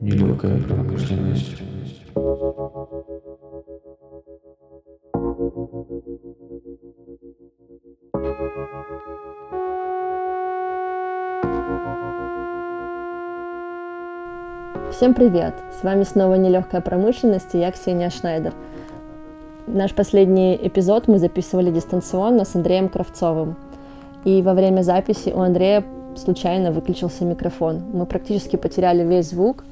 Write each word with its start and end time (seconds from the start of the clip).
Нелегкая 0.00 0.58
промышленность. 0.66 1.54
Всем 14.96 15.12
привет! 15.12 15.54
С 15.76 15.82
вами 15.82 16.04
снова 16.04 16.36
«Нелегкая 16.36 16.80
промышленность» 16.80 17.52
и 17.54 17.58
я 17.58 17.72
Ксения 17.72 18.10
Шнайдер. 18.10 18.54
Наш 19.66 19.92
последний 19.92 20.54
эпизод 20.54 21.08
мы 21.08 21.18
записывали 21.18 21.72
дистанционно 21.72 22.44
с 22.44 22.54
Андреем 22.54 22.88
Кравцовым. 22.88 23.56
И 24.24 24.40
во 24.40 24.54
время 24.54 24.82
записи 24.82 25.30
у 25.34 25.40
Андрея 25.40 25.82
случайно 26.14 26.70
выключился 26.70 27.24
микрофон. 27.24 27.82
Мы 27.92 28.06
практически 28.06 28.54
потеряли 28.54 29.02
весь 29.02 29.30
звук, 29.30 29.64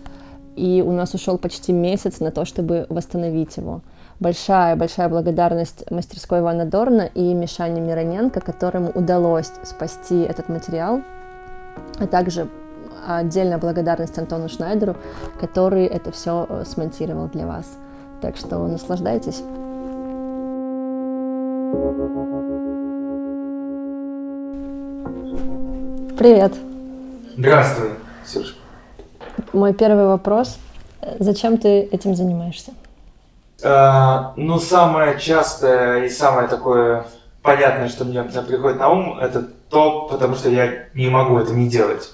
и 0.56 0.82
у 0.84 0.90
нас 0.90 1.14
ушел 1.14 1.38
почти 1.38 1.72
месяц 1.72 2.18
на 2.18 2.32
то, 2.32 2.44
чтобы 2.44 2.86
восстановить 2.88 3.56
его. 3.56 3.80
Большая-большая 4.18 5.08
благодарность 5.08 5.88
мастерской 5.88 6.40
Ивана 6.40 6.64
Дорна 6.64 7.02
и 7.02 7.32
Мишане 7.32 7.80
Мироненко, 7.80 8.40
которому 8.40 8.90
удалось 8.92 9.52
спасти 9.62 10.20
этот 10.22 10.48
материал, 10.48 11.00
а 12.00 12.08
также 12.08 12.48
отдельная 13.06 13.58
благодарность 13.58 14.18
Антону 14.18 14.48
Шнайдеру, 14.48 14.96
который 15.40 15.86
это 15.86 16.12
все 16.12 16.46
э, 16.48 16.64
смонтировал 16.66 17.28
для 17.28 17.46
вас. 17.46 17.66
Так 18.20 18.36
что 18.36 18.58
наслаждайтесь. 18.66 19.42
Привет. 26.18 26.54
Здравствуй, 27.36 27.90
Ксюша. 28.24 28.54
Мой 29.52 29.74
первый 29.74 30.06
вопрос. 30.06 30.58
Зачем 31.18 31.58
ты 31.58 31.80
этим 31.80 32.14
занимаешься? 32.14 32.72
А, 33.64 34.32
ну, 34.36 34.58
самое 34.58 35.18
частое 35.18 36.04
и 36.04 36.08
самое 36.08 36.48
такое 36.48 37.06
понятное, 37.42 37.88
что 37.88 38.04
мне 38.04 38.22
приходит 38.22 38.78
на 38.78 38.88
ум, 38.88 39.18
это 39.18 39.42
то, 39.68 40.08
потому 40.10 40.34
что 40.36 40.48
я 40.48 40.84
не 40.94 41.08
могу 41.08 41.38
это 41.38 41.52
не 41.52 41.68
делать. 41.68 42.12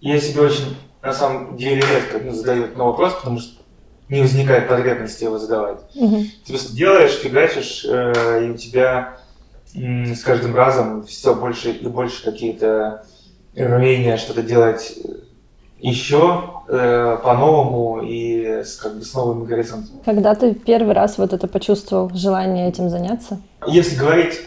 Я 0.00 0.18
себе 0.20 0.42
очень, 0.42 0.76
на 1.02 1.12
самом 1.12 1.56
деле, 1.56 1.82
редко 1.82 2.20
ну, 2.24 2.32
задаю 2.32 2.64
этот 2.64 2.76
вопрос, 2.76 3.14
потому 3.14 3.38
что 3.38 3.60
не 4.08 4.22
возникает 4.22 4.68
потребности 4.68 5.24
его 5.24 5.38
задавать. 5.38 5.78
Угу. 5.94 6.16
Ты 6.46 6.52
просто 6.52 6.74
делаешь, 6.74 7.12
фигачишь, 7.12 7.84
э, 7.88 8.44
и 8.44 8.50
у 8.50 8.56
тебя 8.56 9.18
м, 9.74 10.14
с 10.14 10.22
каждым 10.22 10.56
разом 10.56 11.04
все 11.04 11.34
больше 11.34 11.70
и 11.70 11.86
больше 11.86 12.24
какие-то 12.24 13.04
рвения 13.54 14.16
что-то 14.16 14.42
делать 14.42 14.98
еще 15.78 16.44
э, 16.68 17.18
по-новому 17.22 18.02
и 18.02 18.62
с, 18.64 18.76
как 18.76 18.96
бы 18.96 19.04
с 19.04 19.14
новыми 19.14 19.46
горизонтами. 19.46 20.00
Когда 20.04 20.34
ты 20.34 20.54
первый 20.54 20.94
раз 20.94 21.16
вот 21.18 21.32
это 21.32 21.46
почувствовал 21.46 22.10
желание 22.14 22.68
этим 22.68 22.90
заняться? 22.90 23.40
Если 23.66 23.96
говорить 23.96 24.40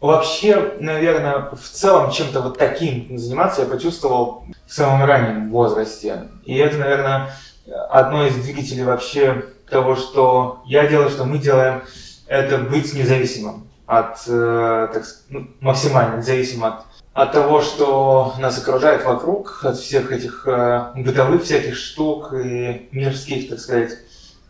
Вообще, 0.00 0.76
наверное, 0.80 1.50
в 1.52 1.68
целом 1.68 2.10
чем-то 2.10 2.40
вот 2.40 2.58
таким 2.58 3.18
заниматься 3.18 3.62
я 3.62 3.68
почувствовал 3.68 4.44
в 4.66 4.72
самом 4.72 5.04
раннем 5.04 5.50
возрасте. 5.50 6.28
И 6.44 6.56
это, 6.56 6.78
наверное, 6.78 7.30
одно 7.90 8.26
из 8.26 8.34
двигателей 8.34 8.84
вообще 8.84 9.44
того, 9.68 9.96
что 9.96 10.62
я 10.64 10.86
делаю, 10.86 11.10
что 11.10 11.24
мы 11.24 11.38
делаем, 11.38 11.82
это 12.26 12.58
быть 12.58 12.94
независимым 12.94 13.66
от, 13.86 14.22
э, 14.26 14.88
так, 14.92 15.04
ну, 15.28 15.48
максимально 15.60 16.16
независимым 16.18 16.72
от, 16.72 16.84
от 17.12 17.32
того, 17.32 17.60
что 17.60 18.34
нас 18.38 18.56
окружает 18.58 19.04
вокруг, 19.04 19.60
от 19.64 19.76
всех 19.76 20.12
этих 20.12 20.46
э, 20.46 20.92
бытовых 20.96 21.42
всяких 21.42 21.76
штук 21.76 22.32
и 22.32 22.88
мирских, 22.92 23.50
так 23.50 23.58
сказать, 23.58 23.98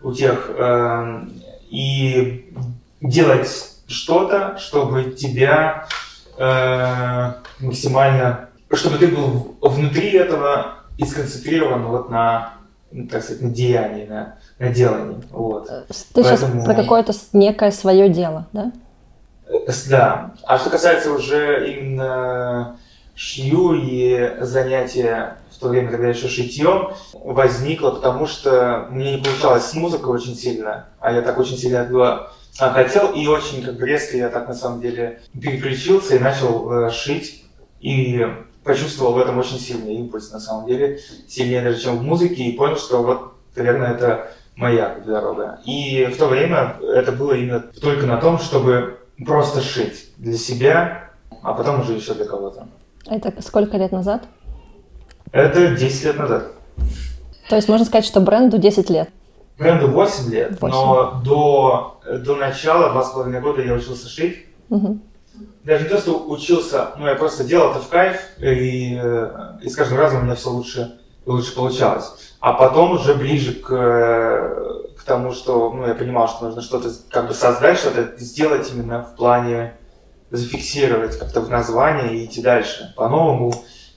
утех. 0.00 0.48
Э, 0.50 1.22
и 1.70 2.52
делать 3.00 3.48
что-то, 3.90 4.56
чтобы 4.58 5.10
тебя 5.10 5.86
э, 6.38 7.32
максимально, 7.60 8.48
чтобы 8.72 8.98
ты 8.98 9.08
был 9.08 9.56
внутри 9.60 10.12
этого 10.12 10.74
и 10.96 11.04
сконцентрирован 11.04 11.86
вот 11.86 12.10
на, 12.10 12.54
ну, 12.92 13.08
так 13.08 13.22
сказать, 13.22 13.42
на 13.42 13.50
деянии, 13.50 14.06
на, 14.06 14.36
на 14.58 14.68
делании. 14.68 15.18
Вот. 15.30 15.68
Э, 15.68 15.84
ты 15.88 16.22
Поэтому... 16.22 16.62
сейчас 16.62 16.64
про 16.64 16.74
какое-то 16.74 17.12
некое 17.32 17.72
свое 17.72 18.08
дело, 18.08 18.46
да? 18.52 18.72
Э, 19.48 19.72
да. 19.88 20.34
А 20.44 20.58
что 20.58 20.70
касается 20.70 21.12
уже 21.12 21.72
именно 21.72 22.76
шью 23.14 23.74
и 23.74 24.36
занятия 24.40 25.36
в 25.50 25.58
то 25.58 25.68
время, 25.68 25.90
когда 25.90 26.04
я 26.04 26.14
еще 26.14 26.28
шитьем, 26.28 26.90
возникло, 27.12 27.90
потому 27.90 28.26
что 28.26 28.86
мне 28.90 29.16
не 29.16 29.22
получалось 29.22 29.64
с 29.64 29.74
музыкой 29.74 30.14
очень 30.14 30.34
сильно, 30.34 30.86
а 31.00 31.12
я 31.12 31.20
так 31.20 31.38
очень 31.38 31.58
сильно 31.58 31.80
а, 31.80 32.32
хотел, 32.68 33.12
и 33.14 33.26
очень 33.26 33.64
как 33.64 33.76
бы 33.78 33.86
резко 33.86 34.18
я 34.18 34.28
так 34.28 34.46
на 34.46 34.54
самом 34.54 34.82
деле 34.82 35.22
переключился 35.40 36.16
и 36.16 36.18
начал 36.18 36.70
э, 36.70 36.90
шить, 36.90 37.44
и 37.80 38.26
почувствовал 38.62 39.14
в 39.14 39.18
этом 39.18 39.38
очень 39.38 39.58
сильный 39.58 39.94
импульс 39.94 40.30
на 40.30 40.38
самом 40.38 40.66
деле, 40.66 41.00
сильнее 41.26 41.62
даже, 41.62 41.80
чем 41.80 41.96
в 41.96 42.02
музыке, 42.02 42.42
и 42.42 42.56
понял, 42.56 42.76
что 42.76 43.02
вот, 43.02 43.32
наверное, 43.56 43.94
это 43.94 44.30
моя 44.56 44.96
дорога. 45.04 45.60
И 45.64 46.04
в 46.12 46.18
то 46.18 46.26
время 46.26 46.76
это 46.82 47.12
было 47.12 47.32
именно 47.32 47.60
только 47.60 48.06
на 48.06 48.18
том, 48.18 48.38
чтобы 48.38 48.98
просто 49.24 49.62
шить 49.62 50.10
для 50.18 50.36
себя, 50.36 51.10
а 51.42 51.54
потом 51.54 51.80
уже 51.80 51.94
еще 51.94 52.14
для 52.14 52.26
кого-то. 52.26 52.68
Это 53.06 53.32
сколько 53.42 53.76
лет 53.78 53.92
назад? 53.92 54.24
Это 55.32 55.74
10 55.74 56.04
лет 56.04 56.18
назад. 56.18 56.52
То 57.48 57.56
есть 57.56 57.68
можно 57.68 57.86
сказать, 57.86 58.04
что 58.04 58.20
бренду 58.20 58.58
10 58.58 58.90
лет? 58.90 59.08
Бренду 59.60 59.88
8 59.88 60.30
лет, 60.30 60.60
8. 60.60 60.74
но 60.74 61.20
до, 61.24 62.00
до 62.24 62.36
начала, 62.36 62.90
два 62.90 63.04
с 63.04 63.10
половиной 63.10 63.40
года 63.40 63.62
я 63.62 63.74
учился 63.74 64.08
шить. 64.08 64.46
Угу. 64.70 64.98
Даже 65.64 65.84
не 65.84 65.90
то, 65.90 65.98
что 65.98 66.26
учился, 66.28 66.88
ну 66.98 67.06
я 67.06 67.14
просто 67.14 67.44
делал 67.44 67.70
это 67.70 67.80
в 67.80 67.88
кайф, 67.88 68.16
и, 68.38 68.94
и 69.62 69.68
с 69.68 69.76
каждым 69.76 69.98
разом 69.98 70.20
у 70.20 70.24
меня 70.24 70.34
все 70.34 70.50
лучше 70.50 70.98
и 71.26 71.30
лучше 71.30 71.54
получалось. 71.54 72.34
А 72.40 72.54
потом 72.54 72.92
уже 72.92 73.14
ближе 73.14 73.52
к, 73.52 73.68
к 74.96 75.02
тому, 75.04 75.32
что 75.32 75.70
ну, 75.72 75.86
я 75.86 75.94
понимал, 75.94 76.28
что 76.28 76.46
нужно 76.46 76.62
что-то 76.62 76.90
как 77.10 77.28
бы 77.28 77.34
создать, 77.34 77.78
что-то 77.78 78.18
сделать 78.18 78.70
именно 78.72 79.02
в 79.02 79.14
плане 79.14 79.74
зафиксировать 80.30 81.18
как-то 81.18 81.40
в 81.40 81.50
названии 81.50 82.22
и 82.22 82.24
идти 82.24 82.40
дальше 82.40 82.94
по-новому. 82.96 83.52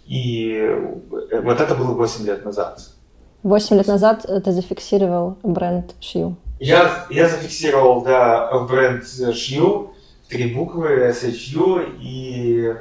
И 0.06 0.70
вот 1.10 1.62
это 1.62 1.76
было 1.76 1.94
8 1.94 2.26
лет 2.26 2.44
назад. 2.44 2.82
Восемь 3.44 3.76
лет 3.76 3.88
назад 3.88 4.26
ты 4.44 4.52
зафиксировал 4.54 5.38
бренд 5.44 5.96
Шью. 6.00 6.38
Я, 6.60 7.06
я 7.10 7.28
зафиксировал, 7.28 8.02
да, 8.02 8.58
бренд 8.60 9.04
Шью, 9.06 9.94
три 10.30 10.54
буквы, 10.54 11.14
SHU, 11.14 11.98
и 12.00 12.74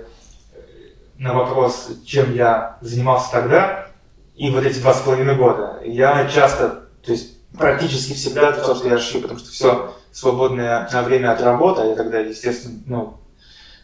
на 1.18 1.34
вопрос, 1.34 1.90
чем 2.06 2.32
я 2.34 2.78
занимался 2.80 3.32
тогда, 3.32 3.88
и 4.36 4.50
вот 4.50 4.64
эти 4.64 4.78
два 4.78 4.94
с 4.94 5.00
половиной 5.00 5.36
года, 5.36 5.80
я 5.84 6.28
часто, 6.28 6.84
то 7.04 7.12
есть 7.12 7.38
практически 7.58 8.12
всегда 8.12 8.48
отвечал, 8.48 8.76
что 8.76 8.88
я 8.88 8.98
шью, 8.98 9.20
потому 9.20 9.40
что 9.40 9.50
все 9.50 9.94
свободное 10.10 10.88
время 11.04 11.32
от 11.32 11.42
работы, 11.42 11.82
я 11.86 11.96
тогда, 11.96 12.20
естественно, 12.20 12.78
ну, 12.86 13.14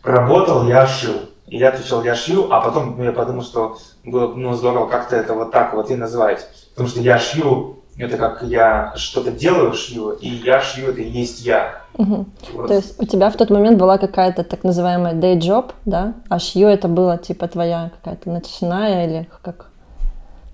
работал, 0.03 0.67
я 0.69 0.87
шил. 0.87 1.29
И 1.47 1.57
я 1.57 1.71
отвечал, 1.71 2.05
я 2.05 2.15
шью, 2.15 2.53
а 2.53 2.61
потом 2.61 2.97
ну, 2.99 3.05
я 3.05 3.13
подумал, 3.13 3.43
что 3.43 3.79
было 4.05 4.35
ну, 4.35 4.53
здорово 4.55 4.87
как-то 4.87 5.17
это 5.17 5.33
вот 5.33 5.51
так 5.51 5.73
вот 5.73 5.91
и 5.91 5.97
назвать. 5.97 6.47
Потому 6.79 6.91
что 6.91 7.01
я 7.01 7.19
шью, 7.19 7.81
это 7.97 8.17
как 8.17 8.45
я 8.45 8.93
что-то 8.95 9.33
делаю, 9.33 9.75
шью, 9.75 10.11
и 10.11 10.29
я 10.29 10.61
шью, 10.61 10.91
это 10.91 11.01
и 11.01 11.09
есть 11.09 11.41
я. 11.41 11.83
Угу. 11.95 12.27
Вот. 12.53 12.69
То 12.69 12.75
есть 12.75 13.03
у 13.03 13.05
тебя 13.05 13.31
в 13.31 13.37
тот 13.37 13.51
момент 13.51 13.79
была 13.81 13.99
какая-то 13.99 14.45
так 14.45 14.63
называемая 14.63 15.15
day 15.15 15.37
job, 15.37 15.73
да? 15.85 16.15
А 16.29 16.39
шью 16.39 16.69
это 16.69 16.87
было 16.87 17.19
типа 17.19 17.49
твоя 17.49 17.91
какая-то 17.97 18.31
ночная 18.31 19.09
или 19.09 19.29
как? 19.43 19.71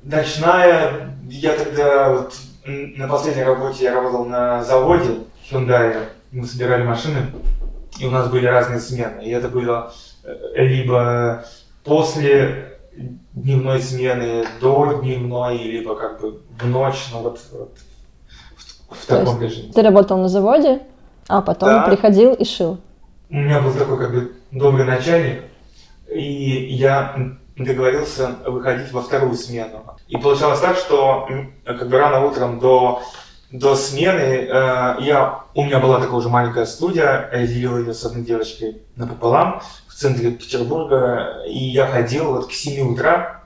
Ночная, 0.02 1.14
я 1.28 1.52
тогда 1.52 2.14
вот 2.14 2.32
на 2.64 3.06
последней 3.06 3.44
работе 3.44 3.84
я 3.84 3.92
работал 3.92 4.24
на 4.24 4.64
заводе 4.64 5.18
Hyundai, 5.50 6.06
мы 6.32 6.46
собирали 6.46 6.84
машины, 6.84 7.18
и 8.00 8.06
у 8.06 8.10
нас 8.10 8.30
были 8.30 8.46
разные 8.46 8.80
смены. 8.80 9.20
И 9.20 9.28
это 9.28 9.48
было 9.48 9.92
э, 10.22 10.64
либо 10.64 11.44
после 11.84 12.73
дневной 13.32 13.80
смены 13.80 14.44
до 14.60 15.00
дневной, 15.00 15.58
либо 15.58 15.96
как 15.96 16.20
бы 16.20 16.40
в 16.60 16.66
ночь, 16.66 17.08
ну 17.12 17.20
вот, 17.20 17.40
вот 17.52 17.76
в, 18.88 18.94
в 18.94 19.06
таком 19.06 19.40
режиме. 19.40 19.72
Ты 19.72 19.82
работал 19.82 20.18
на 20.18 20.28
заводе, 20.28 20.82
а 21.28 21.40
потом 21.40 21.68
да. 21.68 21.82
приходил 21.86 22.32
и 22.34 22.44
шил. 22.44 22.78
У 23.30 23.36
меня 23.36 23.60
был 23.60 23.72
такой 23.72 23.98
как 23.98 24.12
бы 24.12 24.32
добрый 24.50 24.84
начальник, 24.84 25.42
и 26.08 26.74
я 26.74 27.16
договорился 27.56 28.36
выходить 28.46 28.92
во 28.92 29.02
вторую 29.02 29.34
смену. 29.34 29.84
И 30.08 30.16
получалось 30.16 30.60
так, 30.60 30.76
что 30.76 31.28
как 31.64 31.88
бы 31.88 31.98
рано 31.98 32.24
утром 32.24 32.58
до 32.58 33.02
до 33.54 33.76
смены 33.76 34.48
э, 34.48 34.96
я, 35.00 35.44
у 35.54 35.62
меня 35.62 35.78
была 35.78 36.00
такая 36.00 36.16
уже 36.16 36.28
маленькая 36.28 36.66
студия, 36.66 37.30
я 37.32 37.46
делил 37.46 37.78
ее 37.78 37.94
с 37.94 38.04
одной 38.04 38.24
девочкой 38.24 38.82
напополам 38.96 39.62
в 39.94 39.96
центре 39.96 40.32
Петербурга, 40.32 41.44
и 41.46 41.56
я 41.56 41.86
ходил 41.86 42.32
вот 42.32 42.48
к 42.48 42.52
7 42.52 42.94
утра, 42.94 43.44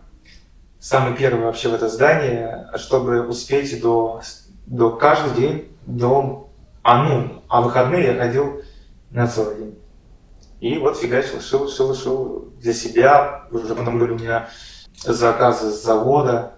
самый 0.80 1.14
первый 1.14 1.44
вообще 1.44 1.68
в 1.68 1.74
это 1.74 1.90
здание, 1.90 2.68
чтобы 2.76 3.20
успеть 3.20 3.78
до, 3.82 4.22
до 4.64 4.90
каждый 4.92 5.38
день 5.38 5.68
до, 5.84 6.48
а 6.82 7.02
ну, 7.02 7.42
а 7.48 7.60
выходные 7.60 8.14
я 8.14 8.14
ходил 8.14 8.62
на 9.10 9.26
целый 9.26 9.58
день. 9.58 9.78
И 10.60 10.78
вот 10.78 10.96
фигачил, 10.96 11.42
шил, 11.42 11.68
шил, 11.68 11.94
шил 11.94 12.50
для 12.60 12.72
себя. 12.72 13.44
Уже 13.50 13.74
потом 13.74 13.98
были 13.98 14.12
у 14.12 14.18
меня 14.18 14.48
заказы 15.04 15.70
с 15.70 15.84
завода. 15.84 16.54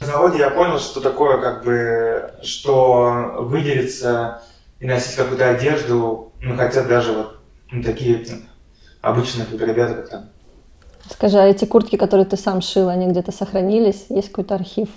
На 0.00 0.06
заводе 0.06 0.38
я 0.38 0.50
понял, 0.50 0.78
что 0.78 1.00
такое, 1.00 1.40
как 1.40 1.64
бы, 1.64 2.34
что 2.42 3.36
выделиться 3.38 4.42
и 4.80 4.86
носить 4.86 5.16
какую-то 5.16 5.48
одежду, 5.48 6.32
ну, 6.42 6.56
хотят 6.58 6.88
даже 6.88 7.12
вот 7.12 7.36
ну, 7.70 7.82
такие 7.82 8.24
обычные 9.00 9.46
ребята, 9.50 9.94
как 9.94 10.08
там. 10.08 10.28
Скажи, 11.10 11.38
а 11.38 11.46
эти 11.46 11.64
куртки, 11.64 11.96
которые 11.96 12.26
ты 12.26 12.36
сам 12.36 12.60
шил, 12.60 12.88
они 12.88 13.06
где-то 13.06 13.32
сохранились? 13.32 14.06
Есть 14.08 14.28
какой-то 14.28 14.54
архив? 14.54 14.88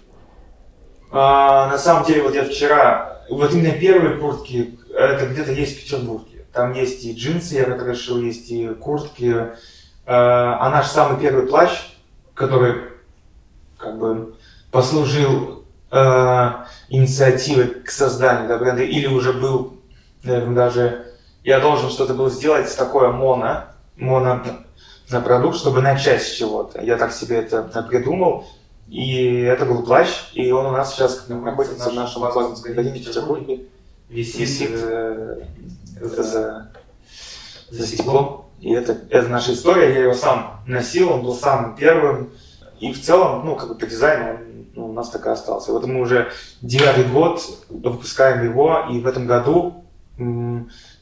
А, 1.12 1.70
на 1.70 1.78
самом 1.78 2.06
деле, 2.06 2.24
вот 2.24 2.36
я 2.36 2.44
вчера, 2.44 3.24
вот 3.30 3.54
именно 3.54 3.72
первые 3.74 4.18
куртки, 4.18 4.80
это 4.96 5.28
где-то 5.28 5.52
есть 5.52 5.78
в 5.78 5.84
Петербурге. 5.84 6.46
Там 6.52 6.74
есть 6.74 7.04
и 7.04 7.14
джинсы, 7.14 7.56
я 7.56 7.66
как 7.66 7.88
решил, 7.88 8.20
есть 8.20 8.50
и 8.52 8.68
куртки. 8.68 9.26
Э, 9.26 9.48
а 10.06 10.70
наш 10.70 10.88
самый 10.88 11.20
первый 11.20 11.48
плащ, 11.48 11.72
который 12.34 12.76
как 13.78 13.98
бы 13.98 14.36
послужил 14.72 15.66
э, 15.92 16.50
инициативой 16.90 17.68
к 17.68 17.90
созданию 17.90 18.48
да, 18.48 18.58
бренда, 18.58 18.84
или 18.84 19.08
уже 19.08 19.34
был, 19.34 19.80
наверное, 20.24 20.56
даже 20.56 21.06
я 21.44 21.60
должен 21.60 21.90
что-то 21.90 22.14
был 22.14 22.30
сделать 22.30 22.76
такое 22.76 23.12
моно, 23.12 23.66
моно 23.96 24.44
на 25.10 25.22
продукт, 25.22 25.58
чтобы 25.58 25.82
начать 25.82 26.22
с 26.22 26.32
чего-то. 26.32 26.82
Я 26.82 26.98
так 26.98 27.12
себе 27.12 27.38
это 27.38 27.64
придумал, 27.90 28.46
и 28.88 29.42
это 29.42 29.66
был 29.66 29.84
плащ, 29.84 30.10
и 30.34 30.52
он 30.52 30.68
у 30.68 30.72
нас 30.72 30.94
сейчас 30.94 31.28
находится 31.28 31.90
в 31.90 31.94
нашем 31.94 32.24
магазине 32.24 33.00
в 33.00 33.06
Петербурге, 33.06 33.66
висит, 34.10 34.40
висит. 34.40 34.70
Э, 34.74 35.44
за, 36.00 36.72
за 37.70 37.88
стеклом. 37.88 38.46
И 38.60 38.72
это, 38.72 38.98
это 39.10 39.28
наша 39.28 39.54
история, 39.54 39.94
я 39.94 40.04
его 40.04 40.14
сам 40.14 40.62
носил, 40.66 41.12
он 41.12 41.24
был 41.24 41.36
самым 41.36 41.76
первым. 41.76 42.32
И 42.80 42.92
в 42.94 43.02
целом, 43.02 43.46
ну, 43.46 43.56
как 43.56 43.70
бы 43.70 43.76
по 43.76 43.86
дизайну 43.86 44.32
он 44.32 44.40
ну, 44.76 44.90
у 44.90 44.94
нас 44.94 45.10
так 45.10 45.26
и 45.26 45.30
остался. 45.30 45.72
Вот 45.72 45.86
мы 45.86 46.02
уже 46.02 46.32
девятый 46.62 47.04
год 47.04 47.42
выпускаем 47.70 48.44
его, 48.44 48.88
и 48.92 49.00
в 49.00 49.08
этом 49.08 49.28
году 49.28 49.86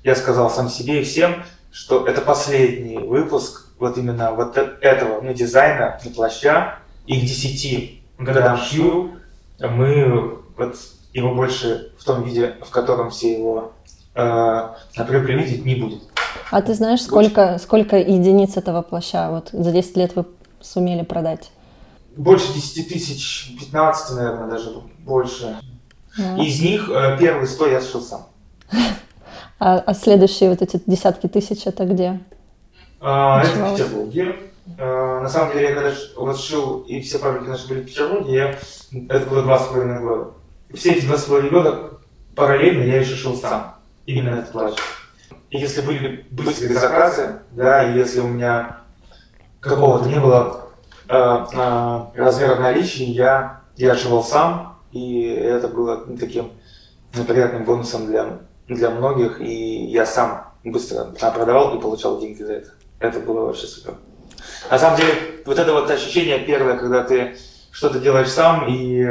я 0.04 0.16
сказал 0.16 0.50
сам 0.50 0.70
себе 0.70 1.02
и 1.02 1.04
всем, 1.04 1.44
что 1.72 2.06
это 2.06 2.22
последний 2.22 2.98
выпуск 2.98 3.68
вот 3.80 3.98
именно 3.98 4.32
вот 4.32 4.58
этого 4.58 5.22
ну, 5.22 5.34
дизайна 5.34 6.00
на 6.04 6.12
плаща, 6.12 6.80
и 7.08 7.20
к 7.20 7.24
десяти 7.24 8.04
годам 8.18 8.60
Q 8.70 9.12
мы 9.60 10.40
вот 10.58 10.76
его 11.14 11.34
больше 11.34 11.92
в 11.98 12.04
том 12.04 12.24
виде, 12.24 12.56
в 12.62 12.70
котором 12.70 13.10
все 13.10 13.38
его 13.38 13.74
э, 14.16 14.70
например, 14.96 15.26
применить 15.26 15.66
не 15.66 15.76
будет. 15.76 16.04
А 16.52 16.62
ты 16.62 16.74
знаешь, 16.74 17.02
сколько, 17.02 17.58
сколько 17.60 17.98
единиц 17.98 18.58
этого 18.58 18.82
плаща 18.82 19.30
вот 19.32 19.50
за 19.52 19.72
10 19.72 19.98
лет 19.98 20.16
вы 20.16 20.26
сумели 20.60 21.04
продать? 21.04 21.52
Больше 22.16 22.54
10 22.54 22.90
тысяч, 22.90 23.56
15, 23.60 24.16
наверное, 24.18 24.50
даже 24.50 24.70
больше. 25.00 25.58
Да. 26.18 26.38
Из 26.38 26.62
них 26.62 26.90
э, 26.90 27.18
первые 27.18 27.48
100 27.48 27.68
я 27.68 27.82
сшил 27.82 28.02
сам. 28.02 28.28
А, 29.64 29.78
а 29.78 29.94
следующие 29.94 30.50
вот 30.50 30.64
эти 30.64 30.82
десятки 30.88 31.28
тысяч 31.28 31.68
это 31.68 31.86
где? 31.86 32.20
А, 33.00 33.44
это 33.44 33.52
в 33.52 33.74
Петербурге. 33.76 34.36
А, 34.80 35.20
на 35.20 35.30
самом 35.30 35.54
деле, 35.54 35.70
я 35.70 35.76
когда 35.76 35.92
вот 36.18 36.40
шил, 36.40 36.80
и 36.80 37.00
все 37.02 37.20
фабрики 37.20 37.48
наши 37.48 37.68
были 37.68 37.82
в 37.82 37.86
Петербурге, 37.86 38.34
я, 38.34 38.60
это 39.08 39.30
было 39.30 39.44
два 39.44 39.60
с 39.60 39.68
половиной 39.68 40.00
года. 40.00 40.32
И 40.70 40.76
все 40.76 40.94
эти 40.94 41.06
два 41.06 41.16
с 41.16 41.26
половиной 41.26 41.52
года 41.52 41.92
параллельно 42.36 42.82
я 42.86 43.02
еще 43.02 43.14
шил 43.14 43.36
сам 43.36 43.76
именно 44.08 44.40
этот 44.40 44.52
плащ. 44.52 44.74
И 45.52 45.60
если 45.60 45.82
были 45.82 46.26
быстрые 46.32 46.74
заказы, 46.74 47.42
да, 47.52 47.84
и 47.84 47.96
если 47.96 48.22
у 48.22 48.28
меня 48.30 48.78
какого-то 49.60 50.10
не 50.10 50.20
было 50.20 50.70
э, 51.08 51.14
э, 51.14 52.02
размера 52.16 52.56
наличия, 52.56 53.06
я, 53.06 53.62
я 53.78 53.92
отшивал 53.92 54.24
сам, 54.24 54.80
и 54.92 55.22
это 55.22 55.68
было 55.68 55.98
таким 56.18 56.50
приятным 57.28 57.64
бонусом 57.64 58.08
для, 58.08 58.40
для 58.76 58.90
многих, 58.90 59.42
и 59.42 59.86
я 59.86 60.06
сам 60.06 60.54
быстро 60.64 61.06
продавал 61.06 61.78
и 61.78 61.82
получал 61.82 62.20
деньги 62.20 62.44
за 62.44 62.54
это. 62.54 62.70
Это 63.00 63.20
было 63.20 63.46
вообще 63.46 63.68
супер. 63.68 63.96
На 64.70 64.78
самом 64.78 64.98
деле, 64.98 65.14
вот 65.46 65.60
это 65.60 65.74
вот 65.74 65.90
ощущение 65.90 66.40
первое, 66.40 66.78
когда 66.78 67.04
ты 67.04 67.36
что-то 67.72 68.00
делаешь 68.00 68.30
сам, 68.30 68.66
и 68.68 69.08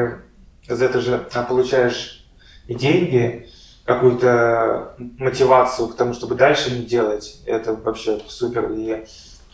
за 0.69 0.85
это 0.85 1.01
же 1.01 1.27
получаешь 1.49 2.27
деньги, 2.69 3.49
какую-то 3.85 4.95
мотивацию 5.19 5.89
к 5.89 5.97
тому, 5.97 6.15
чтобы 6.15 6.37
дальше 6.37 6.71
не 6.71 6.85
делать. 6.85 7.41
Это 7.45 7.75
вообще 7.75 8.21
супер. 8.29 8.71
И 8.73 9.05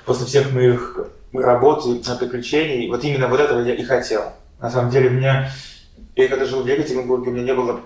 после 0.05 0.27
всех 0.27 0.53
моих 0.53 0.99
работ 1.33 1.87
и 1.87 2.03
приключений, 2.19 2.89
вот 2.91 3.03
именно 3.05 3.29
вот 3.29 3.41
этого 3.41 3.61
я 3.61 3.75
и 3.75 3.83
хотел. 3.83 4.25
На 4.61 4.71
самом 4.71 4.91
деле, 4.91 5.09
мне, 5.09 5.51
я 6.17 6.29
когда 6.29 6.45
жил 6.45 6.63
в 6.63 6.67
Екатеринбурге, 6.67 7.31
у 7.31 7.33
меня 7.33 7.45
не 7.45 7.55
было 7.55 7.81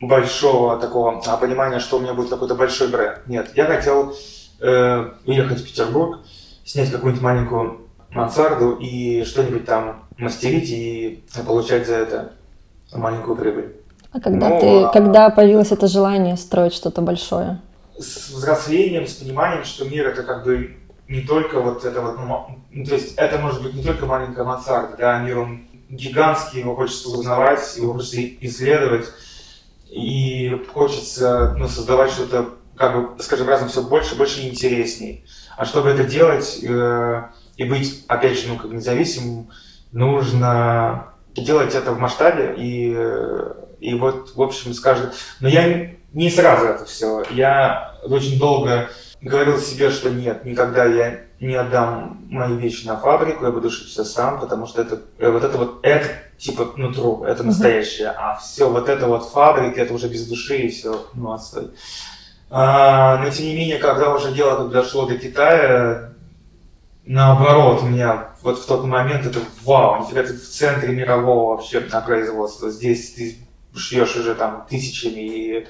большого 0.00 0.78
такого 0.78 1.22
а, 1.26 1.36
понимания, 1.36 1.78
что 1.78 1.98
у 1.98 2.00
меня 2.00 2.14
будет 2.14 2.30
какой-то 2.30 2.54
большой 2.54 2.88
бренд. 2.88 3.26
Нет, 3.26 3.50
я 3.54 3.66
хотел 3.66 4.14
э, 4.60 5.10
уехать 5.26 5.60
в 5.60 5.64
Петербург, 5.64 6.20
снять 6.64 6.90
какую-нибудь 6.90 7.22
маленькую 7.22 7.80
мансарду 8.10 8.76
и 8.76 9.24
что-нибудь 9.24 9.64
там 9.64 10.04
мастерить 10.18 10.70
и 10.70 11.24
получать 11.46 11.86
за 11.86 11.94
это 11.94 12.32
маленькую 12.92 13.36
прибыль. 13.36 13.76
А 14.12 14.20
когда, 14.20 14.48
Но, 14.48 14.60
ты, 14.60 14.92
когда 14.92 15.28
появилось 15.30 15.72
это 15.72 15.88
желание 15.88 16.36
строить 16.36 16.72
что-то 16.72 17.02
большое? 17.02 17.60
С 17.98 18.30
взрослением, 18.30 19.06
с 19.06 19.14
пониманием, 19.14 19.64
что 19.64 19.84
мир 19.86 20.06
это 20.06 20.22
как 20.22 20.44
бы 20.44 20.76
не 21.08 21.22
только 21.22 21.60
вот 21.60 21.84
это 21.84 22.00
вот, 22.00 22.16
ну, 22.18 22.46
ну, 22.70 22.84
то 22.84 22.94
есть 22.94 23.14
это 23.16 23.38
может 23.38 23.62
быть 23.62 23.74
не 23.74 23.82
только 23.82 24.06
маленькая 24.06 24.44
мансарда, 24.44 24.96
да, 24.96 25.18
мир 25.18 25.38
он 25.38 25.64
гигантский, 25.90 26.60
его 26.60 26.76
хочется 26.76 27.08
узнавать, 27.08 27.76
его 27.76 27.92
хочется 27.92 28.20
исследовать, 28.40 29.06
и 29.94 30.60
хочется 30.72 31.54
ну, 31.56 31.68
создавать 31.68 32.10
что-то, 32.10 32.50
как 32.76 33.16
бы, 33.16 33.22
скажем, 33.22 33.48
разом 33.48 33.68
все 33.68 33.82
больше, 33.82 34.16
больше 34.16 34.40
и 34.40 34.48
интереснее. 34.48 35.24
А 35.56 35.64
чтобы 35.64 35.90
это 35.90 36.02
делать 36.02 36.58
э, 36.62 37.22
и 37.56 37.64
быть, 37.64 38.04
опять 38.08 38.38
же, 38.38 38.48
ну, 38.48 38.56
как 38.56 38.72
независимым, 38.72 39.50
нужно 39.92 41.14
делать 41.36 41.74
это 41.74 41.92
в 41.92 41.98
масштабе 41.98 42.54
и 42.56 42.96
и 43.84 43.94
вот, 43.94 44.34
в 44.34 44.40
общем, 44.40 44.72
скажет... 44.72 45.12
Но 45.40 45.48
я 45.48 45.90
не 46.14 46.30
сразу 46.30 46.66
это 46.66 46.86
все. 46.86 47.22
Я 47.30 47.98
очень 48.02 48.38
долго 48.38 48.88
говорил 49.20 49.58
себе, 49.58 49.90
что 49.90 50.10
нет, 50.10 50.44
никогда 50.46 50.86
я 50.86 51.23
не 51.40 51.54
отдам 51.54 52.24
мои 52.28 52.56
вещи 52.56 52.86
на 52.86 52.96
фабрику, 52.96 53.44
я 53.44 53.50
буду 53.50 53.70
шить 53.70 53.88
все 53.88 54.04
сам, 54.04 54.40
потому 54.40 54.66
что 54.66 54.82
это 54.82 55.02
э, 55.18 55.30
вот 55.30 55.44
это 55.44 55.58
вот 55.58 55.80
это 55.82 56.08
типа 56.38 56.72
нутро, 56.76 57.24
это 57.26 57.42
настоящее, 57.42 58.08
а 58.08 58.36
все 58.36 58.68
вот 58.68 58.88
это 58.88 59.06
вот 59.06 59.28
фабрика, 59.28 59.80
это 59.80 59.94
уже 59.94 60.08
без 60.08 60.26
души 60.26 60.58
и 60.58 60.70
все, 60.70 61.06
ну 61.14 61.32
отстой. 61.32 61.70
А, 62.50 63.18
но 63.18 63.30
тем 63.30 63.46
не 63.46 63.56
менее, 63.56 63.78
когда 63.78 64.14
уже 64.14 64.32
дело 64.32 64.68
дошло 64.68 65.06
до 65.06 65.18
Китая, 65.18 66.12
наоборот, 67.04 67.82
у 67.82 67.86
меня 67.86 68.28
вот 68.42 68.58
в 68.58 68.66
тот 68.66 68.84
момент 68.84 69.26
это 69.26 69.40
вау, 69.64 70.02
нифига 70.02 70.22
ты 70.22 70.34
в 70.34 70.48
центре 70.48 70.94
мирового 70.94 71.56
вообще 71.56 71.80
на 71.80 72.00
производства. 72.00 72.70
Здесь 72.70 73.14
ты 73.14 73.36
шьешь 73.74 74.16
уже 74.16 74.34
там 74.34 74.66
тысячами, 74.68 75.20
и, 75.20 75.66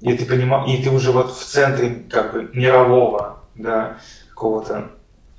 и 0.00 0.16
ты 0.16 0.24
понимаешь, 0.26 0.68
и 0.70 0.82
ты 0.82 0.90
уже 0.90 1.12
вот 1.12 1.36
в 1.36 1.44
центре 1.44 2.04
как 2.10 2.32
бы 2.32 2.50
мирового, 2.52 3.40
да, 3.54 3.98
какого-то 4.34 4.90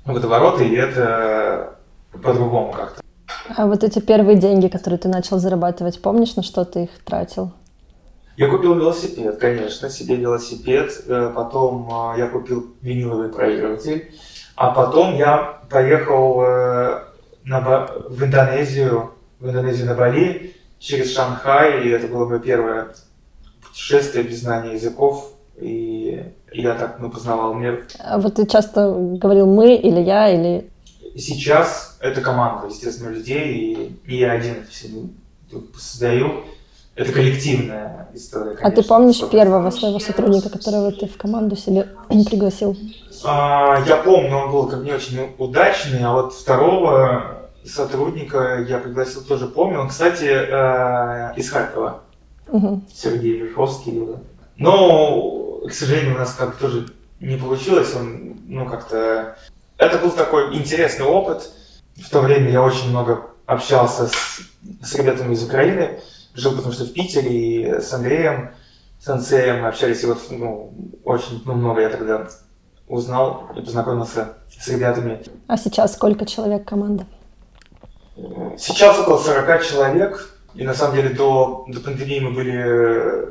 водоворота, 0.04 0.64
и 0.64 0.74
это 0.74 1.76
по-другому 2.12 2.72
как-то. 2.72 3.02
А 3.56 3.66
вот 3.66 3.84
эти 3.84 3.98
первые 3.98 4.38
деньги, 4.38 4.68
которые 4.68 4.98
ты 4.98 5.08
начал 5.08 5.38
зарабатывать, 5.38 6.00
помнишь, 6.00 6.36
на 6.36 6.42
что 6.42 6.64
ты 6.64 6.84
их 6.84 6.90
тратил? 7.04 7.52
Я 8.36 8.48
купил 8.48 8.74
велосипед, 8.74 9.38
конечно, 9.38 9.88
себе 9.88 10.16
велосипед. 10.16 11.04
Э, 11.06 11.32
потом 11.34 11.88
э, 12.14 12.18
я 12.18 12.28
купил 12.28 12.74
виниловый 12.82 13.28
проигрыватель. 13.28 14.12
А 14.56 14.70
потом 14.70 15.14
я 15.14 15.60
поехал 15.70 16.42
э, 16.42 17.04
на, 17.44 17.86
в 18.08 18.24
Индонезию, 18.24 19.12
в 19.38 19.48
Индонезию 19.48 19.86
на 19.86 19.94
Бали 19.94 20.56
через 20.78 21.14
Шанхай, 21.14 21.84
и 21.84 21.90
это 21.90 22.08
было 22.08 22.26
мое 22.26 22.40
первое 22.40 22.88
путешествие 23.62 24.24
без 24.24 24.40
знания 24.40 24.74
языков, 24.74 25.33
и 25.60 26.22
я 26.52 26.74
так 26.74 26.96
ну, 27.00 27.10
познавал 27.10 27.54
мир. 27.54 27.86
А 27.98 28.18
вот 28.18 28.34
ты 28.34 28.46
часто 28.46 28.92
говорил 28.92 29.46
«мы» 29.46 29.74
или 29.74 30.00
«я», 30.00 30.28
или... 30.30 30.70
Сейчас 31.16 31.96
это 32.00 32.20
команда, 32.20 32.66
естественно, 32.66 33.10
людей, 33.10 33.96
и, 34.04 34.12
и 34.12 34.16
я 34.18 34.32
один 34.32 34.56
все 34.68 34.88
создаю. 35.78 36.42
это 36.96 37.12
коллективная 37.12 38.08
история. 38.14 38.52
А 38.52 38.54
ты 38.70 38.82
конечно, 38.82 38.82
помнишь 38.96 39.22
100%. 39.22 39.30
первого 39.30 39.70
своего 39.70 39.98
сотрудника, 40.00 40.48
которого 40.50 40.90
ты 40.92 41.06
в 41.06 41.16
команду 41.16 41.54
себе 41.56 41.88
пригласил? 42.08 42.76
А, 43.24 43.80
я 43.86 43.96
помню, 43.98 44.36
он 44.36 44.50
был 44.52 44.66
как 44.68 44.82
не 44.82 44.92
очень 44.92 45.18
удачный, 45.38 46.02
а 46.02 46.12
вот 46.14 46.34
второго 46.34 47.48
сотрудника 47.64 48.64
я 48.68 48.78
пригласил 48.78 49.22
тоже 49.22 49.46
помню. 49.46 49.80
Он, 49.80 49.88
кстати, 49.88 50.24
э, 50.24 51.32
из 51.36 51.48
Харькова, 51.50 52.00
Мгм. 52.48 52.84
Сергей 52.92 53.38
Верховский. 53.38 54.06
Но, 54.58 55.43
к 55.68 55.72
сожалению, 55.72 56.14
у 56.14 56.18
нас 56.18 56.34
как 56.34 56.56
тоже 56.56 56.88
не 57.20 57.36
получилось. 57.36 57.94
Он, 57.94 58.36
ну, 58.46 58.68
как-то... 58.68 59.36
Это 59.78 59.98
был 59.98 60.10
такой 60.10 60.54
интересный 60.56 61.04
опыт. 61.04 61.50
В 61.96 62.08
то 62.10 62.20
время 62.20 62.50
я 62.50 62.62
очень 62.62 62.90
много 62.90 63.30
общался 63.46 64.08
с, 64.08 64.40
с 64.82 64.94
ребятами 64.94 65.34
из 65.34 65.42
Украины. 65.42 66.00
Жил 66.34 66.56
потому 66.56 66.72
что 66.72 66.84
в 66.84 66.92
Питере 66.92 67.30
и 67.30 67.80
с 67.80 67.92
Андреем, 67.92 68.50
с 69.00 69.08
Ансеем 69.08 69.62
мы 69.62 69.68
общались. 69.68 70.02
И 70.02 70.06
вот, 70.06 70.18
ну, 70.30 70.72
очень 71.04 71.42
ну, 71.44 71.54
много 71.54 71.80
я 71.80 71.88
тогда 71.88 72.28
узнал 72.88 73.50
и 73.56 73.60
познакомился 73.60 74.34
с 74.48 74.68
ребятами. 74.68 75.22
А 75.46 75.56
сейчас 75.56 75.94
сколько 75.94 76.26
человек 76.26 76.66
команда? 76.66 77.06
Сейчас 78.58 78.98
около 78.98 79.18
40 79.18 79.64
человек. 79.64 80.30
И 80.54 80.64
на 80.64 80.74
самом 80.74 80.94
деле 80.94 81.10
до, 81.10 81.64
до 81.68 81.80
пандемии 81.80 82.20
мы 82.20 82.30
были, 82.30 83.28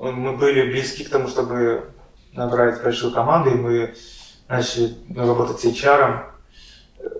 мы 0.00 0.36
были 0.36 0.70
близки 0.70 1.04
к 1.04 1.10
тому, 1.10 1.28
чтобы 1.28 1.90
набрать 2.32 2.82
большую 2.82 3.12
команду. 3.12 3.50
И 3.50 3.54
мы 3.54 3.94
начали 4.48 4.94
работать 5.14 5.60
с 5.60 5.64
HR, 5.64 6.24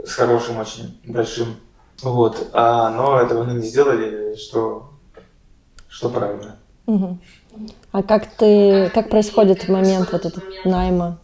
с 0.04 0.12
хорошим, 0.14 0.58
очень 0.58 1.00
большим. 1.04 1.56
Вот. 2.02 2.50
А, 2.52 2.90
но 2.90 3.20
этого 3.20 3.44
мы 3.44 3.54
не 3.54 3.66
сделали, 3.66 4.36
что, 4.36 4.90
что 5.88 6.08
правильно. 6.08 6.56
Мгм. 6.86 7.20
А 7.92 8.02
как 8.02 8.26
ты, 8.26 8.90
как 8.94 9.10
происходит 9.10 9.68
момент 9.68 10.12
вот 10.12 10.24
этот 10.24 10.44
найма 10.64 11.18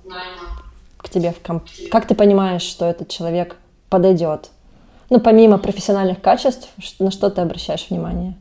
к 0.98 1.08
тебе 1.08 1.32
в 1.32 1.40
комп? 1.40 1.64
Как 1.90 2.06
ты 2.06 2.14
понимаешь, 2.14 2.62
что 2.62 2.86
этот 2.86 3.08
человек 3.08 3.56
подойдет? 3.88 4.50
Ну, 5.10 5.20
помимо 5.20 5.58
профессиональных 5.58 6.20
качеств, 6.20 6.68
на 6.98 7.10
что 7.10 7.30
ты 7.30 7.40
обращаешь 7.40 7.86
внимание? 7.88 8.36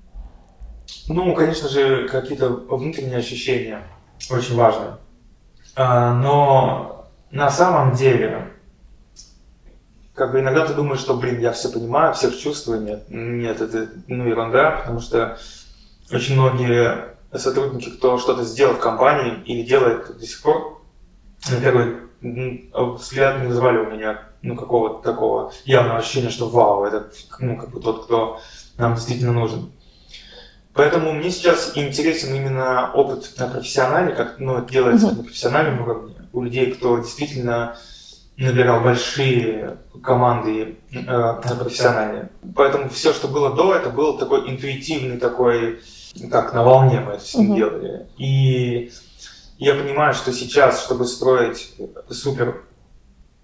Ну, 1.07 1.33
конечно 1.35 1.69
же, 1.69 2.07
какие-то 2.07 2.49
внутренние 2.49 3.17
ощущения 3.17 3.83
очень 4.29 4.55
важно. 4.55 4.99
А, 5.75 6.13
Но 6.13 7.09
на 7.31 7.49
самом 7.49 7.95
деле, 7.95 8.53
как 10.13 10.31
бы 10.31 10.39
иногда 10.39 10.65
ты 10.65 10.73
думаешь, 10.73 10.99
что, 10.99 11.15
блин, 11.15 11.39
я 11.39 11.51
все 11.51 11.69
понимаю, 11.69 12.13
всех 12.13 12.37
чувствую. 12.37 12.81
Нет, 12.81 13.05
нет, 13.09 13.59
это 13.59 13.89
ну, 14.07 14.27
ерунда, 14.27 14.71
потому 14.71 14.99
что 14.99 15.37
очень 16.11 16.35
многие 16.35 17.15
сотрудники, 17.33 17.89
кто 17.89 18.17
что-то 18.17 18.43
сделал 18.43 18.75
в 18.75 18.79
компании 18.79 19.41
или 19.45 19.65
делает 19.65 20.17
до 20.17 20.25
сих 20.25 20.41
пор, 20.41 20.81
на 21.49 21.59
первый 21.59 21.97
взгляд 22.21 23.41
не 23.41 23.47
вызывали 23.47 23.77
у 23.77 23.91
меня 23.91 24.21
ну, 24.41 24.55
какого-то 24.55 25.03
такого 25.03 25.51
явного 25.65 25.97
ощущения, 25.97 26.29
что 26.29 26.47
вау, 26.47 26.85
это 26.85 27.09
ну, 27.39 27.57
как 27.57 27.71
бы 27.71 27.81
тот, 27.81 28.05
кто 28.05 28.39
нам 28.77 28.95
действительно 28.95 29.33
нужен. 29.33 29.71
Поэтому 30.73 31.13
мне 31.13 31.29
сейчас 31.29 31.73
интересен 31.75 32.33
именно 32.35 32.91
опыт 32.93 33.31
на 33.37 33.47
профессионале, 33.47 34.13
как 34.15 34.39
ну, 34.39 34.57
это 34.57 34.71
делается 34.71 35.07
Мгм. 35.07 35.17
на 35.17 35.23
профессиональном 35.23 35.81
уровне. 35.83 36.15
У 36.33 36.41
людей, 36.41 36.71
кто 36.71 36.97
действительно 36.97 37.77
набирал 38.37 38.81
большие 38.81 39.77
команды 40.01 40.77
э, 40.91 41.01
на 41.01 41.33
профессионале. 41.59 42.29
Поэтому 42.55 42.89
все, 42.89 43.13
что 43.13 43.27
было 43.27 43.53
до, 43.53 43.75
это 43.75 43.91
был 43.91 44.17
такой 44.17 44.49
интуитивный 44.49 45.17
такой, 45.17 45.79
как 46.31 46.53
на 46.55 46.63
волне 46.63 46.99
мы 47.01 47.13
это 47.13 47.23
все 47.23 47.39
Мгм. 47.41 47.55
делали. 47.55 48.07
И 48.17 48.91
я 49.59 49.75
понимаю, 49.75 50.15
что 50.15 50.33
сейчас, 50.33 50.83
чтобы 50.83 51.05
строить 51.05 51.71
супер 52.09 52.63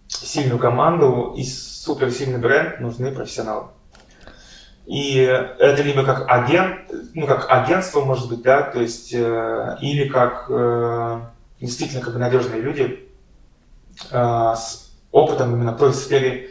сильную 0.08 0.58
команду 0.58 1.36
и 1.38 1.44
супер 1.44 2.10
сильный 2.12 2.40
бренд, 2.40 2.80
нужны 2.80 3.12
профессионалы. 3.12 3.68
И 4.90 5.18
это 5.18 5.84
либо 5.84 6.04
как 6.04 6.26
агент, 6.28 6.92
ну 7.14 7.28
как 7.28 7.46
агентство 7.48 8.04
может 8.04 8.28
быть, 8.28 8.42
да, 8.42 8.64
то 8.64 8.82
есть 8.82 9.14
э, 9.14 9.78
или 9.82 10.10
как 10.10 10.48
э, 10.50 11.20
действительно 11.62 12.02
как 12.02 12.14
бы 12.14 12.20
надежные 12.20 12.60
люди 12.60 13.08
э, 14.10 14.54
с 14.56 14.92
опытом 15.12 15.54
именно 15.54 15.74
той 15.74 15.94
сфере, 15.94 16.50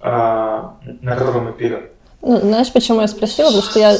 э, 0.00 0.06
на 0.06 1.16
которой 1.16 1.42
мы 1.42 1.52
вперед. 1.52 1.92
Ну, 2.28 2.40
знаешь, 2.40 2.72
почему 2.72 3.02
я 3.02 3.06
спросила? 3.06 3.46
Потому 3.46 3.62
что 3.62 3.78
я 3.78 3.96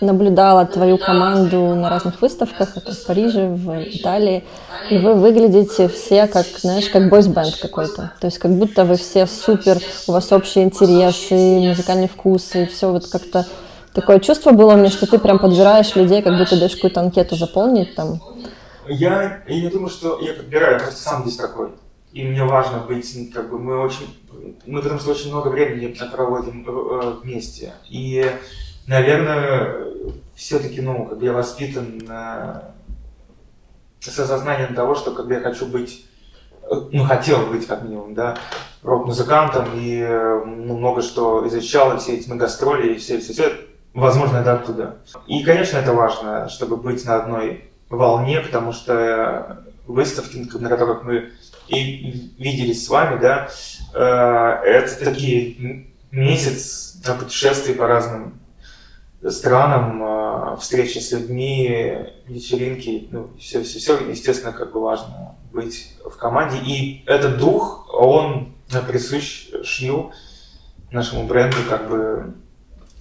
наблюдала 0.00 0.66
твою 0.66 0.98
команду 0.98 1.76
на 1.76 1.88
разных 1.88 2.20
выставках, 2.20 2.76
это 2.76 2.92
в 2.92 3.06
Париже, 3.06 3.46
в 3.46 3.80
Италии, 3.80 4.42
и 4.90 4.98
вы 4.98 5.14
выглядите 5.14 5.88
все 5.88 6.26
как, 6.26 6.46
знаешь, 6.46 6.88
как 6.88 7.08
бойс-бенд 7.08 7.56
какой-то. 7.62 8.10
То 8.20 8.26
есть 8.26 8.38
как 8.38 8.50
будто 8.50 8.84
вы 8.84 8.96
все 8.96 9.28
супер, 9.28 9.78
у 10.08 10.12
вас 10.12 10.32
общие 10.32 10.64
интересы, 10.64 11.34
музыкальные 11.60 12.08
вкусы, 12.08 12.64
и 12.64 12.66
все 12.66 12.90
вот 12.90 13.06
как-то 13.06 13.46
такое 13.92 14.18
чувство 14.18 14.50
было 14.50 14.72
меня, 14.72 14.90
что 14.90 15.06
ты 15.06 15.20
прям 15.20 15.38
подбираешь 15.38 15.94
людей, 15.94 16.22
как 16.22 16.36
будто 16.36 16.58
даешь 16.58 16.74
какую-то 16.74 17.02
анкету 17.02 17.36
заполнить 17.36 17.94
там. 17.94 18.20
Я, 18.88 19.44
я 19.46 19.60
не 19.60 19.68
думаю, 19.68 19.90
что 19.90 20.18
я 20.20 20.34
подбираю, 20.34 20.72
я 20.72 20.80
просто 20.80 21.00
сам 21.00 21.22
здесь 21.22 21.36
такой. 21.36 21.70
И 22.14 22.22
мне 22.22 22.44
важно 22.44 22.78
быть, 22.78 23.12
ну, 23.16 23.26
как 23.34 23.50
бы, 23.50 23.58
мы 23.58 23.76
очень, 23.80 24.06
мы 24.66 24.80
потому 24.80 25.00
что 25.00 25.10
очень 25.10 25.30
много 25.30 25.48
времени 25.48 25.92
проводим 26.12 26.64
э, 26.64 27.16
вместе. 27.20 27.72
И, 27.90 28.24
наверное, 28.86 29.88
все-таки, 30.36 30.80
ну, 30.80 31.06
как 31.06 31.18
бы 31.18 31.24
я 31.24 31.32
воспитан 31.32 32.00
э, 32.08 32.60
с 33.98 34.16
осознанием 34.16 34.76
того, 34.76 34.94
что 34.94 35.10
как 35.10 35.26
бы 35.26 35.34
я 35.34 35.40
хочу 35.40 35.66
быть, 35.66 36.06
э, 36.62 36.74
ну, 36.92 37.02
хотел 37.02 37.46
быть 37.46 37.66
как 37.66 37.82
минимум, 37.82 38.14
да, 38.14 38.38
рок-музыкантом, 38.84 39.70
и 39.74 39.98
ну, 40.46 40.78
много 40.78 41.02
что 41.02 41.44
изучал, 41.48 41.96
и 41.96 41.98
все 41.98 42.14
эти 42.14 42.30
гастроли, 42.30 42.92
и 42.92 42.98
все, 42.98 43.18
все, 43.18 43.32
все, 43.32 43.52
возможно, 43.92 44.36
это 44.36 44.52
оттуда. 44.52 44.98
И, 45.26 45.42
конечно, 45.42 45.78
это 45.78 45.92
важно, 45.92 46.48
чтобы 46.48 46.76
быть 46.76 47.04
на 47.04 47.16
одной 47.16 47.72
волне, 47.90 48.38
потому 48.38 48.72
что 48.72 49.64
выставки, 49.86 50.36
на 50.56 50.68
которых 50.68 51.02
мы 51.02 51.32
и 51.68 52.32
виделись 52.38 52.84
с 52.84 52.88
вами, 52.88 53.20
да, 53.20 53.48
э, 53.94 53.98
это 53.98 55.04
такие 55.04 55.86
месяц 56.10 57.00
на 57.06 57.14
путешествий 57.14 57.74
по 57.74 57.86
разным 57.86 58.40
странам, 59.30 60.02
э, 60.02 60.56
встречи 60.60 60.98
с 60.98 61.12
людьми, 61.12 61.96
вечеринки, 62.26 63.08
ну, 63.10 63.30
все, 63.38 63.62
все, 63.62 63.78
все, 63.78 63.98
естественно, 64.08 64.52
как 64.52 64.72
бы 64.72 64.80
важно 64.80 65.36
быть 65.52 65.92
в 66.04 66.16
команде. 66.16 66.58
И 66.58 67.02
этот 67.06 67.38
дух, 67.38 67.88
он 67.92 68.54
присущ 68.88 69.50
шью, 69.62 70.12
нашему 70.90 71.26
бренду, 71.26 71.56
как 71.68 71.88
бы 71.88 72.34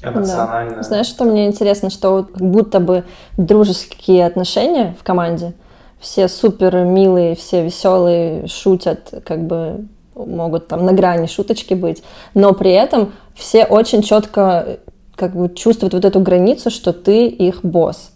эмоционально. 0.02 0.84
Знаешь, 0.84 1.08
что 1.08 1.24
мне 1.26 1.48
интересно, 1.48 1.90
что 1.90 2.24
как 2.24 2.42
будто 2.42 2.80
бы 2.80 3.06
дружеские 3.38 4.26
отношения 4.26 4.96
в 5.00 5.04
команде, 5.04 5.54
все 6.04 6.28
супер 6.28 6.76
милые, 6.84 7.36
все 7.36 7.64
веселые, 7.64 8.46
шутят, 8.48 9.14
как 9.26 9.46
бы 9.48 9.86
могут 10.16 10.68
там 10.68 10.86
на 10.86 10.92
грани 10.94 11.28
шуточки 11.28 11.74
быть, 11.74 12.04
но 12.34 12.54
при 12.54 12.72
этом 12.72 13.14
все 13.36 13.66
очень 13.66 14.04
четко 14.04 14.80
как 15.16 15.34
бы 15.36 15.50
чувствуют 15.50 15.94
вот 15.94 16.06
эту 16.06 16.20
границу, 16.20 16.70
что 16.70 16.92
ты 16.92 17.28
их 17.28 17.64
босс. 17.64 18.12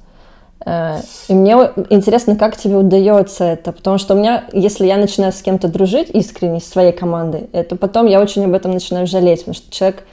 Э, 0.65 0.97
И 1.29 1.33
мне 1.33 1.55
интересно, 1.89 2.35
как 2.35 2.57
тебе 2.57 2.75
удается 2.75 3.45
это, 3.45 3.71
потому 3.71 3.97
что 3.97 4.15
у 4.15 4.17
меня, 4.17 4.43
если 4.51 4.85
я 4.85 4.97
начинаю 4.97 5.31
с 5.31 5.41
кем-то 5.41 5.69
дружить 5.69 6.09
искренне, 6.09 6.59
с 6.59 6.65
своей 6.65 6.91
командой, 6.91 7.49
это 7.53 7.77
потом 7.77 8.05
я 8.05 8.21
очень 8.21 8.43
об 8.45 8.53
этом 8.53 8.73
начинаю 8.73 9.07
жалеть, 9.07 9.39
потому 9.39 9.55
что 9.55 9.71
человек 9.71 10.03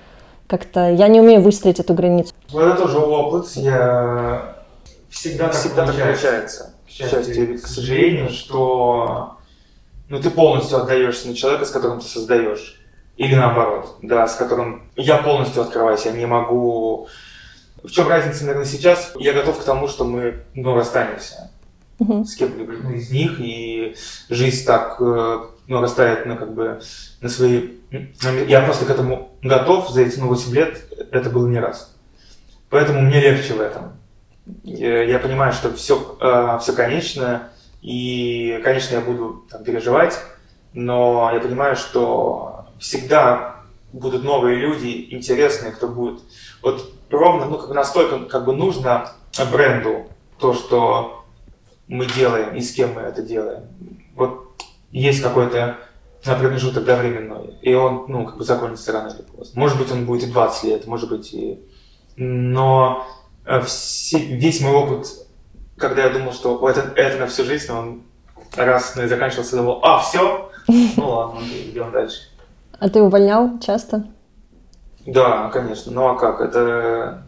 как-то, 0.47 0.91
я 0.93 1.09
не 1.09 1.21
умею 1.21 1.43
выстроить 1.43 1.81
эту 1.81 1.95
границу. 1.95 2.33
Ну, 2.53 2.61
это 2.61 2.83
тоже 2.83 2.99
опыт. 2.99 3.49
Я 3.57 4.55
всегда, 5.11 5.49
всегда 5.51 5.87
так 5.87 5.97
получается. 5.97 6.71
К 6.71 6.74
счастью 6.95 7.35
или 7.35 7.57
к 7.57 7.67
сожалению, 7.67 8.31
что 8.31 9.39
ну, 10.09 10.21
ты 10.21 10.31
полностью 10.31 10.79
отдаешься 10.79 11.29
на 11.29 11.35
человека, 11.35 11.65
с 11.65 11.71
которым 11.71 12.01
ты 12.01 12.07
создаешь. 12.07 12.81
Или 13.17 13.35
наоборот, 13.35 13.97
да, 14.03 14.27
с 14.27 14.37
которым 14.37 14.91
я 14.97 15.19
полностью 15.19 15.63
открываюсь, 15.63 16.05
я 16.05 16.13
не 16.13 16.27
могу... 16.27 17.09
В 17.83 17.91
чем 17.91 18.09
разница, 18.09 18.45
наверное, 18.45 18.67
сейчас? 18.67 19.13
Я 19.19 19.33
готов 19.35 19.61
к 19.61 19.65
тому, 19.65 19.89
что 19.89 20.05
мы, 20.05 20.43
ну, 20.55 20.75
расстанемся 20.75 21.51
с 21.99 22.35
кем-либо 22.35 22.93
из 22.93 23.11
них, 23.11 23.39
и 23.39 23.95
жизнь 24.29 24.67
так, 24.67 24.97
э, 25.01 25.39
ну, 25.67 25.81
растает, 25.81 26.27
ну, 26.27 26.37
как 26.37 26.53
бы, 26.55 26.81
на 27.21 27.29
свои... 27.29 27.71
Я 28.49 28.63
просто 28.63 28.85
к 28.87 28.91
этому 28.91 29.37
готов, 29.43 29.91
за 29.91 30.03
эти 30.03 30.19
ну, 30.19 30.29
8 30.29 30.53
лет 30.55 30.83
это 31.13 31.31
было 31.31 31.47
не 31.47 31.61
раз. 31.61 31.95
Поэтому 32.69 33.01
мне 33.01 33.21
легче 33.21 33.55
в 33.55 33.61
этом. 33.61 33.93
Я, 34.63 35.03
я 35.05 35.19
понимаю, 35.19 35.53
что 35.53 35.73
все, 35.73 36.17
все 36.61 36.73
конечно, 36.75 37.49
и, 37.81 38.61
конечно, 38.65 38.95
я 38.95 39.01
буду 39.01 39.45
там, 39.51 39.65
переживать, 39.65 40.19
но 40.73 41.31
я 41.33 41.41
понимаю, 41.41 41.77
что 41.77 42.67
всегда 42.79 43.57
будут 43.93 44.25
новые 44.25 44.57
люди, 44.57 45.09
интересные, 45.11 45.73
кто 45.73 45.89
будет. 45.89 46.21
Вот 46.63 46.93
ровно, 47.11 47.47
ну, 47.47 47.59
как 47.59 47.69
бы 47.69 47.75
настолько 47.75 48.19
как 48.27 48.45
бы 48.45 48.55
нужно 48.55 49.13
бренду 49.53 50.07
то, 50.39 50.53
что 50.53 51.25
мы 51.87 52.07
делаем 52.07 52.55
и 52.55 52.61
с 52.61 52.73
кем 52.73 52.95
мы 52.95 53.03
это 53.03 53.23
делаем. 53.23 53.65
Вот 54.15 54.63
есть 54.91 55.23
какой-то 55.23 55.79
промежуток 56.25 56.85
да, 56.85 56.97
временной, 56.97 57.55
и 57.61 57.75
он, 57.75 58.07
ну, 58.09 58.25
как 58.25 58.39
бы 58.39 58.45
закончится 58.45 58.93
рано 58.93 59.09
или 59.09 59.23
поздно. 59.23 59.61
Может 59.61 59.79
быть, 59.79 59.93
он 59.93 60.07
будет 60.07 60.29
и 60.29 60.33
20 60.33 60.65
лет, 60.65 60.87
может 60.87 61.11
быть, 61.11 61.33
и... 61.35 61.61
Но 62.17 63.07
э, 63.07 63.24
все, 63.65 64.19
весь 64.19 64.61
мой 64.61 64.73
опыт, 64.73 65.07
когда 65.77 66.05
я 66.05 66.11
думал, 66.11 66.33
что 66.33 66.69
это, 66.69 66.93
это 66.97 67.19
на 67.19 67.27
всю 67.27 67.45
жизнь, 67.45 67.71
он 67.71 68.03
раз 68.57 68.95
ну, 68.97 69.03
и 69.03 69.07
заканчивался, 69.07 69.57
думал, 69.57 69.81
а, 69.83 70.01
все? 70.01 70.51
Ну 70.97 71.09
ладно, 71.09 71.41
идем 71.43 71.93
дальше. 71.93 72.21
А 72.79 72.89
ты 72.89 73.03
увольнял 73.03 73.59
часто? 73.61 74.07
Да, 75.07 75.51
конечно. 75.53 75.93
Ну 75.93 76.09
а 76.09 76.17
как? 76.17 76.41
Это... 76.41 77.23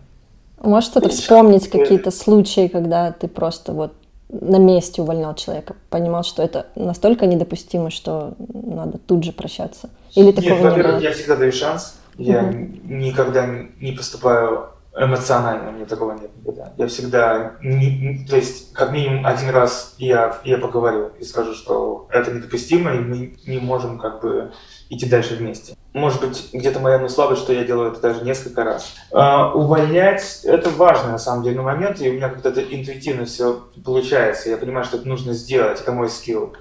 Можешь 0.62 0.88
что-то 0.90 1.10
вспомнить, 1.10 1.68
какие-то 1.68 2.10
случаи, 2.10 2.68
когда 2.68 3.12
ты 3.12 3.28
просто 3.28 3.72
вот 3.72 3.92
на 4.28 4.56
месте 4.56 5.02
увольнял 5.02 5.34
человека, 5.34 5.76
понимал, 5.90 6.24
что 6.24 6.42
это 6.42 6.66
настолько 6.74 7.26
недопустимо, 7.26 7.90
что 7.90 8.34
надо 8.52 8.98
тут 8.98 9.22
же 9.22 9.32
прощаться? 9.32 9.90
Или 10.14 10.32
такого 10.32 10.54
Нет, 10.54 10.76
не 10.76 10.82
было? 10.82 10.98
я 10.98 11.12
всегда 11.12 11.36
даю 11.36 11.52
шанс. 11.52 11.98
Я 12.16 12.42
никогда 12.42 13.46
не 13.78 13.92
поступаю 13.92 14.70
эмоционально, 14.98 15.70
у 15.70 15.72
меня 15.72 15.84
такого 15.86 16.12
нет 16.12 16.30
никогда. 16.36 16.72
Я 16.78 16.86
всегда, 16.88 17.52
не- 17.62 18.24
то 18.28 18.36
есть, 18.36 18.72
как 18.72 18.92
минимум 18.92 19.26
один 19.26 19.50
раз 19.50 19.94
я, 19.98 20.38
я 20.44 20.58
поговорю 20.58 21.10
и 21.18 21.24
скажу, 21.24 21.54
что 21.54 22.08
это 22.10 22.32
недопустимо, 22.32 22.92
и 22.92 22.98
мы 22.98 23.36
не 23.46 23.58
можем 23.58 23.98
как 23.98 24.22
бы 24.22 24.52
идти 24.88 25.06
дальше 25.06 25.36
вместе. 25.36 25.74
Может 25.92 26.20
быть, 26.20 26.48
где-то 26.52 26.80
моя 26.80 26.98
ну, 26.98 27.08
слабость, 27.08 27.42
что 27.42 27.52
я 27.52 27.64
делаю 27.64 27.92
это 27.92 28.00
даже 28.00 28.24
несколько 28.24 28.64
раз. 28.64 28.94
А, 29.12 29.52
увольнять– 29.52 30.40
это 30.44 30.70
важный, 30.70 31.12
на 31.12 31.18
самом 31.18 31.42
деле, 31.42 31.60
момент, 31.60 32.00
и 32.00 32.08
у 32.08 32.14
меня 32.14 32.28
как-то 32.28 32.48
это 32.48 32.62
интуитивно 32.62 33.26
все 33.26 33.64
получается. 33.84 34.48
Я 34.50 34.56
понимаю, 34.56 34.84
что 34.84 34.96
это 34.96 35.08
нужно 35.08 35.32
сделать, 35.34 35.80
это 35.80 35.92
мой 35.92 36.08
скилл, 36.08 36.56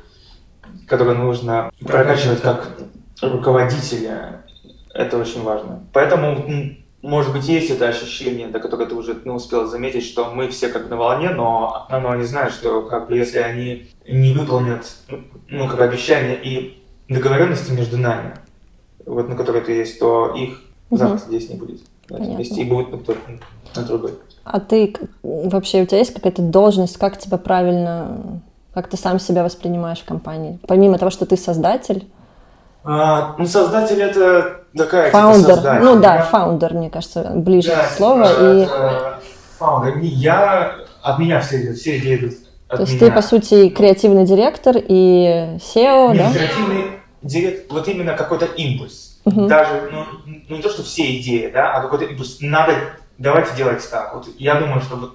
который 0.88 1.16
нужно 1.16 1.72
прокачивать 1.86 2.42
как 2.42 2.70
руководителя. 3.22 4.44
Это 4.94 5.18
очень 5.18 5.44
важно. 5.44 5.86
Поэтому, 5.94 6.78
может 7.06 7.34
быть, 7.34 7.48
есть 7.48 7.70
это 7.70 7.88
ощущение, 7.88 8.48
до 8.48 8.60
которого 8.60 8.88
ты 8.88 8.96
уже 8.96 9.16
ну, 9.26 9.36
успел 9.36 9.68
заметить, 9.68 10.04
что 10.04 10.32
мы 10.32 10.50
все 10.50 10.70
как 10.70 10.90
на 10.90 10.96
волне, 10.96 11.30
но, 11.30 11.86
но 11.90 12.10
они 12.10 12.24
знают, 12.24 12.54
что 12.54 12.82
как 12.82 13.08
бы, 13.08 13.16
если 13.16 13.38
они 13.38 13.88
не 14.08 14.34
выполнят 14.34 14.86
ну, 15.48 15.70
как 15.70 15.82
обещания 15.82 16.36
и 16.36 16.84
договоренности 17.08 17.72
между 17.72 18.00
нами, 18.00 18.34
вот 19.06 19.30
на 19.30 19.36
которые 19.36 19.62
это 19.62 19.72
есть, 19.72 20.00
то 20.00 20.34
их 20.36 20.62
завтра 20.90 21.28
здесь 21.28 21.48
не 21.50 21.56
будет. 21.56 21.82
на 22.10 22.16
этом 22.16 22.18
Понятно. 22.18 22.38
месте, 22.40 22.62
и 22.62 22.66
будет 22.66 22.88
кто-то 22.88 23.20
на 23.76 23.84
другой. 23.84 24.14
А 24.44 24.60
ты 24.60 24.96
вообще, 25.22 25.84
у 25.84 25.86
тебя 25.86 26.00
есть 26.00 26.14
какая-то 26.14 26.42
должность, 26.42 26.98
как 26.98 27.20
тебя 27.20 27.38
правильно, 27.38 28.42
как 28.74 28.90
ты 28.90 28.98
сам 28.98 29.20
себя 29.20 29.44
воспринимаешь 29.44 30.00
в 30.00 30.06
компании? 30.06 30.58
Помимо 30.68 30.98
того, 30.98 31.12
что 31.12 31.28
ты 31.28 31.38
создатель, 31.38 32.08
А, 32.86 33.36
ну, 33.38 33.46
создатель 33.46 34.02
это 34.02 34.62
такая 34.78 35.08
типа, 35.08 35.18
founder, 35.20 35.56
создатель. 35.56 35.84
ну 35.86 36.00
да, 36.00 36.16
Я- 36.18 36.22
founder, 36.24 36.74
мне 36.76 36.90
кажется, 36.90 37.32
ближе 37.34 37.70
Да, 37.70 37.84
к 37.84 37.90
слову. 37.92 38.24
типа, 38.26 38.40
И, 38.42 38.68
founder. 39.58 39.98
Я, 40.02 40.76
от 41.02 41.20
меня 41.20 41.40
все 41.42 41.62
идут, 41.64 41.78
все 41.78 41.98
идеи 41.98 42.18
идут 42.18 42.34
от 42.68 42.78
то 42.78 42.84
есть 42.84 42.94
меня. 43.02 43.08
ты, 43.08 43.12
по 43.16 43.22
сути, 43.22 43.70
креативный 43.70 44.26
директор 44.26 44.76
и 44.78 45.58
CEO, 45.58 46.12
Не 46.12 46.20
да? 46.20 46.32
креативный 46.32 46.86
директ, 47.24 47.72
вот 47.72 47.88
именно 47.88 48.14
какой-то 48.14 48.46
импульс. 48.46 49.20
Мгм. 49.26 49.48
Даже, 49.48 49.90
ну, 49.92 50.04
ну, 50.48 50.56
не 50.58 50.62
то, 50.62 50.70
что 50.70 50.84
все 50.84 51.18
идеи, 51.20 51.50
да, 51.52 51.72
а 51.74 51.82
какой-то 51.82 52.06
импульс. 52.06 52.38
Надо, 52.42 52.74
давайте 53.18 53.56
делать 53.56 53.88
так. 53.90 54.14
Вот 54.14 54.28
я 54.38 54.56
думаю, 54.56 54.82
что 54.82 54.96
вот 54.98 55.14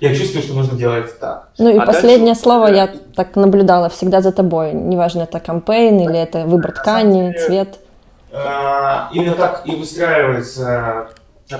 я 0.00 0.14
чувствую, 0.14 0.42
что 0.42 0.54
нужно 0.54 0.76
делать 0.76 1.18
так. 1.18 1.48
Ну 1.58 1.70
и 1.70 1.78
А 1.78 1.86
последнее 1.86 2.34
дальше- 2.34 2.42
слово 2.42 2.66
я 2.68 2.90
так 3.14 3.36
наблюдала 3.36 3.88
всегда 3.88 4.20
за 4.20 4.32
тобой. 4.32 4.72
Неважно, 4.72 5.22
это 5.22 5.40
кампейн 5.40 5.98
или 6.00 6.18
это 6.18 6.44
выбор 6.44 6.72
На 6.74 6.80
ткани, 6.80 7.32
деле, 7.32 7.38
цвет. 7.38 7.78
А, 8.32 9.08
именно 9.12 9.34
так 9.34 9.62
и 9.64 9.74
выстраивается 9.74 11.08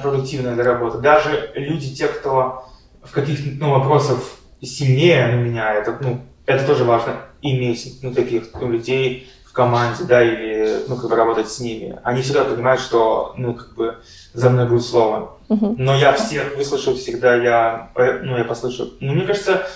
продуктивная 0.02 0.54
для 0.54 0.64
работы. 0.64 0.98
Даже 0.98 1.50
люди, 1.54 1.94
те, 1.94 2.08
кто 2.08 2.64
в 3.02 3.12
каких-то 3.12 3.64
ну, 3.64 3.70
вопросах 3.70 4.18
сильнее 4.60 5.28
на 5.28 5.36
меня, 5.36 5.74
это, 5.74 5.96
ну, 6.00 6.20
это 6.44 6.66
тоже 6.66 6.84
важно, 6.84 7.14
иметь 7.40 7.98
ну, 8.02 8.12
таких 8.12 8.44
ну, 8.60 8.68
людей 8.70 9.30
в 9.44 9.52
команде, 9.52 10.04
да, 10.04 10.22
или 10.22 10.84
ну, 10.88 10.96
как 10.96 11.08
бы 11.08 11.16
работать 11.16 11.48
с 11.48 11.60
ними. 11.60 11.98
Они 12.02 12.20
всегда 12.22 12.44
понимают, 12.44 12.80
что 12.80 13.32
ну, 13.36 13.54
как 13.54 13.74
бы 13.74 13.96
за 14.36 14.50
мной 14.50 14.68
будет 14.68 14.84
слово. 14.84 15.38
Но 15.48 15.96
я 15.96 16.12
всех 16.12 16.56
выслушаю 16.56 16.96
всегда, 16.96 17.34
я, 17.36 17.90
э, 17.94 18.20
ну, 18.22 18.36
я 18.36 18.44
послушаю. 18.44 18.92
Ну, 19.00 19.14
мне 19.14 19.24
кажется, 19.24 19.66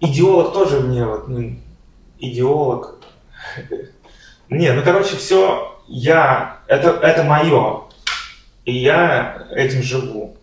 идеолог 0.00 0.52
тоже 0.52 0.80
мне 0.80 1.04
вот, 1.04 1.28
ну, 1.28 1.56
идеолог. 2.18 2.96
Не, 4.50 4.72
ну, 4.72 4.82
короче, 4.82 5.16
все, 5.16 5.78
я, 5.86 6.58
это, 6.66 6.90
это 6.90 7.22
мое, 7.22 7.82
и 8.64 8.76
я 8.76 9.46
этим 9.52 9.82
живу. 9.82 10.36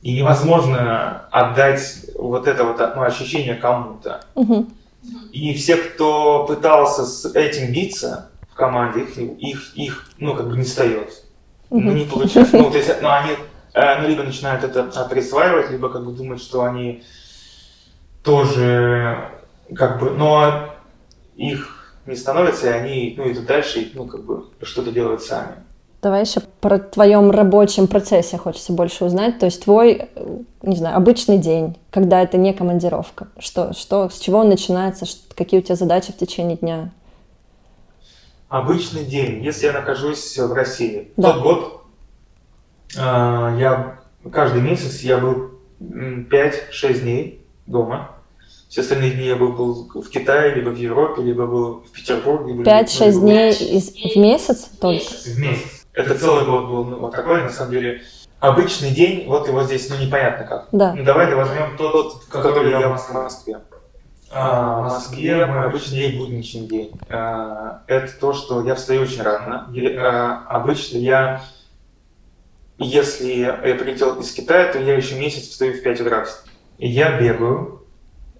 И 0.00 0.14
невозможно 0.16 1.26
отдать 1.30 2.06
вот 2.14 2.48
это 2.48 2.64
вот 2.64 2.78
ну, 2.96 3.02
ощущение 3.02 3.54
кому-то. 3.54 4.24
Мгм. 4.34 4.72
И 5.32 5.52
все, 5.54 5.76
кто 5.76 6.46
пытался 6.46 7.04
с 7.04 7.26
этим 7.34 7.72
биться 7.72 8.30
в 8.50 8.54
команде, 8.54 9.00
их, 9.02 9.18
их, 9.18 9.76
их 9.76 10.10
ну, 10.18 10.34
как 10.34 10.48
бы 10.48 10.56
не 10.56 10.64
встает. 10.64 11.24
Ну, 11.70 11.78
Мгм. 11.78 11.96
не 11.96 12.04
получается. 12.04 12.56
Ну, 12.56 12.70
то 12.70 12.76
есть, 12.76 12.90
ну, 13.00 13.08
они 13.08 13.30
э, 13.74 14.00
ну, 14.00 14.08
либо 14.08 14.22
начинают 14.22 14.64
это 14.64 14.84
присваивать, 15.08 15.70
либо 15.70 15.88
как 15.88 16.04
бы 16.04 16.12
думают, 16.12 16.42
что 16.42 16.64
они 16.64 17.02
тоже 18.22 19.30
как 19.74 20.00
бы, 20.00 20.10
но 20.10 20.70
их 21.36 21.94
не 22.06 22.16
становится, 22.16 22.66
и 22.66 22.72
они 22.72 23.14
ну, 23.16 23.30
идут 23.30 23.46
дальше 23.46 23.80
и 23.80 23.90
ну, 23.94 24.06
как 24.06 24.24
бы 24.24 24.46
что-то 24.62 24.90
делают 24.90 25.22
сами. 25.22 25.54
Давай 26.02 26.22
еще 26.22 26.40
про 26.60 26.78
твоем 26.78 27.30
рабочем 27.30 27.86
процессе 27.86 28.38
хочется 28.38 28.72
больше 28.72 29.04
узнать. 29.04 29.38
То 29.38 29.46
есть 29.46 29.64
твой, 29.64 30.08
э, 30.14 30.38
не 30.62 30.76
знаю, 30.76 30.96
обычный 30.96 31.36
день, 31.36 31.76
когда 31.90 32.22
это 32.22 32.38
не 32.38 32.54
командировка. 32.54 33.28
Что, 33.38 33.74
что, 33.74 34.08
с 34.08 34.18
чего 34.18 34.38
он 34.38 34.48
начинается, 34.48 35.04
какие 35.36 35.60
у 35.60 35.62
тебя 35.62 35.76
задачи 35.76 36.12
в 36.12 36.16
течение 36.16 36.56
дня? 36.56 36.90
Обычный 38.50 39.04
день, 39.04 39.44
если 39.44 39.66
я 39.66 39.72
нахожусь 39.72 40.36
в 40.36 40.52
России. 40.52 41.12
Да. 41.16 41.32
Тот 41.34 41.42
год 41.42 41.82
а, 42.98 43.56
я 43.56 44.00
каждый 44.32 44.60
месяц 44.60 45.02
я 45.02 45.18
был 45.18 45.52
м, 45.80 46.28
5-6 46.28 47.00
дней 47.02 47.46
дома. 47.66 48.16
Все 48.68 48.80
остальные 48.80 49.12
дни 49.12 49.26
я 49.26 49.36
был, 49.36 49.52
был 49.52 49.88
в 50.02 50.08
Китае, 50.10 50.54
либо 50.56 50.70
в 50.70 50.76
Европе, 50.76 51.22
либо 51.22 51.46
был 51.46 51.84
в 51.84 51.92
Петербурге. 51.92 52.54
либо- 52.54 52.64
5-6 52.64 53.12
ну, 53.14 53.20
дней 53.20 53.50
из- 53.52 53.92
в 53.92 54.16
месяц 54.18 54.68
только? 54.80 55.04
В 55.04 55.38
месяц. 55.38 55.86
Это 55.92 56.18
целый 56.18 56.44
год 56.44 56.66
был 56.66 56.84
ну, 56.84 56.98
вот 56.98 57.12
такой, 57.14 57.42
на 57.42 57.50
самом 57.50 57.70
деле. 57.70 58.02
Обычный 58.40 58.90
день, 58.90 59.28
вот 59.28 59.46
его 59.46 59.62
здесь, 59.62 59.88
ну, 59.90 59.96
непонятно 59.96 60.44
как. 60.44 60.68
Да. 60.72 60.94
Ну, 60.94 61.04
давай 61.04 61.32
возьмем 61.34 61.76
тот, 61.76 61.92
тот, 61.92 62.24
который 62.24 62.70
я 62.70 62.88
в 62.88 63.12
Москве. 63.12 63.58
А, 64.32 64.78
в 64.78 64.82
Москве 64.84 65.44
мой 65.44 65.66
обычный 65.66 65.98
день 65.98 66.18
будничный 66.18 66.66
день. 66.66 66.92
А, 67.08 67.82
это 67.88 68.12
то, 68.18 68.32
что 68.32 68.64
я 68.64 68.76
встаю 68.76 69.02
очень 69.02 69.22
рано. 69.22 69.68
А, 69.98 70.46
обычно 70.48 70.98
я, 70.98 71.42
если 72.78 73.32
я 73.32 73.52
прилетел 73.54 74.20
из 74.20 74.32
Китая, 74.32 74.72
то 74.72 74.78
я 74.78 74.96
еще 74.96 75.18
месяц 75.18 75.48
встаю 75.48 75.72
в 75.72 75.82
5 75.82 76.00
утра. 76.02 76.26
И 76.78 76.88
я 76.88 77.18
бегаю, 77.18 77.84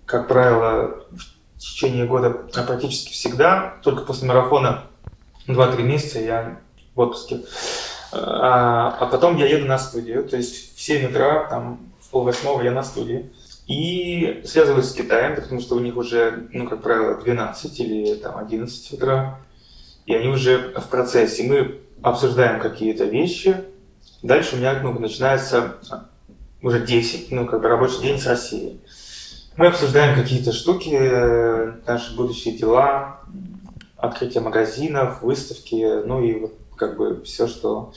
как 0.06 0.28
правило, 0.28 1.06
в 1.10 1.58
течение 1.58 2.06
года 2.06 2.46
а, 2.54 2.62
практически 2.62 3.12
всегда. 3.12 3.74
Только 3.82 4.04
после 4.04 4.28
марафона 4.28 4.84
2-3 5.48 5.82
месяца 5.82 6.20
я 6.20 6.60
в 6.94 7.00
отпуске. 7.00 7.40
А, 8.12 8.96
а 9.00 9.06
потом 9.06 9.36
я 9.38 9.46
еду 9.46 9.66
на 9.66 9.78
студию, 9.78 10.22
то 10.22 10.36
есть 10.36 10.76
в 10.76 10.80
7 10.80 11.10
утра, 11.10 11.48
там, 11.50 11.80
в 12.00 12.10
полвосьмого 12.10 12.62
я 12.62 12.70
на 12.70 12.84
студии. 12.84 13.32
И 13.70 14.42
связываюсь 14.44 14.86
с 14.86 14.94
Китаем, 14.94 15.36
потому 15.36 15.60
что 15.60 15.76
у 15.76 15.78
них 15.78 15.96
уже, 15.96 16.48
ну, 16.52 16.68
как 16.68 16.82
правило, 16.82 17.14
12 17.20 17.78
или 17.78 18.14
там 18.16 18.36
11 18.36 18.94
утра. 18.94 19.38
И 20.06 20.12
они 20.12 20.26
уже 20.26 20.74
в 20.76 20.88
процессе. 20.88 21.44
Мы 21.44 21.78
обсуждаем 22.02 22.60
какие-то 22.60 23.04
вещи. 23.04 23.54
Дальше 24.24 24.56
у 24.56 24.58
меня 24.58 24.80
ну, 24.82 24.98
начинается 24.98 25.76
уже 26.62 26.84
10, 26.84 27.30
ну, 27.30 27.46
как 27.46 27.62
бы 27.62 27.68
рабочий 27.68 28.02
день 28.02 28.18
с 28.18 28.26
Россией. 28.26 28.80
Мы 29.56 29.68
обсуждаем 29.68 30.20
какие-то 30.20 30.52
штуки, 30.52 30.90
э, 30.92 31.74
наши 31.86 32.16
будущие 32.16 32.56
дела, 32.58 33.20
открытие 33.96 34.42
магазинов, 34.42 35.22
выставки, 35.22 36.04
ну 36.06 36.20
и 36.24 36.40
вот 36.40 36.54
как 36.74 36.96
бы 36.96 37.22
все, 37.22 37.46
что... 37.46 37.92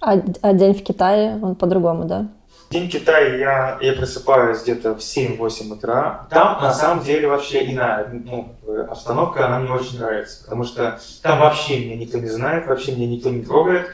А, 0.00 0.14
а 0.40 0.54
день 0.54 0.72
в 0.72 0.82
Китае, 0.82 1.38
он 1.42 1.54
по-другому, 1.54 2.06
да? 2.06 2.28
День 2.70 2.90
Китая 2.90 3.36
я, 3.36 3.78
я 3.80 3.92
просыпаюсь 3.94 4.62
где-то 4.62 4.94
в 4.94 4.98
7-8 4.98 5.72
утра. 5.72 6.26
Там 6.28 6.60
на 6.60 6.72
самом 6.74 7.02
деле 7.02 7.26
вообще 7.26 7.72
иная 7.72 8.06
ну, 8.12 8.54
обстановка, 8.90 9.46
она 9.46 9.60
мне 9.60 9.70
очень 9.70 9.98
нравится, 9.98 10.44
потому 10.44 10.64
что 10.64 11.00
там 11.22 11.38
вообще 11.40 11.82
меня 11.82 11.96
никто 11.96 12.18
не 12.18 12.28
знает, 12.28 12.66
вообще 12.66 12.94
меня 12.94 13.06
никто 13.06 13.30
не 13.30 13.42
трогает. 13.42 13.86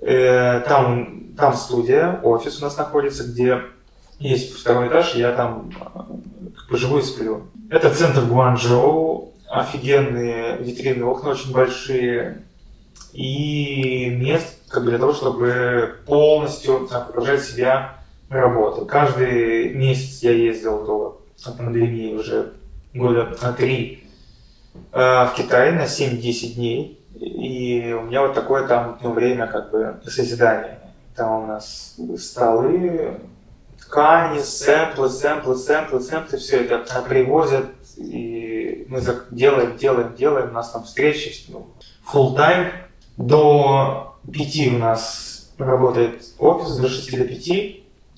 Э, 0.00 0.60
там, 0.68 1.32
там 1.36 1.54
студия, 1.54 2.20
офис 2.22 2.60
у 2.60 2.64
нас 2.64 2.76
находится, 2.76 3.24
где 3.24 3.62
есть 4.18 4.54
второй 4.54 4.88
этаж, 4.88 5.14
и 5.14 5.20
я 5.20 5.32
там 5.32 5.70
э, 5.80 5.98
как 6.56 6.68
бы 6.70 6.76
живу 6.76 6.98
и 6.98 7.02
сплю. 7.02 7.46
Это 7.70 7.92
центр 7.94 8.20
Гуанчжоу, 8.20 9.32
офигенные 9.48 10.58
витрины, 10.58 11.04
окна 11.04 11.30
очень 11.30 11.52
большие, 11.52 12.44
и 13.14 14.10
мест 14.10 14.57
как 14.68 14.84
для 14.84 14.98
того, 14.98 15.12
чтобы 15.12 15.96
полностью 16.06 16.88
погружать 16.88 17.42
себя 17.42 17.98
в 18.28 18.32
работу. 18.32 18.84
Каждый 18.84 19.74
месяц 19.74 20.22
я 20.22 20.32
ездил 20.32 20.84
до 20.84 21.22
пандемии 21.56 22.14
уже 22.14 22.52
года 22.94 23.26
три 23.56 24.04
э, 24.92 24.98
в 24.98 25.34
Китай 25.36 25.72
на 25.72 25.84
7-10 25.84 26.54
дней. 26.54 26.94
И 27.18 27.96
у 27.98 28.02
меня 28.02 28.22
вот 28.22 28.34
такое 28.34 28.66
там 28.66 28.98
ну, 29.02 29.12
время 29.12 29.46
как 29.46 29.70
бы 29.70 30.00
созидания. 30.06 30.78
Там 31.16 31.44
у 31.44 31.46
нас 31.46 31.96
столы, 32.18 33.18
ткани, 33.80 34.40
сэмплы, 34.40 35.08
сэмплы, 35.08 35.56
сэмплы, 35.56 36.00
сэмплы, 36.00 36.38
все 36.38 36.64
это 36.64 36.84
привозят, 37.02 37.66
и 37.96 38.86
мы 38.88 39.00
делаем, 39.30 39.76
делаем, 39.76 40.14
делаем, 40.14 40.50
у 40.50 40.52
нас 40.52 40.70
там 40.70 40.84
встречи, 40.84 41.46
ну, 41.48 41.68
full 42.12 42.36
time. 42.36 42.70
До 43.16 44.07
пяти 44.32 44.70
у 44.74 44.78
нас 44.78 45.52
работает 45.58 46.22
офис, 46.38 46.76
до 46.76 46.88
6 46.88 47.18
до 47.18 47.24
5. 47.24 47.76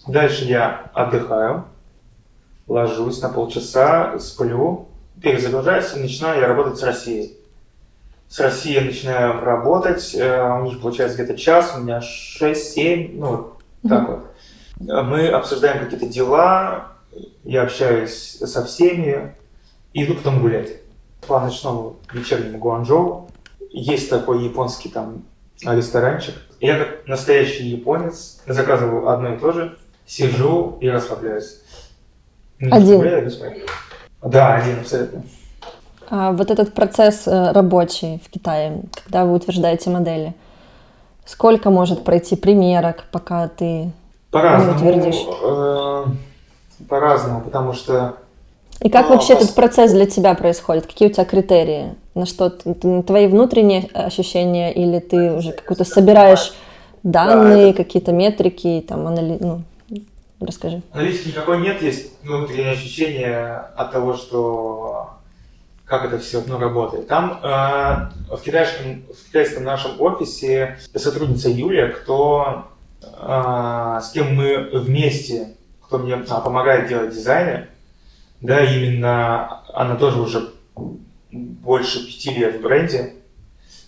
Дальше 0.08 0.44
я 0.44 0.90
отдыхаю, 0.94 1.64
ложусь 2.66 3.20
на 3.20 3.28
полчаса, 3.28 4.18
сплю, 4.18 4.88
перезагружаюсь 5.22 5.94
и 5.94 6.00
начинаю 6.00 6.40
я 6.40 6.48
работать 6.48 6.78
с 6.78 6.82
Россией. 6.82 7.36
С 8.28 8.38
Россией 8.38 8.80
начинаю 8.80 9.40
работать, 9.44 10.14
э, 10.14 10.60
у 10.60 10.64
них 10.64 10.80
получается 10.80 11.16
где-то 11.16 11.38
час, 11.38 11.74
у 11.76 11.80
меня 11.80 12.00
6-7, 12.00 13.10
ну 13.14 13.26
вот 13.26 13.62
так 13.88 14.08
вот. 14.08 14.26
Мы 14.78 15.28
обсуждаем 15.28 15.84
какие-то 15.84 16.06
дела, 16.06 16.92
я 17.44 17.62
общаюсь 17.62 18.38
со 18.38 18.64
всеми 18.64 19.34
и 19.92 20.04
иду 20.04 20.14
потом 20.14 20.40
гулять. 20.40 20.80
По 21.26 21.40
ночному 21.40 21.96
вечернему 22.12 22.58
Гуанчжоу 22.58 23.28
есть 23.72 24.08
такой 24.08 24.44
японский 24.44 24.88
там 24.88 25.24
ресторанчик. 25.62 26.34
Я 26.60 26.78
как 26.78 27.06
настоящий 27.06 27.68
японец 27.68 28.40
заказываю 28.46 29.08
одно 29.08 29.34
и 29.34 29.38
то 29.38 29.52
же, 29.52 29.76
сижу 30.06 30.78
и 30.80 30.88
расслабляюсь. 30.88 31.60
Один? 32.60 33.00
Да, 34.22 34.56
один 34.56 34.80
абсолютно. 34.80 35.22
А 36.10 36.32
вот 36.32 36.50
этот 36.50 36.74
процесс 36.74 37.26
э, 37.26 37.52
рабочий 37.52 38.20
в 38.26 38.30
Китае, 38.30 38.82
когда 38.92 39.24
вы 39.24 39.34
утверждаете 39.34 39.90
модели, 39.90 40.34
сколько 41.24 41.70
может 41.70 42.02
пройти 42.04 42.34
примерок, 42.34 43.04
пока 43.12 43.46
ты 43.48 43.92
по-разному, 44.32 44.76
утвердишь? 44.76 45.24
Э, 45.44 46.04
по-разному, 46.88 47.40
потому 47.42 47.72
что... 47.72 48.16
И 48.82 48.88
как 48.88 49.08
ну, 49.08 49.14
вообще 49.14 49.34
пос... 49.34 49.44
этот 49.44 49.54
процесс 49.54 49.92
для 49.92 50.06
тебя 50.06 50.34
происходит? 50.34 50.86
Какие 50.86 51.08
у 51.08 51.12
тебя 51.12 51.24
критерии? 51.24 51.94
На 52.14 52.26
что 52.26 52.50
твои 52.50 53.26
внутренние 53.26 53.88
ощущения 53.92 54.72
или 54.72 54.98
ты 54.98 55.32
уже 55.32 55.52
какую-то 55.52 55.84
собираешь 55.84 56.52
данные, 57.02 57.56
да, 57.56 57.70
это... 57.70 57.84
какие-то 57.84 58.12
метрики, 58.12 58.84
там, 58.86 59.06
анали... 59.06 59.38
ну, 59.40 59.62
расскажи. 60.40 60.82
Аналитики 60.92 61.28
никакой 61.28 61.60
нет, 61.60 61.82
есть 61.82 62.12
внутреннее 62.22 62.72
ощущение 62.72 63.56
от 63.76 63.92
того, 63.92 64.14
что 64.14 65.10
как 65.90 66.04
это 66.04 66.18
все 66.18 66.42
ну, 66.46 66.56
работает. 66.56 67.08
Там 67.08 67.40
э, 67.42 68.36
в, 68.36 68.40
китайском, 68.44 69.02
в 69.12 69.26
китайском 69.26 69.64
нашем 69.64 70.00
офисе 70.00 70.78
сотрудница 70.94 71.50
Юлия, 71.50 71.88
кто, 71.88 72.66
э, 73.02 74.00
с 74.00 74.10
кем 74.10 74.36
мы 74.36 74.70
вместе, 74.72 75.48
кто 75.84 75.98
мне 75.98 76.14
а, 76.14 76.40
помогает 76.40 76.88
делать 76.88 77.12
дизайны, 77.12 77.66
да, 78.40 78.64
именно 78.64 79.62
она 79.74 79.96
тоже 79.96 80.20
уже 80.20 80.52
больше 81.30 82.06
пяти 82.06 82.34
лет 82.34 82.56
в 82.56 82.62
бренде, 82.62 83.14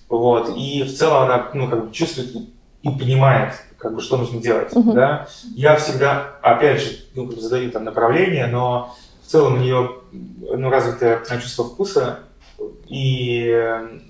вот, 0.09 0.57
и 0.57 0.83
в 0.83 0.95
целом 0.95 1.25
она, 1.25 1.51
ну, 1.55 1.69
как 1.69 1.87
бы 1.87 1.93
чувствует 1.93 2.37
и 2.83 2.89
понимает, 2.91 3.55
как 3.79 3.95
бы, 3.95 4.01
что 4.01 4.17
нужно 4.17 4.41
делать, 4.41 4.73
uh-huh. 4.73 4.93
да. 4.93 5.29
Я 5.55 5.77
всегда, 5.77 6.37
опять 6.43 6.81
же, 6.81 6.91
ну, 7.15 7.27
как 7.27 7.37
бы 7.37 7.41
задаю 7.41 7.71
там 7.71 7.85
направление, 7.85 8.47
но 8.47 8.95
в 9.23 9.27
целом 9.27 9.55
у 9.55 9.59
нее 9.59 9.91
ну, 10.13 10.71
развитое 10.71 11.23
чувство 11.41 11.65
вкуса, 11.65 12.21
и, 12.87 13.57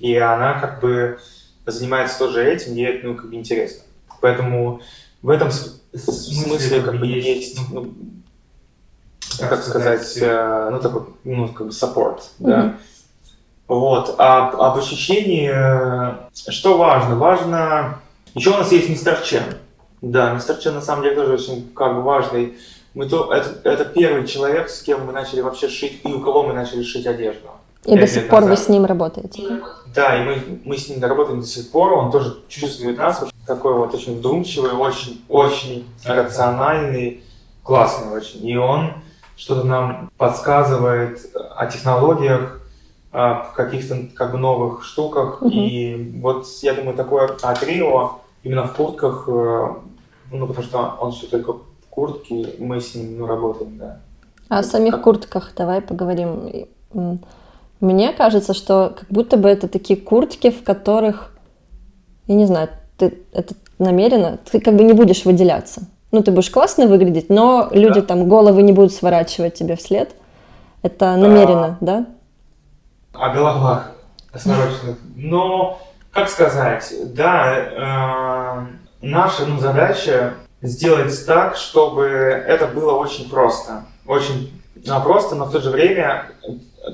и 0.01 0.17
она 0.17 0.55
как 0.55 0.81
бы 0.81 1.19
занимается 1.67 2.19
тоже 2.19 2.45
этим, 2.45 2.75
ей 2.75 2.87
это 2.87 3.07
ну, 3.07 3.15
как 3.15 3.31
бы 3.31 3.37
интересно. 3.37 3.85
Поэтому 4.21 4.81
в 5.23 5.31
этом 5.31 5.51
смысле 5.51 6.81
как 6.81 6.99
бы 6.99 7.07
есть, 7.07 7.59
ну, 7.71 7.95
как 9.39 9.63
сказать, 9.63 10.17
э, 10.21 10.69
ну 10.71 10.81
такой, 10.81 11.03
ну 11.25 11.49
как 11.49 11.67
бы 11.69 11.73
support, 11.73 12.19
mm-hmm. 12.19 12.23
да. 12.39 12.75
Вот. 13.69 14.15
А 14.19 14.49
об 14.49 14.79
ощущении, 14.79 15.51
э, 15.53 16.15
что 16.51 16.77
важно? 16.77 17.17
Важно, 17.17 17.99
еще 18.35 18.51
у 18.51 18.59
нас 18.59 18.73
есть 18.73 18.89
мистер 18.89 19.21
Чен. 19.23 19.45
Да, 20.01 20.33
мистер 20.33 20.57
Чен 20.57 20.75
на 20.75 20.83
самом 20.83 21.03
деле 21.03 21.17
тоже 21.17 21.35
очень 21.35 21.73
как 21.75 21.95
бы 21.95 22.03
важный 22.03 22.57
мы 22.95 23.09
то, 23.09 23.33
это, 23.33 23.69
это 23.69 23.85
первый 23.87 24.27
человек, 24.27 24.69
с 24.69 24.83
кем 24.83 25.07
мы 25.07 25.13
начали 25.13 25.41
вообще 25.41 25.69
шить, 25.69 26.01
и 26.05 26.13
у 26.13 26.21
кого 26.21 26.43
мы 26.43 26.53
начали 26.53 26.83
шить 26.83 27.07
одежду. 27.07 27.49
И 27.85 27.97
до 27.97 28.07
сих 28.07 28.29
пор 28.29 28.43
назад. 28.43 28.59
вы 28.59 28.65
с 28.65 28.69
ним 28.69 28.85
работаете? 28.85 29.61
Да, 29.95 30.21
и 30.21 30.25
мы, 30.25 30.61
мы 30.65 30.77
с 30.77 30.89
ним 30.89 31.03
работаем 31.03 31.41
до 31.41 31.47
сих 31.47 31.71
пор, 31.71 31.95
он 31.95 32.13
тоже 32.13 32.39
чувствует 32.49 32.99
нас, 32.99 33.25
такой 33.47 33.75
вот 33.75 33.95
очень 33.95 34.19
вдумчивый, 34.19 34.73
очень, 34.73 35.25
очень 35.29 35.89
рациональный, 36.05 37.25
классный 37.63 38.13
очень. 38.13 38.47
И 38.47 38.57
он 38.57 38.93
что-то 39.37 39.67
нам 39.67 40.11
подсказывает 40.17 41.19
о 41.57 41.67
технологиях, 41.67 42.61
о 43.13 43.45
каких-то 43.55 43.99
как 44.15 44.33
бы 44.33 44.39
новых 44.39 44.85
штуках. 44.85 45.43
Угу. 45.43 45.51
И 45.51 46.19
вот 46.21 46.47
я 46.63 46.75
думаю, 46.75 46.97
такое 46.97 47.31
а 47.43 47.55
трио 47.55 48.21
именно 48.43 48.67
в 48.67 48.75
куртках, 48.75 49.25
э, 49.29 49.75
ну 50.31 50.47
потому 50.47 50.65
что 50.65 50.97
он 51.01 51.13
все 51.13 51.27
только 51.27 51.55
куртки, 51.91 52.55
мы 52.59 52.81
с 52.81 52.95
ним 52.95 53.19
ну, 53.19 53.27
работаем, 53.27 53.77
да. 53.77 54.01
А 54.49 54.59
о 54.59 54.63
самих 54.63 55.01
куртках 55.03 55.53
давай 55.57 55.81
поговорим. 55.81 56.67
Мне 57.81 58.13
кажется, 58.13 58.55
что 58.55 58.95
как 58.99 59.09
будто 59.09 59.37
бы 59.37 59.49
это 59.49 59.69
такие 59.69 59.99
куртки, 59.99 60.51
в 60.51 60.63
которых, 60.63 61.35
я 62.27 62.35
не 62.35 62.47
знаю, 62.47 62.69
ты 62.97 63.23
это 63.33 63.55
намеренно, 63.79 64.39
ты 64.51 64.61
как 64.61 64.77
бы 64.77 64.85
не 64.85 64.93
будешь 64.93 65.25
выделяться. 65.25 65.83
Ну, 66.13 66.23
ты 66.23 66.31
будешь 66.31 66.51
классно 66.51 66.87
выглядеть, 66.87 67.31
но 67.31 67.69
люди 67.73 68.01
да. 68.01 68.07
там 68.07 68.29
головы 68.29 68.63
не 68.63 68.73
будут 68.73 68.93
сворачивать 68.93 69.55
тебе 69.55 69.77
вслед. 69.77 70.15
Это 70.83 71.17
намеренно, 71.17 71.67
а, 71.67 71.77
да? 71.81 72.07
О 73.15 73.31
головах 73.31 73.93
сворачивают. 74.35 74.99
Но, 75.17 75.81
как 76.13 76.29
сказать, 76.29 76.93
да, 77.15 78.67
э, 79.01 79.07
наша 79.07 79.47
ну, 79.47 79.59
задача 79.59 80.35
сделать 80.61 81.27
так, 81.27 81.57
чтобы 81.57 82.05
это 82.05 82.67
было 82.67 82.93
очень 82.93 83.31
просто. 83.31 83.85
Очень 84.07 84.53
ну, 84.85 85.03
просто, 85.03 85.35
но 85.35 85.47
в 85.47 85.53
то 85.53 85.61
же 85.61 85.71
время, 85.71 86.27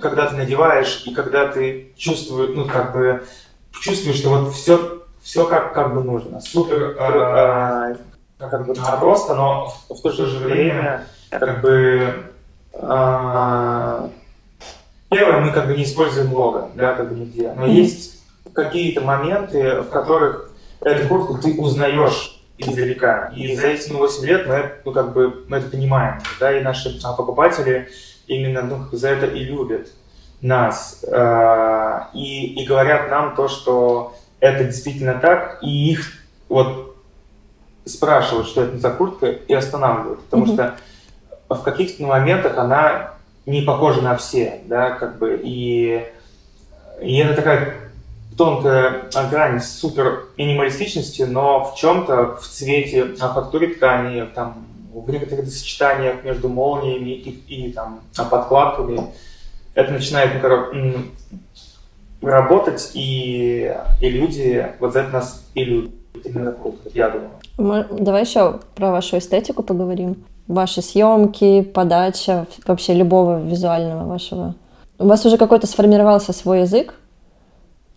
когда 0.01 0.27
ты 0.27 0.37
надеваешь 0.37 1.03
и 1.07 1.15
когда 1.15 1.49
ты 1.49 1.93
чувствуешь, 1.97 2.51
ну, 2.55 2.67
как 2.67 2.93
бы, 2.93 3.25
чувствуешь, 3.73 4.17
что 4.17 4.31
вот 4.31 4.53
все, 4.53 5.03
все 5.23 5.47
как, 5.47 5.75
как 5.75 5.95
бы 5.95 6.03
нужно. 6.03 6.41
Супер, 6.41 6.97
э, 6.99 7.95
э, 7.95 7.97
как 8.39 8.67
бы 8.67 8.75
просто, 8.75 9.35
но 9.35 9.75
в 9.89 10.01
то 10.01 10.11
же 10.11 10.39
время, 10.39 11.07
как 11.31 11.61
бы, 11.61 12.25
э, 12.73 14.09
первое, 15.11 15.41
мы 15.41 15.53
как 15.53 15.67
бы 15.67 15.77
не 15.77 15.83
используем 15.85 16.33
лого, 16.33 16.71
да, 16.75 16.95
как 16.95 17.09
бы 17.09 17.19
нигде. 17.19 17.53
Но 17.57 17.67
есть 17.67 18.23
какие-то 18.53 19.01
моменты, 19.01 19.81
в 19.83 19.91
которых 19.91 20.53
эту 20.81 21.09
куртку 21.09 21.39
ты 21.39 21.61
узнаешь 21.61 22.41
издалека. 22.59 23.33
И 23.37 23.55
за 23.57 23.69
эти 23.69 23.91
ну, 23.91 23.99
8 23.99 24.25
лет 24.27 24.47
мы, 24.47 24.73
ну, 24.85 24.93
как 24.93 25.13
бы, 25.13 25.45
мы 25.49 25.59
это 25.59 25.71
понимаем, 25.71 26.21
да, 26.41 26.57
и 26.57 26.63
наши 26.63 26.99
а, 27.05 27.13
покупатели 27.13 27.89
именно 28.27 28.63
ну, 28.63 28.85
за 28.93 29.11
это 29.11 29.27
и 29.27 29.45
любят 29.45 29.89
нас, 30.41 31.05
э, 31.05 32.01
и, 32.15 32.63
и 32.63 32.67
говорят 32.67 33.11
нам 33.11 33.35
то, 33.35 33.49
что 33.49 34.17
это 34.39 34.65
действительно 34.65 35.15
так, 35.15 35.59
и 35.63 35.93
их 35.93 36.13
вот 36.49 36.88
спрашивают, 37.89 38.47
что 38.47 38.63
это 38.63 38.79
за 38.79 38.91
куртка, 38.91 39.27
и 39.31 39.55
останавливают, 39.55 40.21
потому 40.25 40.47
mm-hmm. 40.47 40.55
что 40.55 40.77
в 41.49 41.63
каких-то 41.63 42.03
моментах 42.03 42.59
она 42.59 43.15
не 43.47 43.63
похожа 43.63 44.03
на 44.03 44.17
все, 44.17 44.61
да, 44.67 44.91
как 44.91 45.19
бы, 45.19 45.41
и, 45.43 46.05
и 47.01 47.17
это 47.17 47.35
такая 47.35 47.77
тонкая 48.37 49.11
грань 49.31 49.61
супер 49.61 50.27
минималистичности, 50.37 51.23
но 51.23 51.65
в 51.65 51.77
чем-то 51.77 52.37
в 52.37 52.47
цвете, 52.47 53.05
на 53.05 53.33
фактуре 53.33 53.69
ткани, 53.69 54.27
там, 54.35 54.67
в 54.93 55.11
некоторых 55.11 55.49
сочетаниях 55.49 56.25
между 56.25 56.49
молниями 56.49 57.11
и, 57.11 57.31
и 57.31 57.73
там, 57.73 58.01
подкладками, 58.31 59.13
это 59.75 59.93
начинает 59.93 60.43
работать, 62.21 62.91
и, 62.95 63.75
и 64.01 64.11
люди 64.11 64.67
вот 64.79 64.93
за 64.93 65.01
это 65.01 65.13
нас 65.13 65.45
и 65.55 65.65
любят. 65.65 65.98
Я 66.95 67.11
думаю. 67.11 67.87
Давай 67.91 68.23
еще 68.23 68.61
про 68.75 68.91
вашу 68.91 69.19
эстетику 69.19 69.63
поговорим. 69.63 70.25
Ваши 70.47 70.81
съемки, 70.81 71.63
подача, 71.63 72.47
вообще 72.67 72.95
любого 72.95 73.41
визуального 73.41 74.07
вашего. 74.09 74.55
У 74.99 75.07
вас 75.07 75.25
уже 75.27 75.37
какой-то 75.37 75.67
сформировался 75.67 76.33
свой 76.33 76.61
язык? 76.63 76.95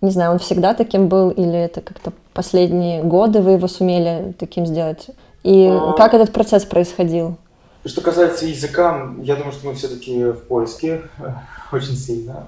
Не 0.01 0.11
знаю, 0.11 0.31
он 0.31 0.39
всегда 0.39 0.73
таким 0.73 1.07
был 1.07 1.29
или 1.29 1.57
это 1.57 1.81
как-то 1.81 2.11
последние 2.33 3.03
годы 3.03 3.41
вы 3.41 3.51
его 3.51 3.67
сумели 3.67 4.33
таким 4.37 4.65
сделать? 4.65 5.07
И 5.43 5.67
А. 5.67 5.93
как 5.93 6.13
этот 6.13 6.33
процесс 6.33 6.65
происходил? 6.65 7.37
Что 7.85 8.01
касается 8.01 8.45
языка, 8.45 9.09
я 9.21 9.35
думаю, 9.35 9.51
что 9.53 9.67
мы 9.67 9.73
все-таки 9.73 10.25
в 10.25 10.43
поиске 10.47 11.01
э, 11.19 11.33
очень 11.71 11.95
сильно 11.95 12.47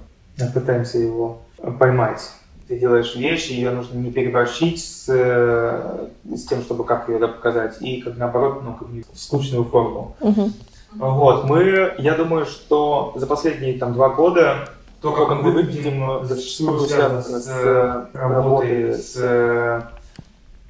пытаемся 0.54 0.98
его 0.98 1.40
поймать. 1.80 2.22
Ты 2.67 2.80
делаешь 2.80 3.15
вещь, 3.15 3.49
ее 3.49 3.71
нужно 3.71 3.97
не 3.97 4.12
переборщить 4.12 4.84
с, 4.84 5.06
э, 5.10 6.08
с 6.34 6.45
тем, 6.45 6.62
чтобы 6.62 6.86
как 6.86 7.10
ее 7.10 7.19
да, 7.19 7.28
показать, 7.28 7.82
и 7.82 8.02
как 8.02 8.17
наоборот, 8.17 8.62
ну, 8.63 8.73
как 8.73 8.88
бы 8.88 9.04
в 9.12 9.19
скучную 9.19 9.65
форму. 9.65 10.15
Мгм. 10.21 10.54
Вот, 10.95 11.45
мы, 11.45 11.93
я 11.97 12.15
думаю, 12.15 12.45
что 12.45 13.13
за 13.15 13.28
последние 13.28 13.78
там 13.78 13.93
два 13.93 14.10
года 14.10 14.69
то, 15.02 15.12
как 15.12 15.41
мы 15.41 15.52
выглядим, 15.52 16.26
зачастую 16.26 16.80
связано 16.80 17.21
с 17.21 17.47
э, 17.49 18.06
работой 18.13 18.93
с, 18.93 19.17
э, 19.17 19.82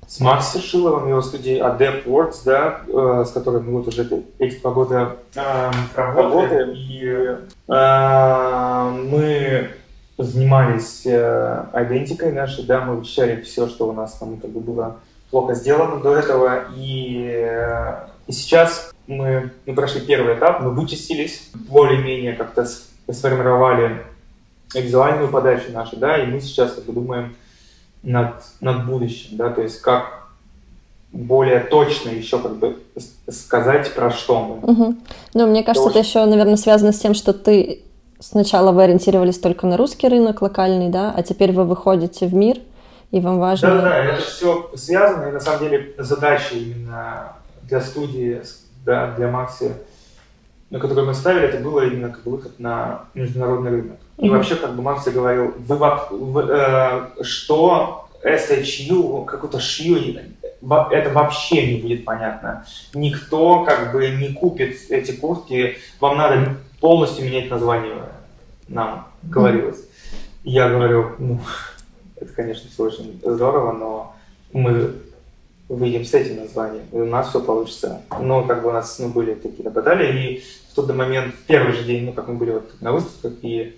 с 0.08 0.20
Макси 0.20 0.60
Шиловым, 0.60 1.08
его 1.08 1.22
студией 1.22 1.60
Adept 1.60 2.06
Works, 2.06 2.38
да, 2.44 2.82
э, 2.88 3.26
с 3.28 3.32
которой 3.32 3.62
мы 3.62 3.74
вот 3.74 3.88
уже 3.88 4.08
эти 4.40 4.60
два 4.60 4.72
года 4.72 5.18
э, 5.36 5.72
работаем. 5.96 6.72
И 6.74 7.38
э, 7.68 8.90
мы 9.08 9.70
занимались 10.18 11.04
э, 11.06 11.66
идентикой 11.74 12.32
нашей, 12.32 12.66
да, 12.66 12.82
мы 12.82 12.98
вычищали 12.98 13.42
все, 13.42 13.68
что 13.68 13.90
у 13.90 13.94
нас 13.94 14.14
там 14.14 14.38
как 14.38 14.52
бы 14.52 14.60
было 14.60 14.98
плохо 15.32 15.56
сделано 15.56 16.00
до 16.00 16.16
этого, 16.16 16.66
и, 16.76 17.28
э, 17.34 18.08
и 18.28 18.32
сейчас 18.32 18.92
мы, 19.08 19.52
мы 19.66 19.74
прошли 19.74 20.02
первый 20.02 20.36
этап, 20.36 20.62
мы 20.62 20.70
вычистились, 20.70 21.50
более-менее 21.54 22.34
как-то 22.34 22.68
сформировали 23.12 24.04
визуальную 24.74 25.30
подачу 25.30 25.72
нашу, 25.72 25.98
да, 25.98 26.18
и 26.18 26.28
мы 26.28 26.40
сейчас 26.42 26.74
как 26.74 26.86
бы 26.86 26.94
думаем 26.94 27.36
над, 28.04 28.36
над 28.62 28.86
будущим, 28.86 29.38
да, 29.38 29.50
то 29.50 29.62
есть 29.62 29.82
как 29.82 30.30
более 31.12 31.60
точно 31.60 32.10
еще 32.10 32.40
как 32.40 32.58
бы 32.58 32.78
сказать, 33.30 33.94
про 33.94 34.12
что 34.12 34.44
мы. 34.44 34.74
Мгм. 34.74 35.00
Ну, 35.34 35.48
мне 35.48 35.64
кажется, 35.64 35.90
это 35.90 36.00
очень- 36.00 36.10
еще, 36.10 36.26
наверное, 36.26 36.58
связано 36.58 36.92
с 36.92 37.00
тем, 37.00 37.14
что 37.14 37.34
ты 37.34 37.84
сначала 38.24 38.72
вы 38.72 38.84
ориентировались 38.84 39.38
только 39.40 39.68
на 39.68 39.78
русский 39.78 40.08
рынок 40.08 40.42
локальный, 40.42 40.90
да, 40.90 41.14
а 41.16 41.22
теперь 41.24 41.52
вы 41.52 41.66
выходите 41.66 42.26
в 42.26 42.34
мир, 42.34 42.58
и 43.12 43.20
вам 43.20 43.40
важно... 43.40 43.70
Да, 43.70 43.76
да, 43.76 43.82
да, 43.90 43.98
это 43.98 44.22
все 44.22 44.72
связано, 44.76 45.28
и 45.30 45.32
на 45.32 45.40
самом 45.40 45.60
деле 45.60 45.94
задача 45.98 46.56
именно 46.56 47.34
для 47.64 47.82
студии, 47.82 48.42
да, 48.86 49.12
для 49.18 49.28
Макси, 49.28 49.74
на 50.70 50.80
которую 50.80 51.06
мы 51.08 51.14
ставили, 51.14 51.46
это 51.48 51.58
было 51.60 51.86
именно 51.86 52.10
как 52.10 52.24
бы 52.24 52.32
выход 52.32 52.60
на 52.60 53.02
международный 53.14 53.70
рынок. 53.72 53.98
И 54.18 54.26
Мгм. 54.28 54.38
вообще, 54.38 54.56
как 54.56 54.76
бы 54.76 54.82
Макси 54.82 55.10
говорил, 55.10 55.54
вы, 55.68 55.76
во- 55.76 56.08
в- 56.10 56.50
э, 56.50 57.24
что 57.24 58.08
SHU, 58.24 59.26
какой-то 59.26 59.60
шью, 59.60 59.98
это 60.92 61.10
вообще 61.10 61.76
не 61.76 61.82
будет 61.82 62.06
понятно. 62.06 62.66
Никто 62.94 63.64
как 63.66 63.92
бы 63.92 64.08
не 64.10 64.34
купит 64.34 64.78
эти 64.90 65.12
куртки, 65.12 65.78
вам 66.00 66.18
надо 66.18 66.56
полностью 66.80 67.26
менять 67.26 67.50
название, 67.50 67.96
нам 68.68 69.08
говорилось. 69.24 69.84
Я 70.44 70.70
говорю, 70.70 71.12
ну, 71.20 71.40
это, 72.16 72.34
конечно, 72.34 72.70
все 72.70 72.84
очень 72.84 73.22
здорово, 73.24 73.72
но 73.74 74.16
мы 74.52 74.96
выйдем 75.70 76.06
с 76.06 76.14
этим 76.14 76.38
названием, 76.38 76.84
и 76.92 76.98
у 76.98 77.06
нас 77.06 77.30
все 77.30 77.42
получится. 77.42 78.02
Но 78.20 78.44
как 78.44 78.62
бы 78.62 78.70
у 78.70 78.74
нас 78.74 79.00
ну, 79.00 79.10
были 79.10 79.34
такие 79.34 79.70
баталии, 79.70 80.36
и 80.36 80.44
в 80.72 80.76
тот 80.76 80.94
момент, 80.94 81.34
в 81.34 81.44
первый 81.44 81.74
же 81.74 81.84
день, 81.84 82.06
ну, 82.06 82.14
как 82.14 82.28
мы 82.28 82.36
были 82.36 82.52
вот 82.52 82.82
на 82.82 82.92
выставках, 82.92 83.34
и 83.42 83.78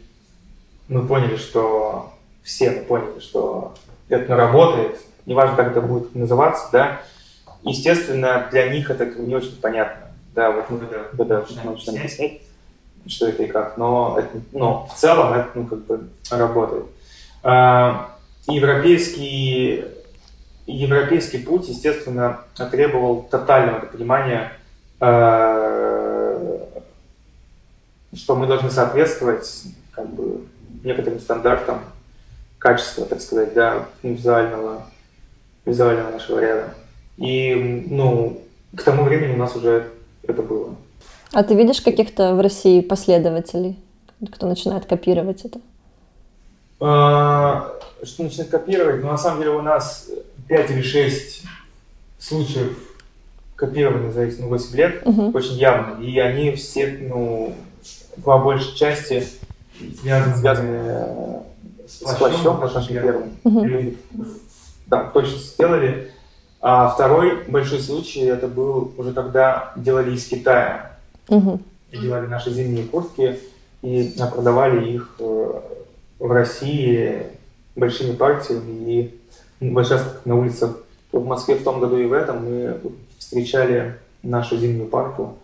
мы 0.87 1.05
поняли, 1.07 1.35
что 1.37 2.13
все 2.43 2.71
мы 2.71 2.83
поняли, 2.83 3.19
что 3.19 3.73
это 4.09 4.31
ну, 4.31 4.35
работает, 4.35 4.99
неважно, 5.25 5.55
как 5.55 5.71
это 5.71 5.81
будет 5.81 6.13
называться, 6.15 6.69
да, 6.71 7.01
естественно, 7.63 8.47
для 8.51 8.69
них 8.69 8.89
это 8.89 9.05
не 9.05 9.35
очень 9.35 9.59
понятно. 9.59 10.11
Да, 10.33 10.51
вот 10.51 10.69
мы 10.69 10.79
когда, 10.79 11.03
когда 11.17 11.39
начинаем 11.39 11.69
объяснять, 11.69 12.41
что 13.07 13.27
это 13.27 13.43
и 13.43 13.47
как, 13.47 13.77
но, 13.77 14.17
это, 14.19 14.41
но 14.51 14.87
в 14.87 14.95
целом 14.95 15.33
это 15.33 15.49
ну, 15.55 15.65
как 15.67 15.85
бы 15.85 16.09
работает. 16.31 16.85
А, 17.43 18.15
Европейский, 18.47 19.85
европейский 20.67 21.39
путь, 21.39 21.67
естественно, 21.67 22.41
требовал 22.71 23.23
тотального 23.23 23.79
понимания, 23.85 24.51
э, 24.99 26.59
что 28.13 28.35
мы 28.35 28.45
должны 28.47 28.69
соответствовать 28.69 29.63
как 29.91 30.07
бы, 30.13 30.41
некоторым 30.83 31.19
стандартам 31.19 31.79
качества, 32.59 33.05
так 33.05 33.21
сказать, 33.21 33.53
да, 33.53 33.87
визуального, 34.03 34.85
визуального 35.65 36.11
нашего 36.11 36.39
ряда. 36.39 36.73
И, 37.17 37.85
ну, 37.89 38.41
к 38.75 38.83
тому 38.83 39.03
времени 39.03 39.33
у 39.33 39.37
нас 39.37 39.55
уже 39.55 39.91
это 40.23 40.41
было. 40.41 40.64
А 41.35 41.43
ты 41.43 41.53
видишь 41.53 41.81
каких-то 41.81 42.33
в 42.33 42.39
России 42.39 42.79
последователей, 42.79 43.77
кто 44.31 44.47
начинает 44.47 44.85
копировать 44.85 45.43
это? 45.43 45.59
А, 46.79 47.73
Что 48.03 48.23
начинает 48.23 48.49
копировать? 48.49 49.03
Ну, 49.03 49.09
на 49.11 49.17
самом 49.17 49.39
деле 49.39 49.51
у 49.51 49.61
нас 49.61 50.09
5 50.47 50.71
или 50.71 50.81
6 50.81 51.43
случаев 52.19 52.79
копирования 53.57 54.13
за 54.13 54.21
эти 54.21 54.39
ну, 54.39 54.47
8 54.47 54.75
лет, 54.77 55.05
Мгм. 55.05 55.35
очень 55.35 55.55
явно. 55.55 56.01
И 56.01 56.17
они 56.19 56.51
все, 56.55 56.99
ну, 57.01 57.53
по 58.23 58.37
большей 58.37 58.73
части 58.73 59.21
связаны, 60.01 60.37
связаны 60.37 60.77
э, 60.83 61.39
с 61.85 62.15
плащом, 62.17 62.55
вот 62.61 62.73
нашим 62.73 62.93
первым. 62.93 63.31
Люди 63.43 63.97
там 64.89 65.11
точно 65.11 65.37
сделали. 65.37 66.11
А 66.61 66.87
второй 66.87 67.43
большой 67.49 67.81
случай, 67.81 68.21
это 68.21 68.47
был 68.47 68.93
уже 68.97 69.11
когда 69.11 69.73
делали 69.75 70.15
из 70.15 70.25
Китая. 70.29 70.94
И 71.29 71.97
делали 71.97 72.27
наши 72.27 72.51
зимние 72.51 72.85
куртки 72.85 73.39
и 73.81 74.13
продавали 74.33 74.91
их 74.91 75.15
э, 75.19 75.61
в 76.19 76.31
России 76.31 77.23
большими 77.75 78.15
партиями. 78.15 79.11
И 79.61 79.69
вот 79.71 79.85
сейчас 79.85 80.03
на 80.25 80.35
улицах 80.35 80.77
в 81.11 81.25
Москве 81.25 81.55
в 81.55 81.63
том 81.63 81.79
году 81.79 81.97
и 81.97 82.05
в 82.05 82.13
этом 82.13 82.45
мы 82.45 82.79
встречали 83.17 83.95
нашу 84.23 84.57
зимнюю 84.57 84.87
парту 84.87 85.35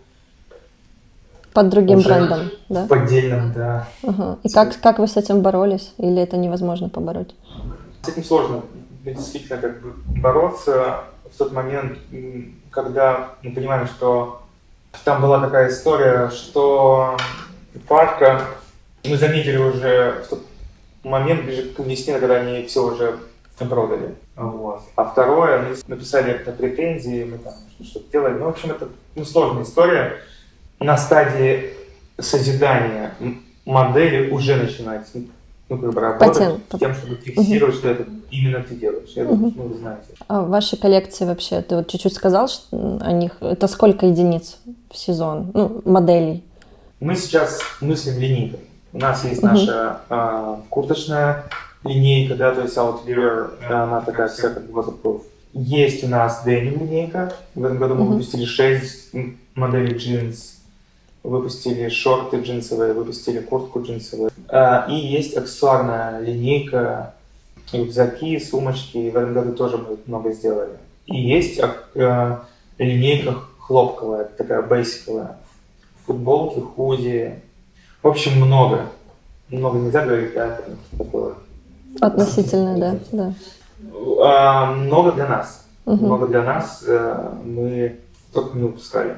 Под 1.52 1.68
другим 1.68 1.98
Уже. 1.98 2.08
брендом, 2.08 2.50
да? 2.68 2.84
в 2.84 2.88
поддельном, 2.88 3.52
да. 3.52 3.88
Ага. 4.02 4.38
И 4.42 4.48
как, 4.48 4.78
как 4.80 4.98
вы 4.98 5.06
с 5.06 5.16
этим 5.16 5.40
боролись? 5.40 5.94
Или 5.98 6.20
это 6.20 6.36
невозможно 6.36 6.88
побороть? 6.88 7.34
С 8.02 8.08
этим 8.08 8.24
сложно 8.24 8.62
действительно 9.04 9.58
как 9.58 9.80
бы 9.80 9.92
бороться 10.20 11.04
в 11.30 11.38
тот 11.38 11.52
момент, 11.52 11.98
когда 12.70 13.30
мы 13.42 13.52
понимаем, 13.52 13.86
что 13.86 14.41
там 15.04 15.22
была 15.22 15.40
такая 15.40 15.68
история, 15.68 16.30
что 16.30 17.16
парка 17.88 18.42
мы 19.04 19.16
заметили 19.16 19.56
уже 19.56 20.22
в 20.24 20.28
тот 20.28 20.42
момент 21.02 21.44
ближе 21.44 21.70
к 21.70 21.78
весне, 21.80 22.18
когда 22.18 22.36
они 22.36 22.64
все 22.66 22.84
уже 22.84 23.18
продали. 23.58 24.14
Вот. 24.36 24.82
А 24.96 25.04
второе, 25.04 25.62
мы 25.62 25.76
написали 25.86 26.32
это 26.32 26.52
претензии, 26.52 27.24
мы 27.24 27.38
там 27.38 27.54
что-то 27.82 28.10
делали. 28.10 28.34
Ну, 28.34 28.46
в 28.46 28.48
общем, 28.48 28.70
это 28.70 28.88
ну, 29.14 29.24
сложная 29.24 29.62
история. 29.62 30.18
На 30.80 30.96
стадии 30.96 31.74
созидания 32.18 33.14
модели 33.64 34.30
уже 34.30 34.56
начинать 34.56 35.06
ну, 35.68 35.78
как 35.78 35.92
бы 35.92 36.00
работать 36.00 36.38
Патент. 36.38 36.62
с 36.72 36.78
тем, 36.78 36.94
чтобы 36.94 37.16
фиксировать, 37.16 37.76
что 37.76 37.90
это 37.90 38.06
именно 38.32 38.62
ты 38.62 38.74
делаешь. 38.74 39.10
Я 39.14 39.24
думаю, 39.26 39.52
ну, 39.54 39.62
вы 39.64 39.78
знаете. 39.78 40.08
А 40.26 40.40
ваши 40.42 40.76
коллекции 40.76 41.24
вообще, 41.24 41.60
ты 41.62 41.76
вот 41.76 41.88
чуть-чуть 41.88 42.14
сказал 42.14 42.48
что, 42.48 42.98
о 43.00 43.12
них. 43.12 43.36
Это 43.40 43.68
сколько 43.68 44.06
единиц 44.06 44.56
в 44.90 44.96
сезон? 44.96 45.50
Ну, 45.54 45.82
моделей. 45.84 46.42
Мы 47.00 47.14
сейчас 47.14 47.60
мыслим 47.80 48.18
линейкой. 48.18 48.60
У 48.92 48.98
нас 48.98 49.24
есть 49.24 49.42
Мгм. 49.42 49.52
наша 49.54 50.00
а, 50.08 50.60
курточная 50.70 51.44
линейка, 51.84 52.34
да, 52.34 52.54
то 52.54 52.62
есть 52.62 52.76
Outlier, 52.76 53.50
да, 53.68 53.84
она 53.84 54.00
такая 54.00 54.28
вся 54.28 54.48
как 54.50 54.64
waterproof. 54.70 55.22
Есть 55.52 56.04
у 56.04 56.08
нас 56.08 56.42
деним 56.44 56.80
линейка. 56.80 57.32
В 57.54 57.64
этом 57.64 57.78
году 57.78 57.94
мы 57.94 58.04
Мгм. 58.04 58.12
выпустили 58.14 58.44
6 58.44 59.10
моделей 59.54 59.96
джинс, 59.96 60.58
выпустили 61.22 61.88
шорты 61.88 62.38
джинсовые, 62.38 62.92
выпустили 62.94 63.40
куртку 63.40 63.82
джинсовую. 63.82 64.30
А, 64.48 64.86
и 64.88 64.94
есть 64.94 65.36
аксессуарная 65.36 66.20
линейка, 66.20 67.14
рюкзаки, 67.72 68.38
сумочки. 68.38 69.10
В 69.10 69.16
этом 69.16 69.34
году 69.34 69.52
тоже 69.52 69.78
мы 69.78 69.96
много 70.06 70.32
сделали. 70.32 70.72
И 71.06 71.20
есть 71.20 71.60
ак- 71.60 71.88
э, 71.94 72.36
линейка 72.78 73.34
хлопковая, 73.58 74.24
такая 74.24 74.62
бейсиковая. 74.62 75.36
Футболки, 76.06 76.60
худи. 76.60 77.40
В 78.02 78.08
общем, 78.08 78.36
много. 78.36 78.86
Много 79.48 79.78
нельзя 79.78 80.04
говорить, 80.04 80.34
да, 80.34 80.58
такое. 80.98 81.34
Относительно, 82.00 82.78
да, 82.78 82.96
да. 83.12 83.34
А, 84.24 84.72
много 84.72 85.12
для 85.12 85.26
нас. 85.28 85.66
Мгм. 85.84 86.04
Много 86.06 86.26
для 86.28 86.42
нас 86.42 86.84
э, 86.86 87.32
мы 87.44 87.98
только 88.32 88.56
не 88.56 88.64
выпускали. 88.64 89.16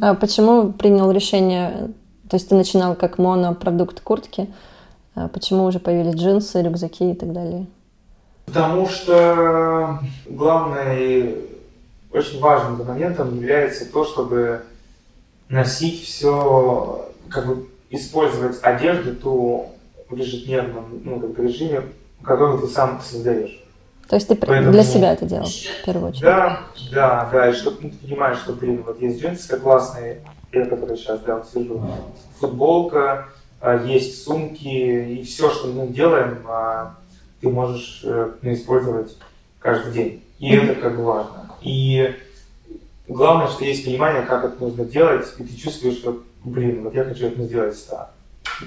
А 0.00 0.14
почему 0.14 0.72
принял 0.72 1.10
решение, 1.10 1.90
то 2.28 2.36
есть 2.36 2.48
ты 2.48 2.54
начинал 2.54 2.94
как 2.94 3.18
монопродукт 3.18 4.00
куртки, 4.00 4.48
а 5.14 5.28
почему 5.28 5.64
уже 5.64 5.78
появились 5.80 6.14
джинсы, 6.14 6.62
рюкзаки 6.62 7.10
и 7.10 7.14
так 7.14 7.32
далее? 7.32 7.66
Потому 8.46 8.88
что 8.88 10.00
главное 10.26 10.98
и 10.98 11.44
очень 12.12 12.40
важным 12.40 12.84
моментом 12.84 13.34
является 13.34 13.90
то, 13.90 14.04
чтобы 14.04 14.62
носить 15.48 16.04
все, 16.04 17.08
как 17.28 17.46
бы 17.46 17.68
использовать 17.90 18.58
одежду 18.62 19.14
ту 19.14 19.66
в 20.08 20.16
ежедневном 20.16 21.00
ну, 21.04 21.20
как 21.20 21.30
бы 21.34 21.42
режиме, 21.42 21.82
которую 22.22 22.60
ты 22.60 22.68
сам 22.68 23.00
создаешь. 23.02 23.60
То 24.08 24.16
есть 24.16 24.28
ты 24.28 24.34
Поэтому- 24.36 24.72
для 24.72 24.84
себя 24.84 25.12
это 25.14 25.24
делал 25.24 25.46
в 25.46 25.84
первую 25.84 26.10
очередь? 26.10 26.22
Да, 26.22 26.60
да, 26.92 27.28
да, 27.32 27.48
и 27.50 27.52
чтобы 27.54 27.78
ты 27.78 27.88
понимаешь, 27.88 28.38
что, 28.38 28.52
блин, 28.52 28.82
вот 28.86 29.00
есть 29.00 29.20
джинсы 29.20 29.56
классные, 29.58 30.20
я 30.52 30.66
которые 30.66 30.96
сейчас, 30.96 31.20
да, 31.20 31.36
вот 31.36 31.48
сижу, 31.48 31.80
футболка, 32.38 33.28
а, 33.60 33.82
есть 33.82 34.22
сумки, 34.24 34.68
и 34.68 35.22
все, 35.24 35.50
что 35.50 35.68
мы 35.68 35.86
делаем, 35.86 36.44
а, 36.46 36.96
ты 37.44 37.50
можешь 37.50 38.00
э, 38.04 38.32
использовать 38.42 39.16
каждый 39.60 39.92
день. 39.92 40.22
И 40.38 40.54
это 40.54 40.80
как 40.80 40.96
бы 40.96 41.04
важно. 41.04 41.50
И 41.60 42.14
главное, 43.06 43.48
что 43.48 43.64
есть 43.64 43.84
понимание, 43.84 44.22
как 44.22 44.44
это 44.44 44.62
нужно 44.62 44.84
делать, 44.84 45.26
и 45.38 45.44
ты 45.44 45.56
чувствуешь, 45.56 45.98
что, 45.98 46.22
блин, 46.42 46.82
вот 46.82 46.94
я 46.94 47.04
хочу 47.04 47.26
это 47.26 47.42
сделать 47.42 47.86
так. 47.88 48.10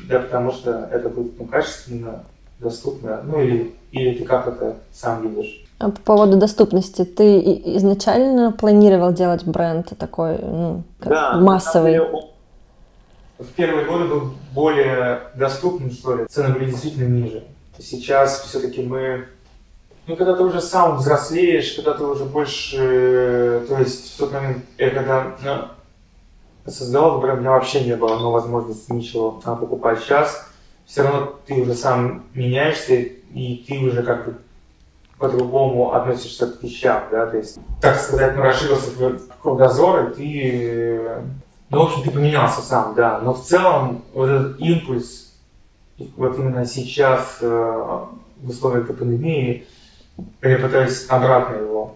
Да, 0.08 0.20
потому 0.20 0.52
что 0.52 0.90
это 0.92 1.10
будет 1.10 1.40
ну, 1.40 1.46
качественно, 1.46 2.24
доступно, 2.60 3.22
ну 3.24 3.42
или, 3.42 3.74
или 3.92 4.18
ты 4.18 4.26
как 4.26 4.48
это 4.48 4.78
сам 4.92 5.28
видишь. 5.28 5.64
А 5.80 5.90
по 5.92 6.02
поводу 6.02 6.38
доступности, 6.38 7.06
ты 7.06 7.40
изначально 7.78 8.52
планировал 8.52 9.12
делать 9.14 9.44
бренд 9.46 9.94
такой, 9.98 10.40
ну, 10.40 10.84
как 11.00 11.42
массовый? 11.42 12.00
В 13.38 13.46
первые 13.56 13.86
годы 13.86 14.06
был 14.06 14.34
более 14.54 15.22
доступным, 15.36 15.92
что 15.92 16.16
ли. 16.16 16.26
Цены 16.26 16.56
были 16.56 16.72
действительно 16.72 17.08
ниже. 17.08 17.44
Сейчас 17.80 18.42
все-таки 18.42 18.84
мы... 18.84 19.28
Ну, 20.08 20.16
когда 20.16 20.36
ты 20.36 20.44
уже 20.44 20.62
сам 20.62 20.98
взрослеешь, 20.98 21.74
когда 21.74 21.94
ты 21.94 22.04
уже 22.04 22.26
больше... 22.26 22.78
э, 22.80 23.66
То 23.68 23.80
есть 23.80 24.16
в 24.16 24.18
тот 24.18 24.34
момент, 24.34 24.64
я 24.78 24.90
когда 24.90 25.36
ну, 25.44 26.72
создавал 26.72 27.20
бренд, 27.20 27.40
у 27.40 27.42
меня 27.42 27.52
вообще 27.52 27.84
не 27.84 27.96
было 27.96 28.18
ну, 28.18 28.32
возможности 28.32 28.92
ничего 28.92 29.42
там 29.44 29.58
покупать. 29.58 30.00
Сейчас 30.00 30.48
все 30.86 31.04
равно 31.04 31.34
ты 31.46 31.62
уже 31.62 31.74
сам 31.74 32.24
меняешься, 32.34 32.96
и 32.96 33.66
ты 33.68 33.78
уже 33.80 34.04
как 34.04 34.26
бы 34.26 34.38
по-другому 35.20 35.94
относишься 35.94 36.48
к 36.48 36.62
вещам, 36.64 37.04
да, 37.12 37.26
то 37.26 37.38
есть, 37.38 37.58
так 37.82 37.98
сказать, 37.98 38.36
ну, 38.36 38.44
расширился 38.44 38.92
твой 38.92 39.20
кругозор, 39.42 40.12
и 40.12 40.14
ты, 40.14 41.00
э, 41.02 41.22
ну, 41.70 41.80
в 41.80 41.82
общем, 41.88 42.04
ты 42.04 42.12
поменялся 42.12 42.62
сам, 42.62 42.94
да, 42.96 43.20
но 43.20 43.34
в 43.34 43.44
целом 43.44 44.04
вот 44.14 44.30
этот 44.30 44.60
импульс, 44.60 45.27
вот 46.16 46.38
именно 46.38 46.66
сейчас, 46.66 47.38
э, 47.42 47.48
в 47.48 48.50
условиях 48.50 48.88
пандемии, 48.96 49.66
я 50.42 50.58
пытаюсь 50.58 51.06
обратно 51.10 51.56
его 51.56 51.96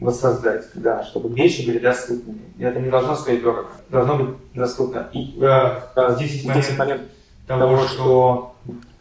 воссоздать, 0.00 0.66
да, 0.74 1.04
чтобы 1.04 1.34
вещи 1.34 1.66
были 1.66 1.78
доступными. 1.78 2.40
И 2.58 2.64
это 2.64 2.80
не 2.80 2.90
должно 2.90 3.14
стоить 3.14 3.42
дорого, 3.42 3.68
должно 3.88 4.16
быть 4.16 4.36
доступно. 4.54 5.08
И 5.12 5.38
э, 5.40 5.80
э, 5.96 6.14
здесь 6.16 6.32
есть 6.32 6.46
момент, 6.46 6.78
момент 6.78 7.02
того, 7.46 7.78
что 7.86 8.54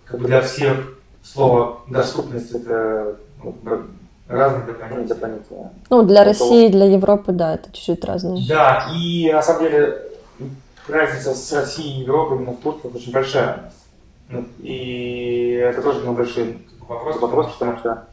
как 0.06 0.20
бы 0.20 0.28
для 0.28 0.42
всех 0.42 0.98
слово 1.24 1.80
доступность 1.88 2.52
это 2.52 3.18
ну, 3.44 3.56
разные 4.28 4.74
понятия. 4.74 5.16
понятия. 5.16 5.72
Ну, 5.90 6.04
для 6.04 6.24
России, 6.24 6.70
для 6.70 6.86
Европы, 6.86 7.32
да, 7.32 7.56
это 7.56 7.72
чуть-чуть 7.72 8.04
разные. 8.06 8.46
Да, 8.48 8.88
и 8.96 9.32
на 9.32 9.42
самом 9.42 9.64
деле 9.64 10.02
разница 10.88 11.34
с 11.34 11.54
Россией 11.54 12.00
и 12.00 12.04
Европой 12.04 12.38
именно 12.38 12.52
в 12.52 12.60
куртках 12.60 12.96
очень 12.96 13.12
большая. 13.12 13.72
И 14.60 15.52
это 15.64 15.82
тоже 15.82 16.02
ну, 16.06 16.14
большой 16.14 16.60
как 16.80 16.88
бы 16.88 16.96
вопрос, 16.96 17.20
вопрос, 17.22 17.48
потому 17.54 17.78
что 17.78 18.06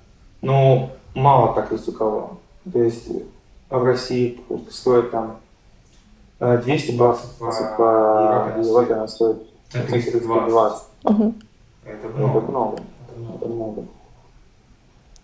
ну, 0.43 0.91
мало 1.15 1.55
так 1.55 1.73
есть 1.73 1.89
у 1.89 1.93
кого. 1.93 2.39
То 2.73 2.79
есть 2.83 3.09
в 3.69 3.85
России 3.85 4.41
стоит 4.71 5.11
там 5.11 5.39
э, 6.41 6.59
200 6.59 6.93
баксов, 6.93 7.31
по 7.39 8.53
Европе 8.59 8.95
она 8.95 9.09
стоит 9.09 9.39
320. 9.71 10.83
Мгм. 11.05 11.35
Это 11.85 12.09
Ну, 12.17 12.27
много. 12.27 12.39
это 12.39 12.39
Это 12.39 12.51
много. 12.51 12.77
Это 13.37 13.49
много. 13.49 13.85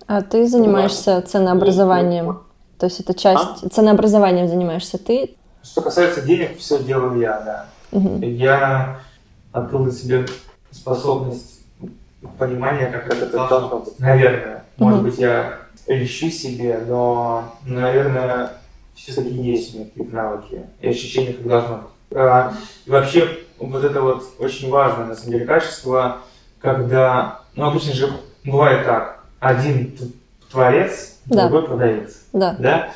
А 0.07 0.23
ты 0.23 0.47
занимаешься 0.47 1.21
ценообразованием? 1.23 2.41
То 2.79 2.87
есть 2.87 3.01
это 3.01 3.15
часть 3.15 3.73
ценообразованием 3.73 4.49
занимаешься 4.49 4.99
ты? 4.99 5.37
Что 5.63 5.81
касается 5.83 6.23
денег, 6.23 6.59
все 6.59 6.83
делаю 6.83 7.19
я, 7.19 7.41
да. 7.41 7.67
Мгм. 7.91 8.21
Я 8.21 9.01
открыл 9.53 9.85
для 9.85 9.93
себя 9.93 10.25
способность 10.71 11.61
понимания, 12.39 12.87
как 12.89 13.07
это 13.13 13.27
должно 13.49 13.79
быть. 13.81 13.99
Наверное. 13.99 14.65
Может 14.77 15.03
быть, 15.03 15.19
я 15.19 15.59
ищу 15.87 16.31
себе, 16.31 16.79
но, 16.87 17.57
наверное, 17.65 18.53
все-таки 18.95 19.29
есть 19.29 19.75
у 19.75 19.79
меня 19.79 19.87
какие-то 19.89 20.15
навыки 20.15 20.67
и 20.81 20.89
ощущения, 20.89 21.33
как 21.35 21.47
должно 21.47 21.77
быть. 21.77 22.19
А, 22.19 22.53
и 22.85 22.91
вообще, 22.91 23.39
вот 23.59 23.85
это 23.85 24.01
вот 24.01 24.25
очень 24.39 24.71
важное, 24.71 25.07
на 25.07 25.15
самом 25.15 25.33
деле, 25.33 25.45
качество, 25.47 26.19
когда, 26.61 27.41
ну, 27.55 27.67
обычно 27.67 27.93
же 27.93 28.13
бывает 28.45 28.85
так, 28.85 29.25
один 29.39 29.97
творец, 30.51 31.19
Да. 31.27 31.49
другой 31.49 31.67
продавец 31.67 32.23
Да. 32.33 32.57
да? 32.59 32.91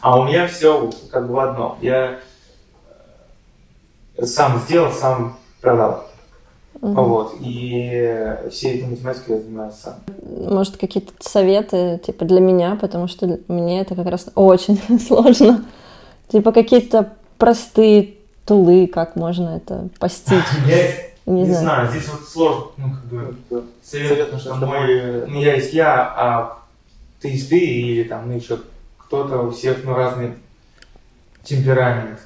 А 0.00 0.20
у 0.20 0.24
меня 0.24 0.46
все 0.46 0.90
как 1.10 1.26
бы 1.26 1.34
в 1.34 1.38
одном. 1.38 1.78
Я 1.80 2.20
сам 4.22 4.58
сделал, 4.60 4.92
сам 4.92 5.36
продал. 5.60 6.08
Мгм. 6.80 6.94
Вот. 6.94 7.36
И 7.40 8.36
всей 8.50 8.78
этой 8.78 8.90
математикой 8.90 9.36
я 9.36 9.42
занимаюсь 9.42 9.74
сам. 9.74 9.94
Может, 10.22 10.76
какие-то 10.76 11.12
советы, 11.20 12.00
типа, 12.04 12.24
для 12.24 12.40
меня, 12.40 12.76
потому 12.80 13.08
что 13.08 13.38
мне 13.48 13.80
это 13.80 13.94
как 13.94 14.06
раз 14.06 14.26
очень 14.34 14.80
сложно. 15.06 15.64
Типа, 16.28 16.52
какие-то 16.52 17.12
простые 17.38 18.14
тулы, 18.46 18.86
как 18.86 19.16
можно 19.16 19.56
это 19.56 19.88
постичь. 19.98 20.44
Я 20.66 21.32
Не 21.32 21.42
не, 21.42 21.44
знаю. 21.46 21.60
знаю, 21.62 21.90
здесь 21.90 22.08
вот 22.08 22.28
сложно, 22.28 22.66
ну, 22.76 22.90
как 22.90 23.34
бы, 23.62 23.64
совет, 23.82 24.18
потому 24.30 24.40
что 24.40 24.54
мой, 24.66 25.26
ну, 25.26 25.40
я 25.40 25.54
есть 25.54 25.72
я, 25.72 25.94
а 26.16 26.58
ты 27.20 27.28
есть 27.28 27.48
ты, 27.48 27.58
или 27.58 28.04
там, 28.06 28.28
ну, 28.28 28.36
еще 28.36 28.58
кто-то, 28.98 29.38
у 29.38 29.50
всех, 29.50 29.84
ну, 29.84 29.94
разный 29.94 30.34
темперамент. 31.42 32.18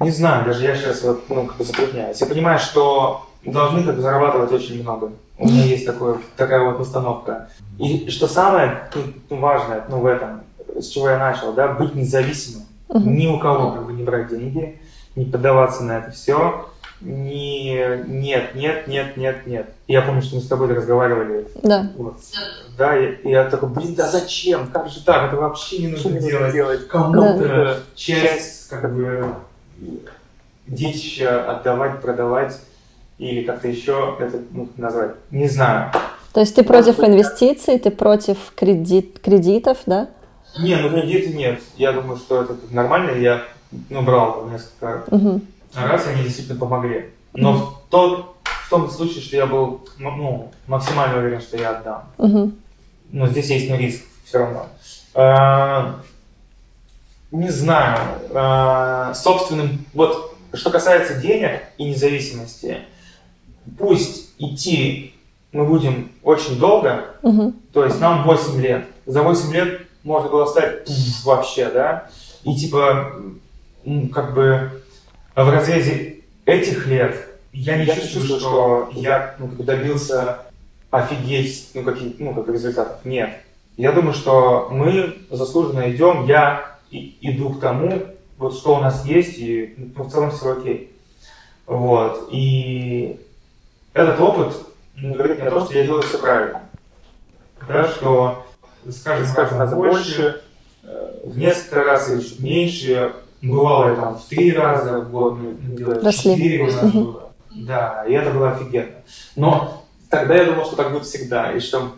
Не 0.00 0.10
знаю, 0.10 0.44
даже 0.44 0.64
я 0.64 0.74
сейчас 0.74 1.02
вот, 1.02 1.28
ну, 1.30 1.46
как 1.46 1.56
бы 1.56 1.64
затрудняюсь. 1.64 2.20
Я 2.20 2.26
понимаю, 2.26 2.58
что 2.58 3.26
должны 3.44 3.82
как 3.84 4.00
зарабатывать 4.00 4.52
очень 4.52 4.82
много. 4.82 5.12
У 5.38 5.46
меня 5.46 5.64
есть 5.64 5.86
такое, 5.86 6.18
такая 6.36 6.70
вот 6.70 6.80
установка. 6.80 7.48
И 7.78 8.10
что 8.10 8.26
самое 8.26 8.88
ну, 9.30 9.36
важное, 9.38 9.84
ну, 9.88 10.00
в 10.00 10.06
этом, 10.06 10.42
с 10.78 10.88
чего 10.88 11.08
я 11.08 11.18
начал, 11.18 11.52
да, 11.52 11.68
быть 11.68 11.94
независимым. 11.94 12.66
Мгм. 12.88 13.16
Ни 13.16 13.26
у 13.26 13.38
кого 13.38 13.72
как 13.72 13.86
бы 13.86 13.92
не 13.92 14.02
брать 14.02 14.28
деньги, 14.28 14.78
не 15.16 15.24
поддаваться 15.24 15.82
на 15.84 15.98
это 15.98 16.10
все. 16.10 16.66
Не, 17.00 18.04
нет, 18.06 18.54
нет, 18.54 18.86
нет, 18.86 19.16
нет, 19.16 19.46
нет. 19.46 19.70
Я 19.88 20.02
помню, 20.02 20.20
что 20.20 20.36
мы 20.36 20.42
с 20.42 20.46
тобой 20.46 20.74
разговаривали. 20.74 21.48
Да. 21.62 21.90
Вот, 21.96 22.18
да, 22.76 22.98
и, 22.98 23.14
и 23.22 23.30
я 23.30 23.44
такой, 23.44 23.70
блин, 23.70 23.94
да 23.94 24.06
зачем? 24.06 24.66
Как 24.66 24.90
же 24.90 25.02
так? 25.02 25.28
Это 25.28 25.40
вообще 25.40 25.78
не 25.78 25.88
нужно 25.88 26.20
делать. 26.52 26.86
Кому-то 26.88 27.78
часть, 27.94 28.68
как 28.68 28.94
бы, 28.94 29.34
детища 30.66 31.50
отдавать, 31.50 32.02
продавать 32.02 32.60
или 33.20 33.42
как-то 33.44 33.68
еще 33.68 34.16
это 34.18 34.40
ну, 34.50 34.68
назвать. 34.76 35.12
Не 35.30 35.46
знаю. 35.46 35.92
То 36.32 36.40
есть 36.40 36.54
ты 36.54 36.64
против 36.64 37.00
инвестиций, 37.00 37.78
ты 37.78 37.90
против 37.90 38.38
кредит, 38.56 39.20
кредитов, 39.20 39.78
да? 39.84 40.08
Не, 40.58 40.76
ну 40.76 40.88
кредиты 40.88 41.34
нет. 41.34 41.60
Я 41.76 41.92
думаю, 41.92 42.16
что 42.16 42.42
это 42.42 42.56
нормально. 42.70 43.10
Я 43.10 43.44
ну, 43.90 44.02
брал 44.02 44.48
несколько 44.48 45.04
Мгм. 45.14 45.42
раз, 45.74 46.06
они 46.06 46.22
действительно 46.22 46.58
помогли. 46.58 47.10
Но 47.34 47.52
в, 47.52 47.90
тот, 47.90 48.36
в 48.44 48.70
том 48.70 48.90
случае, 48.90 49.20
что 49.22 49.36
я 49.36 49.46
был 49.46 49.86
ну, 49.98 50.50
максимально 50.66 51.18
уверен, 51.18 51.40
что 51.40 51.58
я 51.58 51.70
отдам. 51.76 52.04
Мгм. 52.16 52.56
Но 53.10 53.26
здесь 53.26 53.50
есть 53.50 53.68
ну, 53.68 53.76
риск 53.76 54.02
все 54.24 54.38
равно. 54.38 54.66
А, 55.14 56.00
не 57.32 57.50
знаю. 57.50 57.98
А, 58.32 59.12
собственным, 59.12 59.84
вот 59.92 60.36
что 60.54 60.70
касается 60.70 61.20
денег 61.20 61.60
и 61.76 61.84
независимости, 61.84 62.78
пусть 63.78 64.30
идти 64.38 65.14
мы 65.52 65.64
будем 65.66 66.10
очень 66.22 66.58
долго, 66.58 67.06
Мгм. 67.22 67.54
то 67.72 67.84
есть 67.84 68.00
нам 68.00 68.24
8 68.24 68.60
лет. 68.60 68.84
За 69.06 69.22
8 69.22 69.52
лет 69.52 69.80
можно 70.04 70.28
было 70.28 70.46
стать 70.46 70.88
вообще, 71.24 71.70
да? 71.70 72.08
И 72.44 72.54
типа, 72.54 73.16
как 74.12 74.34
бы 74.34 74.70
в 75.34 75.48
разрезе 75.50 76.20
этих 76.46 76.86
лет 76.86 77.16
я 77.52 77.76
не 77.76 77.84
Я 77.84 77.94
чувствую, 77.96 78.28
чувствую, 78.28 78.40
что 78.40 78.90
я 78.94 79.34
ну, 79.38 79.48
как 79.48 79.56
бы 79.56 79.64
добился 79.64 80.38
офигеть, 80.90 81.70
ну, 81.74 81.82
каких, 81.82 82.18
ну, 82.18 82.34
как 82.34 82.48
результатов. 82.48 83.04
Нет. 83.04 83.30
Я 83.76 83.92
думаю, 83.92 84.12
что 84.14 84.68
мы 84.70 85.16
заслуженно 85.30 85.90
идем, 85.90 86.26
я 86.26 86.76
и- 86.90 87.16
иду 87.20 87.50
к 87.50 87.60
тому, 87.60 88.02
вот 88.38 88.54
что 88.56 88.76
у 88.76 88.80
нас 88.80 89.04
есть, 89.06 89.38
и 89.38 89.74
ну, 89.96 90.04
в 90.04 90.10
целом 90.10 90.30
все 90.30 90.52
окей. 90.52 90.92
Вот. 91.66 92.28
И 92.32 93.20
этот 93.92 94.20
опыт 94.20 94.54
ну, 94.96 95.14
говорит 95.14 95.38
мне 95.38 95.48
о 95.48 95.50
том, 95.50 95.64
что 95.64 95.74
я 95.74 95.84
делаю 95.84 96.02
все 96.02 96.18
правильно. 96.18 96.60
Да, 97.66 97.88
что 97.88 98.44
с 98.86 99.02
каждым, 99.02 99.26
с 99.28 99.32
каждым 99.32 99.58
разом 99.58 99.78
больше, 99.78 100.42
э, 100.82 101.20
в 101.24 101.38
несколько 101.38 101.84
раз 101.84 102.10
или 102.10 102.20
чуть 102.20 102.40
меньше, 102.40 103.12
бывало 103.42 103.92
это 103.92 104.00
там 104.00 104.18
в 104.18 104.24
три 104.26 104.52
раза 104.52 105.00
в 105.00 105.10
год, 105.10 105.38
ну, 105.38 105.52
делаю 105.76 106.02
Росли. 106.02 106.34
четыре 106.34 106.62
у 106.62 106.66
нас 106.66 106.82
Мгм. 106.82 107.04
было. 107.04 107.30
Да, 107.54 108.04
и 108.06 108.12
это 108.12 108.30
было 108.30 108.52
офигенно. 108.52 108.94
Но 109.36 109.84
тогда 110.08 110.34
я 110.36 110.44
думал, 110.44 110.64
что 110.64 110.76
так 110.76 110.92
будет 110.92 111.04
всегда, 111.04 111.52
и 111.52 111.60
что 111.60 111.92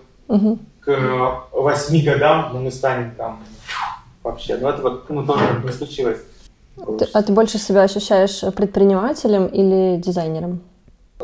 к 0.80 1.44
восьми 1.52 2.02
годам 2.02 2.50
ну, 2.52 2.60
мы 2.60 2.70
станем 2.70 3.14
там 3.16 3.42
вообще. 4.22 4.56
Но 4.56 4.70
это 4.70 4.82
вот 4.82 5.08
ну, 5.10 5.24
тоже 5.24 5.60
не 5.64 5.72
случилось. 5.72 6.18
Ты- 6.98 7.08
а 7.12 7.22
ты 7.22 7.32
больше 7.32 7.58
себя 7.58 7.82
ощущаешь 7.82 8.40
предпринимателем 8.54 9.46
или 9.46 10.00
дизайнером? 10.00 10.60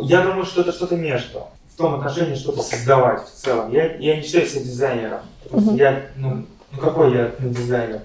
Я 0.01 0.23
думаю, 0.23 0.45
что 0.45 0.63
это 0.63 0.73
что-то 0.73 0.97
между. 0.97 1.45
В 1.75 1.77
том 1.77 1.95
отношении 1.95 2.35
что-то 2.35 2.63
создавать 2.63 3.23
в 3.25 3.33
целом. 3.33 3.71
Я, 3.73 3.97
я 3.97 4.17
не 4.17 4.23
считаю 4.23 4.47
себя 4.47 4.63
дизайнером. 4.63 5.21
Мгм. 5.51 5.77
Я, 5.77 6.03
ну, 6.17 6.45
ну 6.73 6.81
какой 6.81 7.13
я 7.15 7.31
ну, 7.39 7.51
дизайнер? 7.51 8.01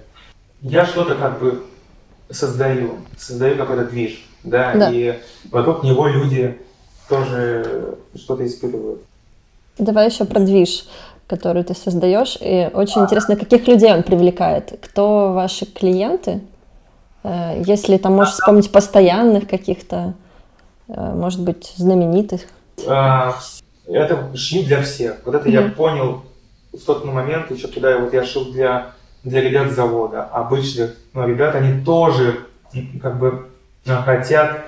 Я 0.62 0.86
что-то 0.86 1.16
как 1.16 1.40
бы 1.40 1.64
создаю. 2.30 2.96
Создаю 3.18 3.58
какой-то 3.58 3.86
движ. 3.86 4.26
Да, 4.44 4.74
Да. 4.76 4.92
и 4.92 5.20
вокруг 5.52 5.84
него 5.84 6.08
люди 6.08 6.58
тоже 7.10 7.98
что-то 8.16 8.46
испытывают. 8.46 9.02
Давай 9.78 10.08
еще 10.10 10.26
про 10.26 10.40
движ, 10.40 10.86
который 11.28 11.64
ты 11.64 11.74
создаешь. 11.74 12.38
И 12.42 12.70
очень 12.74 13.02
интересно, 13.02 13.36
каких 13.36 13.68
людей 13.68 13.92
он 13.94 14.04
привлекает. 14.04 14.80
Кто 14.82 15.34
ваши 15.34 15.66
клиенты? 15.66 16.42
Э, 17.24 17.62
Если 17.66 17.98
там 17.98 18.14
можешь 18.14 18.34
вспомнить 18.34 18.72
постоянных 18.72 19.48
каких-то, 19.48 20.14
может 20.88 21.42
быть, 21.42 21.74
знаменитых. 21.78 22.42
А, 22.88 23.36
это 23.88 24.36
шью 24.36 24.64
для 24.64 24.82
всех. 24.82 25.18
Вот 25.26 25.36
это 25.36 25.50
я 25.50 25.62
Мгм. 25.62 25.72
понял 25.74 26.22
в 26.72 26.80
тот 26.80 27.06
момент, 27.06 27.52
еще 27.52 27.68
когда 27.68 27.92
я, 27.92 28.00
вот 28.00 28.14
я 28.14 28.24
шил 28.26 28.52
для, 28.52 28.92
для 29.24 29.42
ребят 29.42 29.72
завода, 29.72 30.24
обычных 30.24 30.96
ну, 31.14 31.28
ребят, 31.28 31.56
они 31.56 31.84
тоже 31.84 32.40
как 33.02 33.20
бы 33.20 33.48
а, 33.88 34.02
хотят 34.02 34.66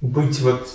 быть 0.00 0.40
вот 0.40 0.68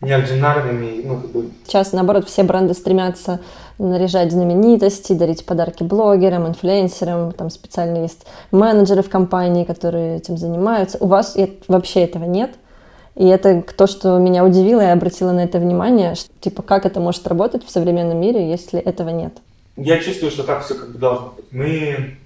неординарными, 0.00 1.02
ну, 1.04 1.20
как 1.20 1.30
бы, 1.30 1.50
Сейчас, 1.66 1.92
наоборот, 1.92 2.28
все 2.28 2.42
бренды 2.42 2.74
стремятся 2.74 3.40
наряжать 3.78 4.32
знаменитости, 4.32 5.12
дарить 5.12 5.44
подарки 5.44 5.82
блогерам, 5.82 6.46
инфлюенсерам. 6.46 7.32
Там 7.32 7.50
специально 7.50 7.98
есть 8.02 8.26
менеджеры 8.50 9.02
в 9.02 9.10
компании, 9.10 9.64
которые 9.64 10.16
этим 10.16 10.36
занимаются. 10.36 10.98
У 11.00 11.06
вас 11.06 11.36
э- 11.36 11.48
вообще 11.68 12.02
этого 12.02 12.24
нет. 12.24 12.54
И 13.16 13.26
это 13.26 13.62
то, 13.62 13.86
что 13.86 14.18
меня 14.18 14.44
удивило, 14.44 14.80
я 14.80 14.92
обратила 14.92 15.32
на 15.32 15.44
это 15.44 15.58
внимание, 15.58 16.14
что, 16.16 16.30
типа, 16.40 16.62
как 16.62 16.84
это 16.84 16.98
может 17.00 17.26
работать 17.28 17.64
в 17.64 17.70
современном 17.70 18.18
мире, 18.20 18.50
если 18.50 18.80
этого 18.80 19.10
нет. 19.10 19.32
я 19.76 19.98
чувствую, 19.98 20.30
что 20.30 20.42
так 20.44 20.64
все 20.64 20.74
как 20.74 20.90
бы 20.92 20.98
должно 20.98 21.32
быть. 21.36 21.44
Мы 21.52 22.16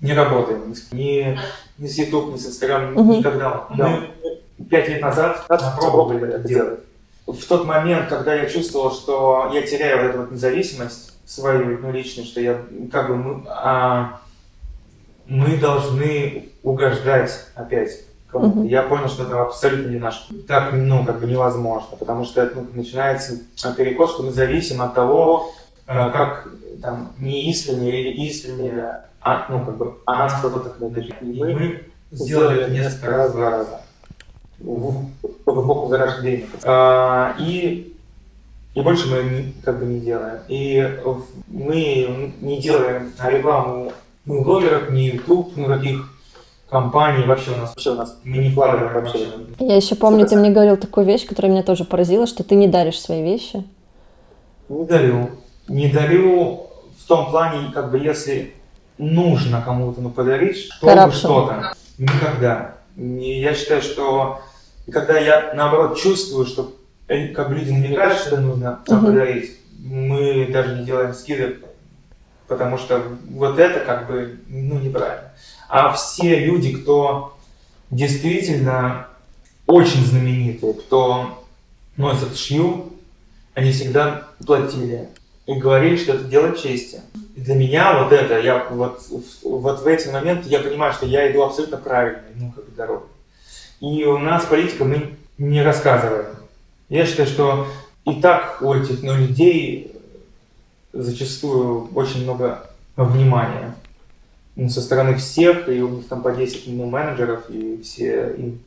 не 0.00 0.12
работаем 0.12 0.70
ни 0.70 0.74
с- 0.74 0.92
ни, 0.92 1.38
с 1.78 1.96
YouTube, 1.98 2.32
ни 2.32 2.36
с 2.36 2.46
Instagram, 2.46 2.92
Мгм. 2.94 3.10
никогда. 3.18 3.64
Мы 3.70 4.10
пять 4.70 4.88
лет 4.88 5.00
назад 5.02 5.46
попробовали 5.48 6.28
это 6.34 6.46
делать. 6.46 6.80
В 7.26 7.44
тот 7.46 7.64
момент, 7.66 8.08
когда 8.08 8.34
я 8.34 8.46
чувствовал, 8.46 8.92
что 8.92 9.50
я 9.52 9.62
теряю 9.62 10.02
вот 10.02 10.08
эту 10.10 10.18
вот 10.20 10.30
независимость 10.32 11.12
свою, 11.26 11.78
ну, 11.78 11.90
личную, 11.90 12.26
что 12.26 12.40
я 12.40 12.60
как 12.92 13.08
бы 13.08 13.16
мы, 13.16 13.42
а, 13.48 14.20
мы 15.26 15.56
должны 15.56 16.50
угождать 16.62 17.32
опять 17.54 18.02
кому-то. 18.40 18.58
Мгм. 18.60 18.68
Я 18.68 18.82
понял, 18.82 19.08
что 19.08 19.24
это 19.24 19.42
абсолютно 19.42 19.90
не 19.90 19.98
наш. 19.98 20.28
Так, 20.46 20.72
ну, 20.72 21.04
как 21.04 21.20
бы 21.20 21.26
невозможно, 21.26 21.96
потому 21.98 22.24
что 22.24 22.42
это 22.42 22.56
ну, 22.56 22.66
начинается 22.72 23.38
перекос, 23.76 24.14
что 24.14 24.22
мы 24.24 24.32
зависим 24.32 24.82
от 24.82 24.94
того, 24.94 25.52
э, 25.86 26.10
как 26.10 26.48
там 26.82 27.12
не 27.18 27.50
искренне 27.50 28.00
или 28.00 28.26
искренне, 28.26 29.00
а, 29.20 29.46
ну, 29.48 29.64
как 29.64 29.76
бы, 29.76 29.94
а 30.06 30.16
нас 30.16 30.34
кто-то 30.38 30.88
дает. 30.88 31.22
И 31.22 31.24
мы 31.24 31.82
сделали 32.12 32.62
это 32.62 32.70
несколько 32.70 33.10
раз, 33.10 33.32
два 33.32 33.50
раза. 33.50 33.80
В, 34.58 35.06
в 35.22 35.64
эпоху 35.64 35.88
зарождения. 35.88 36.46
А, 36.64 37.34
и, 37.38 37.96
и 38.74 38.80
больше 38.80 39.08
мы 39.08 39.52
как 39.64 39.78
бы 39.78 39.86
не 39.86 40.00
делаем. 40.00 40.38
И 40.48 40.98
мы 41.48 42.34
не 42.40 42.60
делаем 42.60 43.12
рекламу 43.22 43.92
ни 44.24 44.34
у 44.34 44.44
блогеров, 44.44 44.90
ни 44.90 45.02
YouTube, 45.02 45.56
никаких 45.56 46.15
компаний. 46.68 47.24
Вообще 47.24 47.52
у 47.52 47.56
нас, 47.56 47.70
вообще 47.70 47.90
у 47.90 47.94
нас 47.94 48.18
мы 48.24 48.38
не 48.38 48.50
вкладываем 48.50 48.92
вообще. 48.92 49.28
Я 49.58 49.76
еще 49.76 49.94
помню, 49.94 50.26
ты 50.26 50.36
мне 50.36 50.50
говорил 50.50 50.76
такую 50.76 51.06
вещь, 51.06 51.26
которая 51.26 51.52
меня 51.52 51.62
тоже 51.62 51.84
поразила, 51.84 52.26
что 52.26 52.42
ты 52.44 52.54
не 52.54 52.68
даришь 52.68 53.00
свои 53.00 53.22
вещи. 53.22 53.64
Не 54.68 54.84
дарю. 54.84 55.30
Не 55.68 55.88
дарю 55.88 56.66
в 56.98 57.08
том 57.08 57.30
плане, 57.30 57.70
как 57.72 57.90
бы 57.90 57.98
если 57.98 58.54
нужно 58.98 59.62
кому-то 59.62 60.00
ну, 60.00 60.10
подарить 60.10 60.56
что-то, 60.72 60.92
Corruption. 60.92 61.12
что-то. 61.12 61.72
Никогда. 61.98 62.74
Я 62.96 63.54
считаю, 63.54 63.82
что 63.82 64.40
когда 64.90 65.18
я 65.18 65.52
наоборот 65.54 65.98
чувствую, 65.98 66.46
что 66.46 66.72
э, 67.08 67.28
как 67.28 67.48
бы 67.48 67.56
люди 67.56 67.70
намекают, 67.70 68.18
что 68.18 68.40
нужно 68.40 68.80
Мгм. 68.88 69.06
подарить, 69.06 69.52
мы 69.78 70.48
даже 70.52 70.78
не 70.78 70.84
делаем 70.84 71.12
скидок, 71.14 71.56
потому 72.48 72.78
что 72.78 73.02
вот 73.30 73.58
это 73.58 73.80
как 73.80 74.06
бы 74.08 74.40
ну, 74.48 74.78
неправильно. 74.78 75.25
А 75.68 75.92
все 75.92 76.38
люди, 76.38 76.76
кто 76.76 77.36
действительно 77.90 79.08
очень 79.66 80.04
знаменитые, 80.04 80.74
кто 80.74 81.44
носит 81.96 82.36
шью, 82.36 82.92
они 83.54 83.72
всегда 83.72 84.28
платили 84.44 85.08
и 85.46 85.54
говорили, 85.54 85.96
что 85.96 86.14
это 86.14 86.24
дело 86.24 86.56
чести. 86.56 87.00
И 87.34 87.40
для 87.40 87.54
меня 87.54 88.02
вот 88.02 88.12
это, 88.12 88.38
я 88.40 88.66
вот, 88.70 89.00
вот 89.42 89.82
в 89.82 89.86
эти 89.86 90.08
моменты 90.08 90.48
я 90.48 90.60
понимаю, 90.60 90.92
что 90.92 91.06
я 91.06 91.30
иду 91.30 91.42
абсолютно 91.42 91.78
правильной, 91.78 92.22
ну, 92.34 92.52
как 92.52 92.74
дорогой. 92.74 93.08
И 93.80 94.04
у 94.04 94.18
нас 94.18 94.44
политика 94.44 94.84
мы 94.84 95.16
не 95.38 95.62
рассказываем. 95.62 96.26
Я 96.88 97.04
считаю, 97.06 97.28
что 97.28 97.66
и 98.04 98.20
так 98.20 98.62
у 98.62 98.72
этих 98.72 99.02
ну, 99.02 99.14
людей 99.16 99.92
зачастую 100.92 101.90
очень 101.94 102.22
много 102.22 102.70
внимания 102.96 103.74
ну, 104.56 104.68
со 104.68 104.80
стороны 104.80 105.16
всех, 105.16 105.68
и 105.68 105.80
у 105.80 105.88
них 105.88 106.08
там 106.08 106.22
по 106.22 106.32
10 106.32 106.64
ну, 106.68 106.86
менеджеров, 106.86 107.48
и 107.48 107.80
все 107.82 108.34
им 108.36 108.60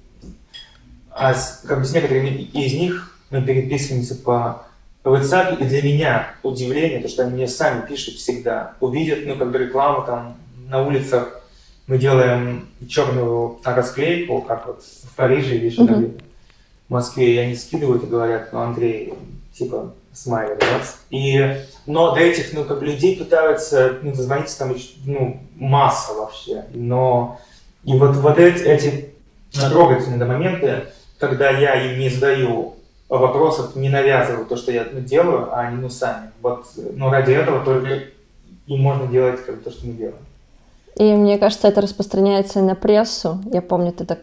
а 1.12 1.34
с, 1.34 1.64
как 1.68 1.80
бы 1.80 1.86
с 1.86 1.94
некоторыми 1.94 2.30
из 2.30 2.74
них 2.74 3.18
мы 3.30 3.42
переписываемся 3.42 4.16
по 4.16 4.66
WhatsApp, 5.04 5.62
и 5.62 5.66
для 5.66 5.82
меня 5.82 6.34
удивление, 6.44 7.02
то, 7.02 7.10
что 7.10 7.24
они 7.24 7.34
мне 7.34 7.48
сами 7.48 7.86
пишут 7.86 8.16
всегда. 8.16 8.76
Увидят, 8.80 9.20
ну, 9.26 9.36
как 9.36 9.52
бы 9.52 9.58
рекламу 9.58 10.06
там 10.06 10.38
на 10.68 10.86
улицах, 10.86 11.42
мы 11.88 11.98
делаем 11.98 12.70
черную 12.88 13.60
расклейку, 13.64 14.42
как 14.42 14.68
вот 14.68 14.84
в 14.84 15.16
Париже 15.16 15.56
или 15.56 15.66
еще 15.66 15.84
где-то 15.84 16.24
в 16.88 16.92
Москве, 16.92 17.36
и 17.36 17.38
они 17.38 17.56
скидывают 17.56 18.04
и 18.04 18.08
говорят, 18.08 18.54
ну, 18.54 18.60
Андрей, 18.60 19.14
типа, 19.54 19.94
смайлик, 20.14 20.60
да? 20.60 20.82
И, 21.10 21.58
но 21.86 22.14
до 22.14 22.20
этих, 22.20 22.54
ну, 22.54 22.64
как 22.66 22.82
людей 22.82 23.18
пытаются, 23.18 23.98
ну, 24.02 24.12
дозвониться 24.14 24.60
там, 24.60 24.76
ну, 25.06 25.40
масса 25.56 26.14
вообще, 26.14 26.66
но 26.74 27.40
и 27.84 27.94
вот, 27.98 28.16
вот 28.16 28.38
эти, 28.38 28.64
эти 28.64 29.14
трогательные 29.52 30.26
моменты, 30.26 30.86
когда 31.18 31.50
я 31.50 31.76
им 31.76 32.00
не 32.00 32.10
задаю 32.10 32.76
вопросов, 33.08 33.76
не 33.76 33.90
навязываю 33.90 34.46
то, 34.46 34.56
что 34.56 34.72
я 34.72 34.88
ну, 34.92 35.00
делаю, 35.00 35.50
а 35.52 35.62
они 35.62 35.78
ну 35.78 35.90
сами. 35.90 36.32
Вот, 36.42 36.66
ну, 36.76 37.10
ради 37.10 37.32
этого 37.32 37.64
только 37.64 38.04
и 38.68 38.78
можно 38.78 39.08
делать 39.08 39.44
как 39.46 39.62
то, 39.62 39.72
что 39.72 39.88
мы 39.88 39.94
делаем. 39.94 40.18
И 40.96 41.04
мне 41.14 41.38
кажется, 41.38 41.68
это 41.68 41.82
распространяется 41.82 42.60
и 42.60 42.64
на 42.64 42.76
прессу. 42.76 43.40
Я 43.52 43.62
помню, 43.62 43.92
ты 43.92 44.06
так 44.06 44.20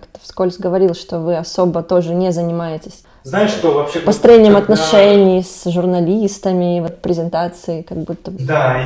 как-то 0.00 0.20
вскользь 0.22 0.58
говорил, 0.58 0.94
что 0.94 1.18
вы 1.18 1.36
особо 1.36 1.82
тоже 1.82 2.14
не 2.14 2.32
занимаетесь 2.32 3.02
Знаешь, 3.24 3.50
что 3.50 3.72
вообще... 3.72 4.00
построением 4.00 4.54
когда- 4.54 4.74
отношений 4.74 5.42
с 5.42 5.70
журналистами, 5.70 6.80
вот 6.80 7.00
презентацией, 7.02 7.82
как 7.82 7.98
будто 7.98 8.30
бы. 8.30 8.38
Да, 8.42 8.82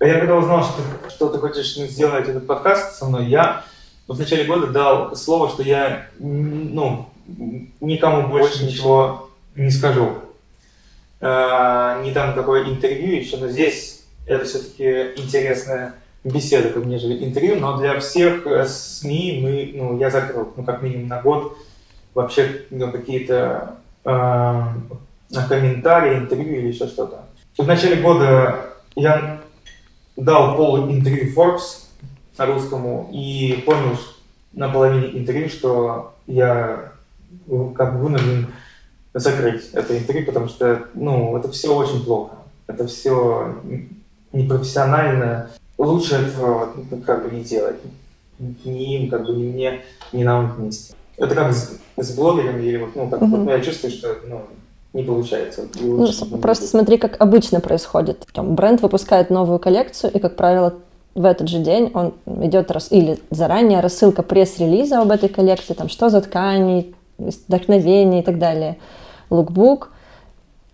и 0.00 0.06
я 0.06 0.18
когда 0.18 0.36
узнал, 0.36 0.62
что, 0.62 0.74
ты- 0.82 1.10
что 1.10 1.28
ты 1.28 1.38
хочешь 1.38 1.74
сделать 1.74 2.28
этот 2.28 2.46
подкаст 2.46 2.96
со 2.98 3.06
мной, 3.06 3.26
я 3.26 3.64
в 4.08 4.18
начале 4.18 4.44
года 4.44 4.68
дал 4.68 5.16
слово, 5.16 5.48
что 5.48 5.62
я 5.62 6.06
ну, 6.18 7.06
никому 7.80 8.28
больше 8.28 8.64
ничего 8.64 9.28
не 9.56 9.70
скажу. 9.70 10.10
Э, 11.20 12.00
Не 12.04 12.10
дам 12.12 12.34
такое 12.34 12.64
интервью 12.68 13.16
еще, 13.16 13.36
но 13.38 13.48
здесь 13.48 14.02
это 14.26 14.44
все-таки 14.44 15.12
интересная 15.20 15.94
беседа, 16.26 16.70
как 16.70 16.84
нежели 16.84 17.24
интервью, 17.24 17.56
но 17.56 17.78
для 17.78 17.98
всех 18.00 18.46
э, 18.46 18.66
СМИ 18.66 19.40
мы, 19.42 19.72
ну, 19.74 19.98
я 19.98 20.10
закрыл, 20.10 20.52
ну, 20.56 20.64
как 20.64 20.82
минимум 20.82 21.08
на 21.08 21.22
год, 21.22 21.56
вообще 22.14 22.64
ну, 22.70 22.90
какие-то 22.90 23.76
э, 24.04 24.62
комментарии, 25.48 26.18
интервью 26.18 26.56
или 26.56 26.68
еще 26.68 26.86
что-то. 26.86 27.24
В 27.56 27.66
начале 27.66 28.02
года 28.02 28.72
я 28.96 29.40
дал 30.16 30.56
пол 30.56 30.90
интервью 30.90 31.32
Forbes 31.34 31.84
русскому 32.38 33.08
и 33.12 33.62
понял 33.64 33.96
на 34.52 34.68
половине 34.68 35.18
интервью, 35.18 35.48
что 35.48 36.14
я 36.26 36.92
как 37.76 37.94
бы 37.94 38.04
вынужден 38.04 38.48
закрыть 39.14 39.70
это 39.72 39.96
интервью, 39.96 40.26
потому 40.26 40.48
что, 40.48 40.86
ну, 40.94 41.36
это 41.36 41.50
все 41.50 41.74
очень 41.74 42.04
плохо. 42.04 42.36
Это 42.66 42.86
все 42.86 43.54
непрофессионально. 44.32 45.50
Лучше 45.78 46.16
этого 46.16 46.72
ну, 46.90 46.98
как 46.98 47.28
бы 47.28 47.34
не 47.34 47.42
делать. 47.42 47.76
Ни 48.38 48.96
им, 48.96 49.10
как 49.10 49.26
бы, 49.26 49.32
ни 49.32 49.44
мне, 49.44 49.82
ни 50.12 50.22
нам 50.22 50.52
вместе. 50.52 50.94
Это 51.16 51.34
как 51.34 51.52
с, 51.52 51.78
с 51.96 52.14
блогерами, 52.14 52.62
или 52.64 52.76
вот, 52.76 52.94
ну, 52.94 53.08
как, 53.08 53.20
Мгм. 53.20 53.30
вот, 53.30 53.40
ну, 53.44 53.50
я 53.50 53.60
чувствую, 53.60 53.90
что, 53.90 54.16
ну, 54.26 54.42
не 54.92 55.02
получается. 55.02 55.66
Ну, 55.80 55.96
лучше, 55.96 56.24
не 56.26 56.38
просто 56.38 56.66
смотри, 56.66 56.98
как 56.98 57.20
обычно 57.20 57.60
происходит. 57.60 58.26
Там 58.32 58.54
бренд 58.54 58.82
выпускает 58.82 59.30
новую 59.30 59.58
коллекцию, 59.58 60.12
и, 60.12 60.18
как 60.18 60.36
правило, 60.36 60.74
в 61.14 61.24
этот 61.24 61.48
же 61.48 61.58
день 61.58 61.90
он 61.94 62.14
идет 62.26 62.70
рас... 62.70 62.88
или 62.90 63.18
заранее 63.30 63.80
рассылка 63.80 64.22
пресс-релиза 64.22 65.00
об 65.00 65.10
этой 65.10 65.30
коллекции, 65.30 65.72
там 65.72 65.88
что 65.88 66.10
за 66.10 66.20
ткани, 66.20 66.94
вдохновение 67.18 68.20
и 68.20 68.24
так 68.24 68.38
далее, 68.38 68.76
лукбук. 69.30 69.90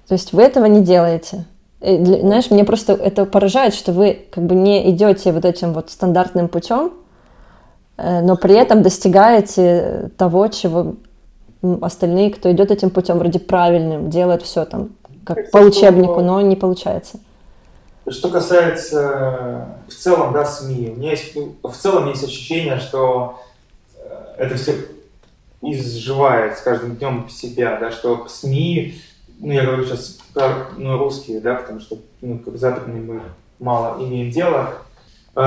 То 0.09 0.15
есть 0.15 0.33
вы 0.33 0.43
этого 0.43 0.67
не 0.67 0.83
делаете. 0.83 1.47
Для- 1.83 2.21
знаешь, 2.21 2.51
мне 2.51 2.65
просто 2.65 2.93
это 2.93 3.25
поражает, 3.25 3.75
что 3.75 3.93
вы 3.93 4.27
как 4.31 4.45
бы 4.45 4.55
не 4.55 4.89
идете 4.91 5.33
вот 5.33 5.45
этим 5.45 5.73
вот 5.73 5.91
стандартным 5.91 6.49
путем, 6.49 6.93
э, 7.97 8.21
но 8.23 8.37
при 8.37 8.55
этом 8.55 8.83
достигаете 8.83 10.11
того, 10.17 10.47
чего 10.49 10.95
остальные, 11.81 12.31
кто 12.33 12.51
идет 12.53 12.71
этим 12.71 12.91
путем, 12.91 13.19
вроде 13.19 13.39
правильным, 13.39 14.11
делают 14.11 14.43
все 14.43 14.65
там 14.65 14.91
как 15.25 15.39
Это 15.39 15.51
по 15.51 15.59
что- 15.59 15.67
учебнику, 15.69 16.21
но 16.21 16.41
не 16.41 16.57
получается. 16.57 17.19
Что 18.09 18.31
касается 18.31 19.01
э, 19.89 19.91
в 19.91 19.95
целом, 19.95 20.33
да, 20.33 20.45
СМИ, 20.45 20.91
у 20.97 20.99
меня 20.99 21.11
есть, 21.11 21.37
в 21.63 21.73
целом 21.73 22.09
есть 22.09 22.25
ощущение, 22.25 22.79
что 22.81 23.41
э, 23.97 24.09
это 24.39 24.57
все 24.57 24.75
изживает 25.63 26.59
с 26.59 26.61
каждым 26.63 26.97
днем 26.97 27.29
себя, 27.31 27.79
да, 27.79 27.93
что 27.93 28.27
СМИ, 28.29 28.95
ну, 29.43 29.53
я 29.53 29.65
говорю 29.65 29.85
сейчас 29.85 30.19
про 30.33 30.69
ну, 30.79 30.97
русские, 30.97 31.41
да, 31.41 31.55
потому 31.57 31.81
что, 31.81 31.99
ну, 32.21 32.39
как 32.39 32.57
западные 32.57 33.03
мы 33.03 33.21
мало 33.59 34.03
имеем 34.03 34.31
дело, 34.31 34.75
э, 35.35 35.41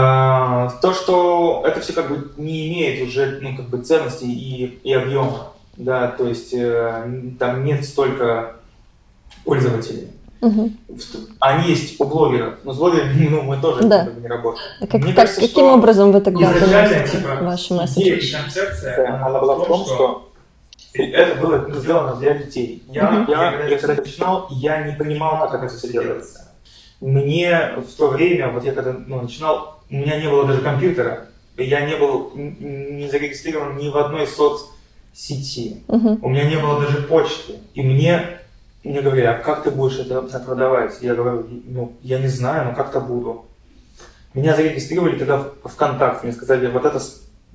то, 0.82 0.94
что 0.94 1.64
это 1.66 1.80
все 1.80 1.94
как 1.94 2.10
бы 2.10 2.32
не 2.38 2.68
имеет 2.70 3.08
уже, 3.08 3.40
ну, 3.42 3.56
как 3.56 3.70
бы 3.70 3.78
ценности 3.82 4.26
и, 4.26 4.80
и 4.84 4.94
объема, 4.94 5.54
да, 5.78 6.08
то 6.10 6.28
есть 6.28 6.54
э, 6.54 7.10
там 7.40 7.64
нет 7.64 7.86
столько 7.86 8.58
пользователей. 9.46 10.10
Мгм. 10.42 10.78
Они 11.40 11.70
есть 11.70 12.00
у 12.00 12.04
блогеров, 12.04 12.56
но 12.66 12.74
с 12.74 12.78
блогерами 12.78 13.30
ну, 13.30 13.42
мы 13.44 13.58
тоже 13.58 13.84
Да. 13.88 14.04
как 14.06 14.14
бы 14.16 14.22
не 14.22 14.28
работаем. 14.28 14.66
Как- 14.82 14.94
Мне 15.02 15.14
как- 15.14 15.16
кажется, 15.16 15.42
каким 15.42 15.54
что 15.66 15.74
образом 15.74 16.12
вы 16.12 16.20
тогда 16.22 16.52
Изначально, 16.58 16.90
доносите 16.96 17.18
типа, 17.18 17.30
ваши 17.42 17.66
идея 17.68 17.80
месседжи? 17.80 18.38
концепция, 18.38 19.26
она 19.26 19.40
была 19.40 19.56
в 19.56 19.66
том, 19.66 19.86
что 19.86 20.32
это 20.96 21.42
было 21.42 21.72
сделано 21.74 22.16
для 22.16 22.34
детей. 22.36 22.84
Я, 22.88 23.12
Мгм. 23.12 23.32
я, 23.32 23.68
я 23.68 23.78
когда 23.78 24.02
начинал, 24.02 24.48
я 24.52 24.88
не 24.88 24.96
понимал, 24.96 25.50
как 25.50 25.64
это 25.64 25.76
все 25.76 25.92
делается. 25.92 26.52
Мне 27.02 27.74
в 27.78 27.94
то 27.98 28.10
время, 28.10 28.50
вот 28.50 28.64
я 28.64 28.74
когда 28.74 28.94
ну, 28.94 29.22
начинал, 29.22 29.82
у 29.90 29.96
меня 29.96 30.20
не 30.20 30.30
было 30.30 30.46
даже 30.48 30.62
компьютера, 30.62 31.28
я 31.58 31.86
не 31.86 31.96
был 31.96 32.32
не 32.36 33.08
зарегистрирован 33.10 33.78
ни 33.78 33.90
в 33.90 33.98
одной 33.98 34.28
соцсети. 34.28 35.84
Мгм. 35.88 36.20
У 36.22 36.30
меня 36.30 36.44
не 36.46 36.58
было 36.58 36.82
даже 36.82 37.04
почты. 37.04 37.56
И 37.74 37.82
мне, 37.82 38.40
мне 38.84 39.02
говорили, 39.02 39.26
а 39.26 39.36
как 39.36 39.64
ты 39.64 39.72
будешь 39.72 40.00
это 40.00 40.22
продавать? 40.40 40.98
Я 41.02 41.16
говорю, 41.16 41.46
ну, 41.66 41.94
я 42.02 42.20
не 42.20 42.28
знаю, 42.28 42.66
но 42.66 42.76
как-то 42.76 43.00
буду. 43.02 43.46
Меня 44.34 44.56
зарегистрировали 44.56 45.18
тогда 45.18 45.38
в 45.64 45.70
ВКонтакте. 45.70 46.28
Мне 46.28 46.36
сказали, 46.36 46.68
вот 46.68 46.86
это, 46.86 47.02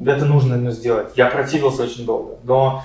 это 0.02 0.24
нужно 0.24 0.56
ну, 0.56 0.70
сделать. 0.70 1.12
Я 1.16 1.26
противился 1.26 1.82
очень 1.82 2.06
долго. 2.06 2.38
Но 2.44 2.82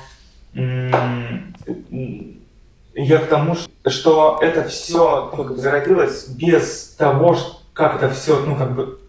я 2.95 3.19
к 3.19 3.27
тому, 3.27 3.55
что 3.87 4.39
это 4.41 4.63
все 4.67 5.29
ну, 5.35 5.43
как 5.43 5.55
бы 5.55 5.61
зародилось 5.61 6.27
без 6.29 6.95
того, 6.97 7.37
как 7.73 8.01
это 8.01 8.13
все, 8.13 8.39
ну, 8.45 8.55
как 8.55 8.73
бы 8.73 8.99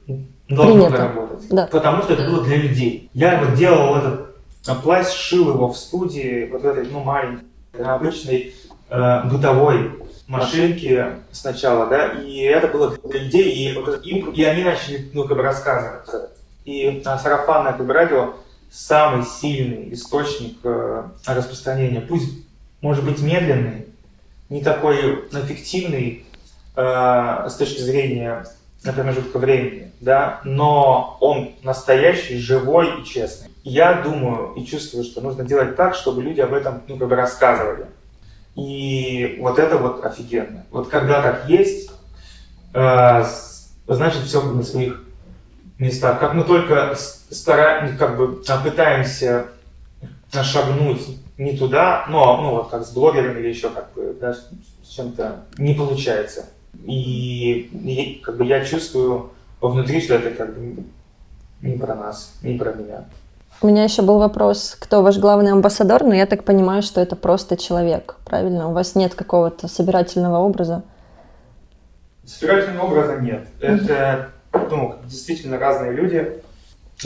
должно 0.48 0.86
Принято. 0.86 1.04
работать. 1.04 1.48
Да. 1.50 1.68
Потому 1.68 2.02
что 2.02 2.14
это 2.14 2.24
было 2.28 2.42
для 2.44 2.56
людей. 2.56 3.10
Я 3.14 3.40
вот 3.42 3.54
делал 3.54 3.96
этот 3.96 4.36
а, 4.66 4.74
плащ, 4.74 5.06
шил 5.08 5.50
его 5.50 5.68
в 5.68 5.76
студии, 5.76 6.48
вот 6.50 6.62
в 6.62 6.66
этой, 6.66 6.88
ну, 6.88 7.00
маленькой, 7.00 7.44
обычной 7.78 8.54
э, 8.88 9.22
бытовой 9.24 9.92
машинке 10.26 11.18
сначала, 11.30 11.86
да, 11.86 12.08
и 12.08 12.38
это 12.40 12.68
было 12.68 12.96
для 13.04 13.20
людей, 13.20 13.52
и, 13.52 13.78
вот 13.78 14.04
им- 14.04 14.30
и 14.30 14.42
они 14.42 14.64
начали, 14.64 15.08
ну, 15.12 15.24
как 15.24 15.36
бы 15.36 15.42
рассказывать. 15.42 16.08
И 16.64 17.02
а, 17.04 17.18
сарафанное 17.18 17.74
как 17.74 17.86
бы 17.86 17.92
радио 17.92 18.34
самый 18.70 19.24
сильный 19.24 19.92
источник 19.92 20.58
э, 20.64 21.04
распространения. 21.26 22.00
Пусть, 22.00 22.32
может 22.80 23.04
быть, 23.04 23.20
медленный, 23.20 23.86
не 24.48 24.62
такой 24.62 25.26
эффективный 25.32 26.26
э, 26.76 27.46
с 27.48 27.54
точки 27.54 27.80
зрения 27.80 28.46
промежутка 28.82 29.38
времени, 29.38 29.90
да, 30.00 30.40
но 30.44 31.16
он 31.20 31.54
настоящий, 31.62 32.38
живой 32.38 33.00
и 33.00 33.04
честный. 33.04 33.50
Я 33.64 33.94
думаю 33.94 34.54
и 34.54 34.64
чувствую, 34.64 35.04
что 35.04 35.20
нужно 35.20 35.44
делать 35.44 35.74
так, 35.74 35.94
чтобы 35.94 36.22
люди 36.22 36.40
об 36.40 36.52
этом, 36.52 36.82
ну, 36.86 36.96
как 36.96 37.08
бы 37.08 37.16
рассказывали. 37.16 37.86
И 38.54 39.38
вот 39.40 39.58
это 39.58 39.76
вот 39.76 40.04
офигенно. 40.04 40.64
Вот 40.70 40.88
когда 40.88 41.20
так 41.20 41.48
есть, 41.48 41.90
э, 42.74 43.24
значит 43.88 44.22
все 44.22 44.42
на 44.42 44.62
своих 44.62 45.05
местах. 45.78 46.20
Как 46.20 46.34
мы 46.34 46.44
только 46.44 46.94
стараемся, 47.30 47.96
как 47.96 48.16
бы 48.16 48.42
пытаемся 48.64 49.46
шагнуть 50.32 51.00
не 51.38 51.56
туда, 51.56 52.04
но 52.08 52.36
ну 52.42 52.50
вот 52.50 52.70
как 52.70 52.84
с 52.84 52.92
блогерами 52.92 53.40
или 53.40 53.48
еще 53.48 53.70
как 53.70 53.92
бы 53.94 54.14
да, 54.20 54.34
с 54.34 54.48
с 54.86 54.94
чем-то 54.94 55.44
не 55.58 55.74
получается. 55.74 56.46
И, 56.84 57.70
и, 57.72 58.22
как 58.24 58.36
бы 58.36 58.44
я 58.44 58.64
чувствую 58.64 59.30
внутри, 59.60 60.00
что 60.00 60.14
это 60.14 60.30
как 60.30 60.56
бы 60.56 60.84
не 61.62 61.76
про 61.76 61.94
нас, 61.94 62.34
не 62.42 62.56
про 62.56 62.72
меня. 62.72 63.04
У 63.62 63.66
меня 63.66 63.84
еще 63.84 64.02
был 64.02 64.18
вопрос, 64.18 64.76
кто 64.78 65.02
ваш 65.02 65.16
главный 65.18 65.52
амбассадор, 65.52 66.04
но 66.04 66.14
я 66.14 66.26
так 66.26 66.44
понимаю, 66.44 66.82
что 66.82 67.00
это 67.00 67.16
просто 67.16 67.56
человек, 67.56 68.16
правильно? 68.24 68.68
У 68.68 68.72
вас 68.72 68.94
нет 68.94 69.14
какого-то 69.14 69.66
собирательного 69.66 70.38
образа. 70.38 70.82
Собирательного 72.24 72.86
образа 72.86 73.16
нет. 73.16 73.48
Это 73.60 74.30
ну, 74.70 74.96
действительно 75.04 75.58
разные 75.58 75.92
люди. 75.92 76.42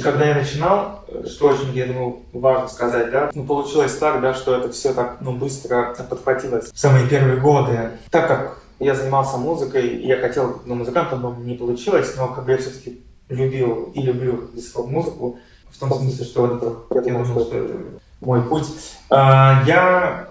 Когда 0.03 0.24
я 0.24 0.34
начинал, 0.36 1.05
что 1.26 1.48
очень, 1.48 1.72
я 1.74 1.86
думаю, 1.86 2.20
важно 2.32 2.68
сказать, 2.68 3.11
да, 3.11 3.30
ну, 3.34 3.44
получилось 3.44 3.96
так, 3.96 4.20
да, 4.20 4.34
что 4.34 4.57
это 4.57 4.70
все 4.70 4.94
так, 4.94 5.16
ну, 5.20 5.32
быстро 5.32 5.94
подхватилось 6.09 6.70
в 6.72 6.78
самые 6.78 7.09
первые 7.09 7.40
годы. 7.40 7.90
Так 8.11 8.28
как 8.28 8.59
я 8.78 8.94
занимался 8.94 9.36
музыкой, 9.36 10.01
я 10.03 10.16
хотел 10.18 10.62
ну, 10.64 10.76
музыкантом, 10.76 11.22
но 11.22 11.34
не 11.34 11.55
получилось, 11.55 12.14
но 12.16 12.28
как 12.28 12.44
бы 12.44 12.53
я 12.53 12.59
все-таки 12.59 13.01
любил 13.28 13.92
и 13.94 14.03
люблю 14.03 14.48
до 14.53 14.61
сих 14.62 14.72
пор 14.72 14.86
музыку, 14.86 15.38
в 15.70 15.78
том 15.78 15.92
смысле, 15.92 16.24
что 16.24 16.57
это, 16.57 16.94
я 16.94 17.01
думаю, 17.01 17.24
что 17.24 17.40
это 17.40 17.76
мой 18.20 18.42
путь. 18.42 18.66
А, 19.09 19.62
Я 19.66 20.28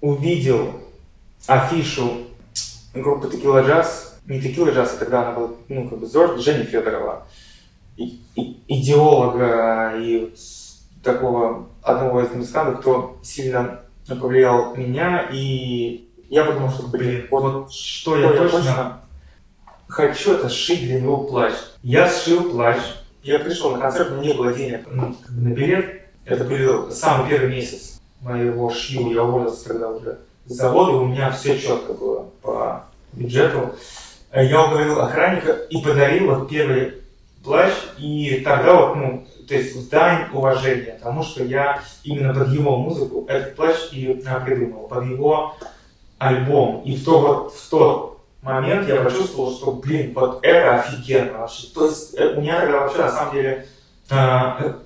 увидел 0.00 0.72
афишу 1.46 2.25
группы 3.02 3.28
Текила 3.30 3.62
Джаз, 3.62 4.18
не 4.26 4.40
Текила 4.40 4.70
Джаз, 4.70 4.94
а 4.94 4.98
тогда 4.98 5.22
она 5.22 5.32
была, 5.32 5.50
ну, 5.68 5.88
как 5.88 5.98
бы 5.98 6.06
Зорд, 6.06 6.40
Женя 6.40 6.64
Федорова, 6.64 7.26
и- 7.96 8.20
и- 8.34 8.60
идеолога 8.68 9.94
и 9.98 10.18
вот 10.20 10.38
такого 11.02 11.68
одного 11.82 12.22
из 12.22 12.30
музыкантов, 12.34 12.80
кто 12.80 13.18
сильно 13.22 13.80
повлиял 14.08 14.74
меня, 14.76 15.28
и 15.32 16.08
я 16.28 16.44
подумал, 16.44 16.70
что, 16.70 16.88
блин, 16.88 17.26
вот 17.30 17.72
что 17.72 18.16
я 18.16 18.32
точно 18.32 19.00
хочу, 19.88 20.32
это 20.34 20.48
сшить 20.48 20.80
для 20.80 21.00
него 21.00 21.24
плащ. 21.24 21.54
Я 21.82 22.08
сшил 22.10 22.50
плащ, 22.50 22.78
я 23.22 23.38
пришел 23.38 23.70
на 23.72 23.78
концерт, 23.78 24.10
меня 24.10 24.32
не 24.32 24.34
было 24.34 24.52
денег. 24.52 24.86
Ну, 24.90 25.14
на 25.28 25.48
билет, 25.50 26.02
это 26.24 26.44
был 26.44 26.90
самый 26.90 27.30
первый 27.30 27.50
месяц 27.50 28.00
моего 28.20 28.70
шью, 28.70 29.12
я 29.12 29.22
уволился 29.22 29.68
тогда 29.68 29.88
уже 29.90 30.18
завода, 30.46 30.92
у 30.92 31.06
меня 31.06 31.30
все 31.30 31.58
четко 31.58 31.92
было 31.92 32.26
по 32.42 32.84
бюджету. 33.12 33.74
Э, 34.30 34.44
Я 34.44 34.64
уговорил 34.64 35.00
охранника 35.00 35.52
и 35.52 35.80
подарил 35.82 36.34
вот 36.34 36.48
первый 36.48 36.94
плащ, 37.44 37.72
и 37.98 38.42
тогда 38.44 38.74
вот, 38.74 38.96
ну, 38.96 39.26
то 39.46 39.54
есть 39.54 39.88
дань 39.90 40.26
уважения 40.32 40.98
тому, 41.00 41.22
что 41.22 41.44
я 41.44 41.80
именно 42.02 42.34
под 42.34 42.52
его 42.52 42.76
музыку 42.76 43.24
этот 43.28 43.54
плащ 43.54 43.76
и 43.92 44.22
а, 44.26 44.40
придумал, 44.40 44.88
под 44.88 45.04
его 45.04 45.54
альбом. 46.18 46.82
И 46.84 46.96
в, 46.96 47.04
то, 47.04 47.20
вот, 47.20 47.54
в 47.54 47.70
тот 47.70 48.20
момент 48.42 48.88
я 48.88 49.02
почувствовал, 49.02 49.52
что, 49.52 49.72
блин, 49.72 50.12
вот 50.14 50.40
это 50.42 50.80
офигенно 50.80 51.38
вообще. 51.38 51.68
То 51.68 51.86
есть 51.86 52.14
э, 52.18 52.34
у 52.36 52.40
меня 52.40 52.60
тогда 52.60 52.80
вообще, 52.80 52.98
на 52.98 53.10
самом 53.10 53.34
деле, 53.34 53.66
а, 54.10 54.76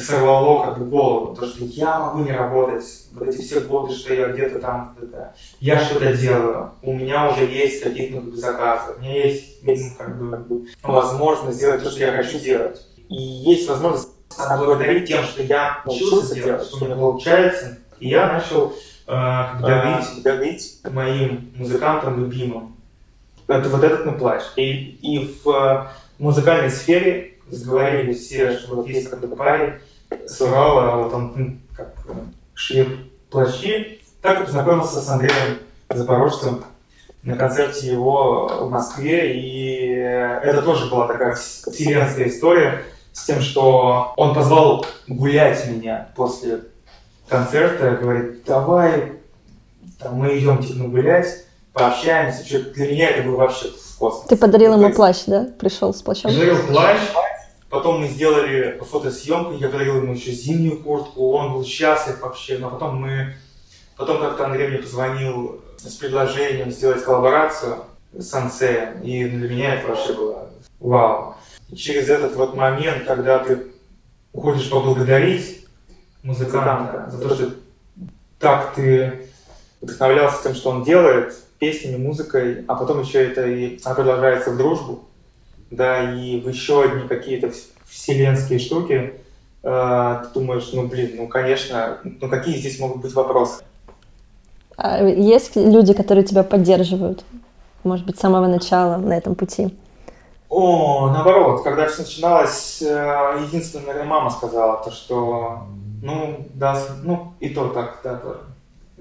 сорвало 0.00 0.64
как 0.64 0.78
бы 0.78 0.86
голову, 0.86 1.34
то 1.34 1.46
что 1.46 1.64
я 1.64 1.98
могу 1.98 2.20
не 2.20 2.32
работать, 2.32 2.84
вот 3.12 3.28
эти 3.28 3.40
все 3.40 3.60
годы, 3.60 3.94
что 3.94 4.14
я 4.14 4.28
где-то 4.28 4.58
там, 4.58 4.96
где-то, 4.96 5.34
я 5.60 5.78
что-то 5.78 6.16
делаю, 6.16 6.72
у 6.82 6.92
меня 6.92 7.30
уже 7.30 7.44
есть 7.44 7.82
какие-то 7.82 8.16
ну, 8.16 8.20
как 8.22 8.30
бы, 8.30 8.36
заказы, 8.36 8.94
у 8.96 9.00
меня 9.00 9.24
есть 9.24 9.62
ну, 9.62 9.74
как 9.98 10.18
бы, 10.18 10.66
возможность 10.82 11.58
сделать 11.58 11.82
то, 11.82 11.90
что 11.90 12.00
я 12.00 12.12
хочу 12.12 12.38
делать. 12.38 12.86
И 13.08 13.14
есть 13.14 13.68
возможность 13.68 14.08
благодарить 14.36 15.08
тем, 15.08 15.22
что 15.24 15.42
я 15.42 15.82
научился 15.84 16.34
делать, 16.34 16.66
что 16.66 16.84
у 16.84 16.86
меня 16.86 16.96
получается, 16.96 17.78
и 18.00 18.08
я 18.08 18.32
начал 18.32 18.74
э, 19.06 19.12
дарить, 19.60 20.22
дарить 20.22 20.80
моим 20.84 21.52
музыкантам 21.56 22.20
любимым. 22.20 22.76
Это 23.46 23.68
вот 23.68 23.84
этот 23.84 24.04
мой 24.04 24.18
плащ. 24.18 24.42
И, 24.56 24.98
и 25.02 25.38
в 25.44 25.50
э, 25.50 25.86
музыкальной 26.18 26.70
сфере 26.70 27.35
сговорились 27.50 28.26
все, 28.26 28.52
что 28.58 28.76
вот 28.76 28.86
есть 28.88 29.08
какой-то 29.10 29.36
парень 29.36 29.74
с 30.26 30.40
Урала, 30.40 30.92
а 30.92 30.96
вот 30.96 31.12
он 31.14 31.32
м, 31.36 31.62
как 31.76 31.94
шьет 32.54 32.88
плащи. 33.30 34.00
Так 34.22 34.38
я 34.40 34.44
познакомился 34.44 35.00
с 35.00 35.08
Андреем 35.08 35.58
Запорожцем 35.90 36.64
на 37.22 37.36
концерте 37.36 37.88
его 37.88 38.46
в 38.66 38.70
Москве, 38.70 39.36
и 39.40 39.88
это 39.90 40.62
тоже 40.62 40.86
была 40.90 41.06
такая 41.08 41.34
вс- 41.34 41.70
вселенская 41.72 42.28
история 42.28 42.84
с 43.12 43.24
тем, 43.24 43.40
что 43.40 44.12
он 44.16 44.34
позвал 44.34 44.84
гулять 45.08 45.66
меня 45.68 46.08
после 46.16 46.60
концерта, 47.28 47.98
говорит, 48.00 48.44
давай, 48.44 49.12
там, 49.98 50.14
мы 50.16 50.38
идем 50.38 50.58
типа, 50.62 50.74
ну, 50.78 50.88
гулять, 50.88 51.44
пообщаемся. 51.72 52.38
Вообще, 52.40 52.58
Для 52.60 52.90
меня 52.92 53.10
это 53.10 53.28
был 53.28 53.36
вообще 53.36 53.70
космос. 53.98 54.26
Ты 54.28 54.36
подарил 54.36 54.74
ему 54.74 54.92
плащ, 54.92 55.24
да? 55.26 55.48
Пришел 55.58 55.92
с 55.94 56.02
плащом? 56.02 56.30
Подарил 56.30 56.58
плащ, 56.68 56.98
потом 57.68 58.00
мы 58.00 58.08
сделали 58.08 58.80
фотосъемку, 58.90 59.52
я 59.52 59.68
подарил 59.68 59.96
ему 59.96 60.14
еще 60.14 60.32
зимнюю 60.32 60.82
куртку, 60.82 61.32
он 61.32 61.54
был 61.54 61.64
счастлив 61.64 62.20
вообще, 62.20 62.58
но 62.58 62.70
потом 62.70 62.96
мы, 62.96 63.34
потом 63.96 64.20
как-то 64.20 64.46
Андрей 64.46 64.68
мне 64.68 64.78
позвонил 64.78 65.60
с 65.78 65.94
предложением 65.94 66.70
сделать 66.70 67.04
коллаборацию 67.04 67.84
с 68.12 68.28
Сансеем, 68.28 69.02
и 69.02 69.24
для 69.28 69.48
меня 69.48 69.74
это 69.74 69.88
вообще 69.88 70.12
было 70.14 70.50
вау. 70.80 71.34
И 71.68 71.76
через 71.76 72.08
этот 72.08 72.34
вот 72.36 72.54
момент, 72.54 73.04
когда 73.06 73.40
ты 73.40 73.66
уходишь 74.32 74.70
поблагодарить 74.70 75.66
музыканта 76.22 77.08
за 77.10 77.18
то, 77.18 77.34
что 77.34 77.54
так 78.38 78.74
ты 78.74 79.28
вдохновлялся 79.80 80.42
тем, 80.42 80.54
что 80.54 80.70
он 80.70 80.84
делает, 80.84 81.34
песнями, 81.58 81.96
музыкой, 81.96 82.64
а 82.68 82.74
потом 82.74 83.00
еще 83.00 83.24
это 83.24 83.46
и 83.46 83.78
продолжается 83.78 84.50
в 84.50 84.58
дружбу, 84.58 85.08
да, 85.70 86.12
и 86.14 86.40
в 86.40 86.48
еще 86.48 86.82
одни 86.84 87.08
какие-то 87.08 87.48
вс- 87.48 87.68
вселенские 87.86 88.58
штуки, 88.58 89.14
э, 89.62 90.22
ты 90.22 90.38
думаешь, 90.40 90.70
ну 90.72 90.86
блин, 90.86 91.12
ну 91.16 91.28
конечно, 91.28 91.98
ну 92.04 92.28
какие 92.28 92.56
здесь 92.56 92.78
могут 92.78 93.02
быть 93.02 93.12
вопросы? 93.14 93.62
А 94.76 95.02
есть 95.02 95.56
люди, 95.56 95.92
которые 95.94 96.24
тебя 96.24 96.42
поддерживают? 96.42 97.24
Может 97.84 98.04
быть, 98.06 98.16
с 98.18 98.20
самого 98.20 98.46
начала 98.46 98.96
на 98.96 99.14
этом 99.16 99.34
пути? 99.34 99.74
О, 100.48 101.10
наоборот, 101.10 101.62
когда 101.64 101.86
все 101.88 102.02
начиналось, 102.02 102.80
э, 102.82 103.38
единственное, 103.46 103.86
наверное, 103.86 104.08
мама 104.08 104.30
сказала, 104.30 104.82
то 104.84 104.90
что, 104.90 105.62
ну, 106.02 106.46
да, 106.54 106.80
ну, 107.02 107.32
и 107.40 107.48
то 107.48 107.68
так, 107.68 107.98
да, 108.04 108.16
тоже. 108.16 108.38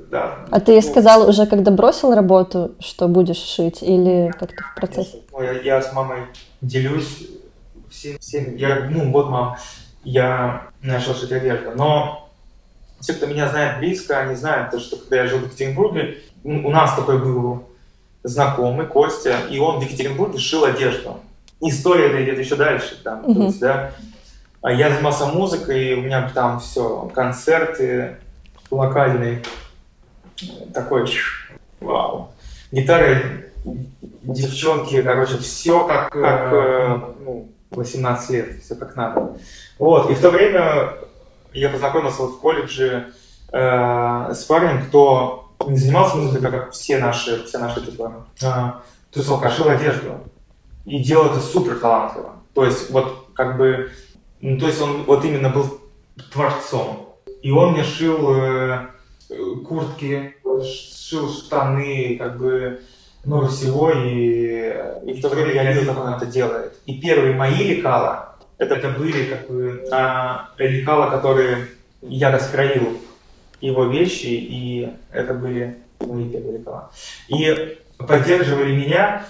Да. 0.09 0.39
А 0.51 0.59
ты 0.59 0.73
ей 0.73 0.81
Ну, 0.81 0.87
сказал 0.89 1.27
уже, 1.29 1.45
когда 1.45 1.71
бросил 1.71 2.13
работу, 2.13 2.71
что 2.79 3.07
будешь 3.07 3.37
шить, 3.37 3.81
или 3.81 4.31
как-то 4.37 4.63
в 4.63 4.75
процессе? 4.75 5.19
Я, 5.39 5.51
я 5.61 5.81
с 5.81 5.93
мамой 5.93 6.19
делюсь 6.65 7.27
всем, 7.89 8.17
всем. 8.19 8.55
Я, 8.55 8.87
ну, 8.89 9.11
вот, 9.11 9.29
мам, 9.29 9.57
я 10.03 10.67
начал 10.81 11.15
шить 11.15 11.31
одежду. 11.31 11.71
Но 11.75 12.29
все, 12.99 13.13
кто 13.13 13.25
меня 13.25 13.47
знает 13.49 13.79
близко, 13.79 14.19
они 14.19 14.35
знают, 14.35 14.71
то, 14.71 14.79
что 14.79 14.97
когда 14.97 15.17
я 15.17 15.27
жил 15.27 15.39
в 15.39 15.45
Екатеринбурге, 15.45 16.17
у 16.43 16.69
нас 16.69 16.95
такой 16.95 17.19
был 17.19 17.63
знакомый, 18.23 18.87
Костя, 18.87 19.39
и 19.49 19.59
он 19.59 19.79
в 19.79 19.83
Екатеринбурге 19.83 20.39
шил 20.39 20.65
одежду. 20.65 21.19
История 21.61 22.07
это 22.07 22.23
идет 22.23 22.39
еще 22.39 22.55
дальше, 22.55 23.01
там, 23.03 23.23
то 23.23 23.29
Мгм. 23.29 23.45
есть, 23.47 23.59
да. 23.59 23.91
А 24.61 24.71
я 24.71 24.89
занимался 24.89 25.27
музыкой, 25.27 25.89
и 25.89 25.93
у 25.93 26.01
меня 26.01 26.29
там 26.33 26.59
все, 26.59 27.09
концерты 27.13 28.17
локальные, 28.71 29.43
такой, 30.73 31.07
вау. 31.79 32.31
Гитары, 32.71 33.44
девчонки, 34.23 35.01
короче, 35.01 35.37
все 35.37 35.85
как, 35.85 36.11
как 36.11 36.53
э, 36.53 36.99
ну, 37.19 37.49
18 37.71 38.29
лет, 38.31 38.63
все 38.63 38.75
как 38.75 38.95
надо. 38.95 39.37
Вот, 39.79 40.09
и 40.09 40.13
в 40.13 40.21
то 40.21 40.29
время 40.31 40.93
я 41.53 41.69
познакомился 41.69 42.21
вот 42.21 42.35
в 42.35 42.39
колледже 42.39 43.13
э, 43.51 44.33
с 44.33 44.43
парнем, 44.43 44.85
кто 44.87 45.51
не 45.67 45.77
занимался 45.77 46.17
музыкой, 46.17 46.51
как 46.51 46.71
все 46.71 46.97
наши, 46.97 47.43
все 47.45 47.57
наши 47.57 47.85
типа, 47.85 48.27
э, 48.41 48.71
тусовка, 49.11 49.49
шил 49.49 49.69
одежду. 49.69 50.19
И 50.85 50.99
делал 50.99 51.27
это 51.27 51.39
супер 51.39 51.79
талантливо. 51.79 52.33
То 52.53 52.65
есть, 52.65 52.91
вот, 52.91 53.29
как 53.33 53.57
бы, 53.57 53.91
ну, 54.41 54.59
то 54.59 54.67
есть 54.67 54.81
он 54.81 55.03
вот 55.03 55.25
именно 55.25 55.49
был 55.49 55.81
творцом. 56.31 57.15
И 57.41 57.51
он 57.51 57.73
мне 57.73 57.83
шил 57.83 58.35
э, 58.35 58.87
э, 59.29 59.35
куртки, 59.67 60.35
шил 60.63 61.29
штаны, 61.29 62.17
как 62.17 62.37
бы, 62.37 62.81
много 63.25 63.47
всего, 63.47 63.91
и, 63.91 64.73
и 65.05 65.13
в 65.13 65.21
то 65.21 65.29
время 65.29 65.53
я 65.53 65.71
видел, 65.71 65.93
как 65.93 66.03
он 66.03 66.13
это 66.13 66.25
делает. 66.25 66.73
И 66.85 66.99
первые 66.99 67.33
мои 67.33 67.75
лекала, 67.75 68.35
это, 68.57 68.75
это 68.75 68.89
были 68.89 69.25
как 69.25 69.49
бы 69.49 69.87
а, 69.91 70.49
лекала, 70.57 71.09
которые 71.09 71.67
я 72.01 72.31
раскроил 72.31 72.97
его 73.61 73.85
вещи, 73.85 74.27
и 74.27 74.93
это 75.11 75.33
были 75.33 75.77
мои 75.99 76.29
первые 76.29 76.59
лекала. 76.59 76.91
И 77.27 77.77
поддерживали 77.97 78.75
меня, 78.75 79.25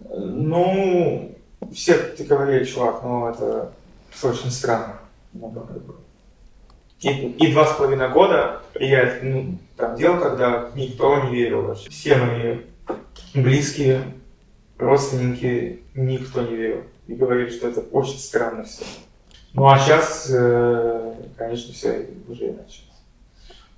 э, 0.00 0.04
ну, 0.16 1.36
все 1.72 1.94
ты 1.94 2.24
говорили, 2.24 2.64
чувак, 2.64 3.02
ну 3.02 3.28
это 3.28 3.72
очень 4.22 4.50
странно. 4.50 4.98
Ну. 5.32 5.66
И, 7.00 7.08
и 7.08 7.52
два 7.52 7.64
с 7.64 7.76
половиной 7.76 8.10
года 8.10 8.60
я 8.78 9.18
ну, 9.22 9.58
там 9.76 9.96
делал, 9.96 10.20
когда 10.20 10.68
никто 10.74 11.24
не 11.24 11.34
верил 11.34 11.62
вообще. 11.62 11.88
Все 11.88 12.16
мои 12.16 12.58
близкие, 13.34 14.02
родственники, 14.78 15.82
никто 15.94 16.42
не 16.42 16.56
верил. 16.56 16.82
И 17.06 17.14
говорили, 17.14 17.50
что 17.50 17.68
это 17.68 17.80
очень 17.80 18.18
странно 18.18 18.64
все. 18.64 18.84
Ну 19.52 19.68
а 19.68 19.78
сейчас, 19.78 20.26
конечно, 21.36 21.72
все 21.72 22.08
уже 22.28 22.50
иначе. 22.50 22.82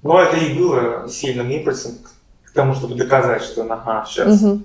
Но 0.03 0.21
это 0.21 0.37
и 0.37 0.55
было 0.59 1.09
сильным 1.09 1.51
импульсом 1.51 1.93
к 2.45 2.51
тому, 2.53 2.75
чтобы 2.75 2.97
доказать, 2.97 3.43
что 3.43 3.63
ага, 3.73 4.05
сейчас, 4.07 4.43
Мгм. 4.43 4.65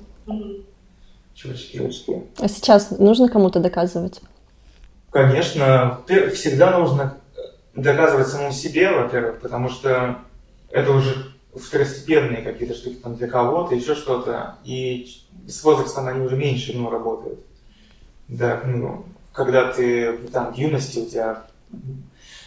чувачки, 1.33 1.77
чувачки. 1.77 2.23
А 2.39 2.47
сейчас 2.47 2.91
нужно 2.91 3.29
кому-то 3.29 3.59
доказывать? 3.59 4.19
Конечно, 5.11 6.01
всегда 6.33 6.77
нужно 6.77 7.17
доказывать 7.75 8.27
самому 8.27 8.51
себе, 8.51 8.91
во-первых, 8.91 9.39
потому 9.39 9.69
что 9.69 10.17
это 10.71 10.91
уже 10.91 11.15
второстепенные 11.57 12.41
какие-то 12.41 12.75
штуки 12.75 12.95
там 12.95 13.15
для 13.15 13.27
кого-то, 13.27 13.75
еще 13.75 13.95
что-то. 13.95 14.55
И 14.63 15.07
с 15.47 15.63
возрастом 15.63 16.07
они 16.07 16.21
уже 16.21 16.35
меньше 16.35 16.73
ну, 16.75 16.89
работают. 16.89 17.39
Да, 18.27 18.61
ну, 18.65 19.05
когда 19.31 19.71
ты 19.71 20.17
там 20.31 20.53
в 20.53 20.57
юности 20.57 20.99
у 20.99 21.05
тебя... 21.05 21.43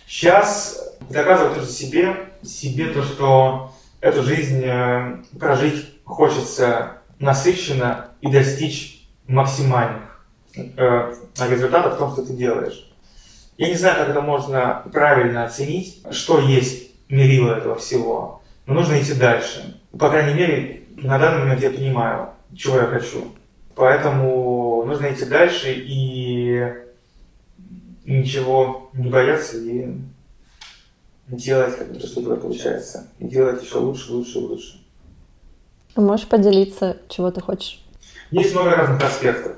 Сейчас 0.06 0.98
доказывать 1.08 1.56
нужно 1.56 1.72
себе, 1.72 2.16
себе 2.42 2.88
то, 2.88 3.02
что 3.02 3.72
эту 4.00 4.22
жизнь 4.22 4.62
э, 4.64 5.18
прожить 5.38 5.86
хочется 6.04 6.98
насыщенно 7.20 8.08
и 8.20 8.30
достичь 8.30 9.08
максимальных 9.28 10.26
э, 10.56 11.14
результатов 11.38 11.94
в 11.94 11.98
том, 11.98 12.12
что 12.12 12.24
ты 12.24 12.32
делаешь. 12.32 12.90
Я 13.56 13.68
не 13.68 13.74
знаю, 13.74 13.98
как 13.98 14.08
это 14.08 14.20
можно 14.20 14.82
правильно 14.92 15.44
оценить, 15.44 16.02
что 16.10 16.40
есть 16.40 16.90
мерило 17.08 17.54
этого 17.54 17.76
всего, 17.76 18.39
но 18.66 18.74
нужно 18.74 19.00
идти 19.00 19.14
дальше. 19.14 19.80
По 19.98 20.08
крайней 20.10 20.34
мере, 20.34 20.84
на 20.96 21.18
данный 21.18 21.40
момент 21.40 21.62
я 21.62 21.70
понимаю, 21.70 22.30
чего 22.54 22.76
я 22.78 22.86
хочу. 22.86 23.24
Поэтому 23.74 24.84
нужно 24.86 25.12
идти 25.12 25.24
дальше 25.24 25.72
и 25.74 26.62
ничего 28.04 28.90
не 28.92 29.08
бояться 29.08 29.56
и 29.58 29.94
делать 31.28 31.76
как 31.76 31.92
бы 31.92 31.98
то, 31.98 32.06
что 32.06 32.20
у 32.20 32.24
тебя 32.24 32.36
получается. 32.36 33.08
И 33.18 33.26
делать 33.28 33.62
еще 33.62 33.78
лучше, 33.78 34.12
лучше, 34.12 34.38
лучше. 34.38 34.80
Можешь 35.96 36.26
поделиться, 36.28 36.98
чего 37.08 37.30
ты 37.30 37.40
хочешь? 37.40 37.84
Есть 38.30 38.54
много 38.54 38.70
разных 38.70 39.02
аспектов. 39.02 39.56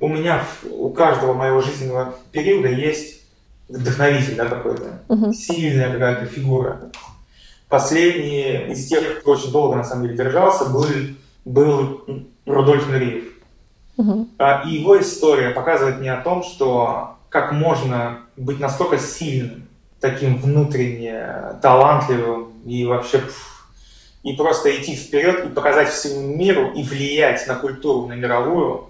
У 0.00 0.08
меня, 0.08 0.44
у 0.70 0.90
каждого 0.90 1.32
моего 1.34 1.60
жизненного 1.60 2.14
периода 2.32 2.68
есть 2.68 3.22
вдохновитель 3.68 4.36
да, 4.36 4.46
какой-то, 4.48 5.00
Мгм. 5.08 5.32
сильная 5.32 5.92
какая-то 5.92 6.26
фигура. 6.26 6.90
Последний 7.74 8.70
из 8.70 8.86
тех, 8.86 9.18
кто 9.18 9.32
очень 9.32 9.50
долго 9.50 9.74
на 9.74 9.82
самом 9.82 10.04
деле 10.04 10.16
держался, 10.16 10.66
был, 10.66 10.86
был 11.44 12.04
Рудольф 12.46 12.88
Нуриев. 12.88 13.24
Мгм. 13.96 14.28
А, 14.38 14.62
И 14.64 14.76
его 14.76 15.00
история 15.00 15.50
показывает 15.50 15.98
мне 15.98 16.12
о 16.12 16.22
том, 16.22 16.44
что 16.44 17.16
как 17.30 17.50
можно 17.50 18.20
быть 18.36 18.60
настолько 18.60 18.98
сильным, 18.98 19.66
таким 19.98 20.38
внутренне 20.38 21.58
талантливым 21.62 22.52
и 22.64 22.84
вообще 22.86 23.22
и 24.22 24.34
просто 24.34 24.70
идти 24.80 24.94
вперед 24.94 25.44
и 25.44 25.48
показать 25.48 25.88
всему 25.88 26.28
миру 26.28 26.70
и 26.76 26.84
влиять 26.84 27.44
на 27.48 27.56
культуру, 27.56 28.06
на 28.06 28.12
мировую, 28.12 28.84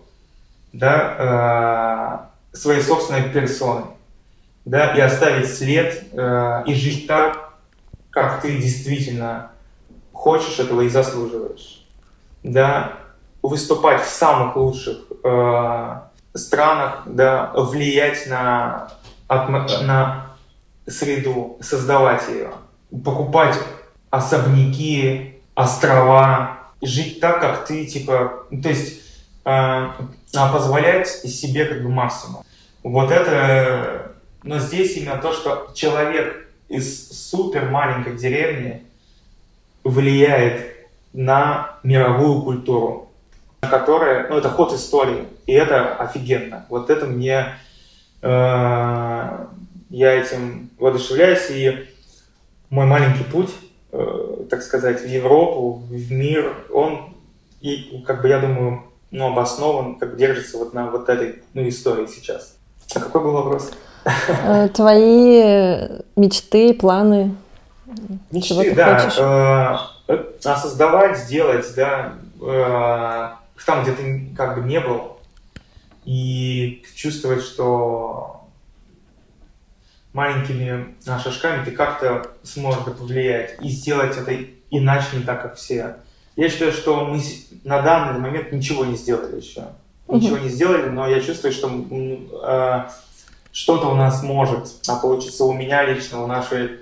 да, 0.74 2.28
э, 2.52 2.56
своей 2.58 2.82
собственной 2.82 3.30
персоной, 3.30 3.86
да, 4.66 4.94
и 4.94 5.00
оставить 5.00 5.48
след 5.48 6.04
э, 6.12 6.64
и 6.66 6.74
жить 6.74 7.06
так, 7.06 7.53
как 8.14 8.40
ты 8.40 8.56
действительно 8.56 9.50
хочешь 10.12 10.60
этого 10.60 10.82
и 10.82 10.88
заслуживаешь, 10.88 11.84
да, 12.44 12.92
выступать 13.42 14.02
в 14.02 14.08
самых 14.08 14.56
лучших 14.56 14.98
э, 15.24 16.00
странах, 16.34 17.02
да, 17.06 17.50
влиять 17.54 18.26
на, 18.28 18.88
на 19.28 20.26
среду, 20.86 21.58
создавать 21.60 22.28
ее, 22.28 22.52
покупать 23.04 23.58
особняки, 24.10 25.40
острова, 25.56 26.60
жить 26.80 27.18
так, 27.18 27.40
как 27.40 27.66
ты, 27.66 27.84
типа, 27.84 28.44
то 28.62 28.68
есть 28.68 29.02
э, 29.44 29.88
позволять 30.32 31.08
себе 31.08 31.64
как 31.64 31.82
бы 31.82 31.88
максимум. 31.88 32.44
Вот 32.84 33.10
это, 33.10 34.12
но 34.44 34.60
здесь 34.60 34.96
именно 34.96 35.16
то, 35.16 35.32
что 35.32 35.72
человек 35.74 36.43
из 36.68 37.10
супер 37.10 37.70
маленькой 37.70 38.16
деревни 38.16 38.84
влияет 39.82 40.74
на 41.12 41.78
мировую 41.82 42.42
культуру, 42.42 43.10
которая, 43.60 44.28
ну, 44.28 44.38
это 44.38 44.50
ход 44.50 44.72
истории, 44.72 45.26
и 45.46 45.52
это 45.52 45.94
офигенно. 45.96 46.66
Вот 46.68 46.90
это 46.90 47.06
мне, 47.06 47.56
э, 48.22 49.46
я 49.90 50.12
этим 50.12 50.70
воодушевляюсь, 50.78 51.50
и 51.50 51.88
мой 52.70 52.86
маленький 52.86 53.24
путь 53.24 53.50
Э, 53.96 54.46
так 54.50 54.62
сказать, 54.62 55.02
в 55.02 55.06
Европу, 55.06 55.84
в 55.88 56.10
мир, 56.10 56.66
он, 56.72 57.14
и, 57.60 58.02
как 58.04 58.22
бы, 58.22 58.28
я 58.28 58.40
думаю, 58.40 58.82
ну, 59.12 59.30
обоснован, 59.30 60.00
как 60.00 60.16
держится 60.16 60.58
вот 60.58 60.74
на 60.74 60.90
вот 60.90 61.08
этой 61.08 61.44
ну, 61.54 61.68
истории 61.68 62.06
сейчас. 62.06 62.58
А 62.92 62.98
какой 62.98 63.22
был 63.22 63.30
вопрос? 63.30 63.70
Э, 64.04 64.68
твои 64.68 65.88
мечты, 66.16 66.74
планы? 66.74 67.34
Мечты, 68.30 68.74
да. 68.74 69.88
Э, 70.08 70.24
а 70.44 70.56
создавать, 70.56 71.18
сделать, 71.18 71.66
да, 71.74 72.14
там, 73.64 73.82
где 73.82 73.92
ты 73.92 74.28
как 74.36 74.56
бы 74.60 74.68
не 74.68 74.78
был, 74.80 75.18
и 76.04 76.82
чувствовать, 76.94 77.42
что 77.42 78.44
маленькими 80.12 80.94
а, 81.06 81.18
шажками 81.18 81.64
ты 81.64 81.72
как-то 81.72 82.30
сможешь 82.42 82.84
повлиять 82.84 83.56
и 83.60 83.68
сделать 83.68 84.16
это 84.16 84.36
иначе, 84.70 85.16
не 85.16 85.24
так, 85.24 85.42
как 85.42 85.56
все. 85.56 85.96
Я 86.36 86.48
считаю, 86.48 86.72
что 86.72 87.04
мы 87.04 87.20
на 87.64 87.82
данный 87.82 88.18
момент 88.18 88.52
ничего 88.52 88.84
не 88.84 88.96
сделали 88.96 89.40
еще. 89.40 89.64
Ничего 90.08 90.38
не 90.38 90.48
сделали, 90.48 90.88
но 90.88 91.08
я 91.08 91.20
чувствую, 91.20 91.52
что 91.52 91.68
э, 91.68 92.90
что-то 93.54 93.86
у 93.86 93.94
нас 93.94 94.22
может 94.22 94.68
а 94.88 94.96
получится 94.96 95.44
у 95.44 95.52
меня 95.52 95.84
лично, 95.84 96.22
у 96.22 96.26
нашей 96.26 96.80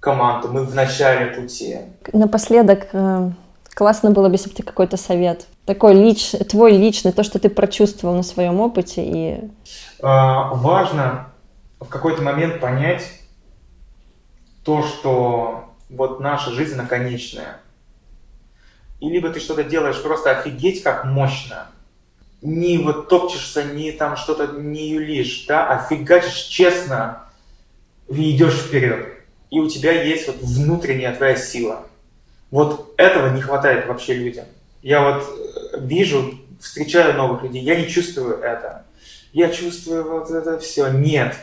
команды. 0.00 0.48
Мы 0.48 0.64
в 0.64 0.74
начале 0.74 1.32
пути. 1.34 1.78
Напоследок, 2.12 2.88
э, 2.92 3.30
классно 3.74 4.10
было 4.10 4.28
бы, 4.28 4.34
если 4.34 4.50
бы 4.50 4.54
ты 4.54 4.62
какой-то 4.62 4.98
совет. 4.98 5.46
Такой 5.64 5.94
лич, 5.94 6.32
твой 6.48 6.76
личный, 6.76 7.12
то, 7.12 7.24
что 7.24 7.38
ты 7.38 7.48
прочувствовал 7.48 8.14
на 8.14 8.22
своем 8.22 8.60
опыте. 8.60 9.02
И... 9.02 9.50
Э, 10.00 10.50
важно 10.52 11.28
в 11.80 11.88
какой-то 11.88 12.22
момент 12.22 12.60
понять 12.60 13.02
то, 14.62 14.82
что 14.82 15.70
вот 15.88 16.20
наша 16.20 16.50
жизнь 16.50 16.76
наконечная. 16.76 17.56
И 19.00 19.08
либо 19.08 19.30
ты 19.30 19.40
что-то 19.40 19.64
делаешь 19.64 20.02
просто 20.02 20.32
офигеть 20.32 20.82
как 20.82 21.06
мощно, 21.06 21.68
не 22.42 22.78
вот 22.78 23.08
топчешься, 23.08 23.64
не 23.64 23.92
там 23.92 24.16
что-то 24.16 24.46
не 24.58 24.88
юлишь, 24.88 25.44
да, 25.46 25.68
а 25.68 25.86
фигачишь 25.86 26.44
честно 26.44 27.24
и 28.08 28.34
идешь 28.34 28.54
вперед. 28.54 29.08
И 29.50 29.58
у 29.58 29.68
тебя 29.68 30.02
есть 30.02 30.26
вот 30.26 30.36
внутренняя 30.40 31.14
твоя 31.14 31.36
сила. 31.36 31.86
Вот 32.50 32.94
этого 32.96 33.34
не 33.34 33.42
хватает 33.42 33.86
вообще 33.86 34.14
людям. 34.14 34.46
Я 34.82 35.02
вот 35.02 35.22
э, 35.22 35.80
вижу, 35.80 36.34
встречаю 36.60 37.14
новых 37.14 37.42
людей, 37.42 37.62
я 37.62 37.76
не 37.80 37.88
чувствую 37.88 38.38
это. 38.38 38.84
Я 39.32 39.50
чувствую 39.50 40.08
вот 40.08 40.30
это 40.30 40.58
все. 40.58 40.88
Нет 40.88 41.36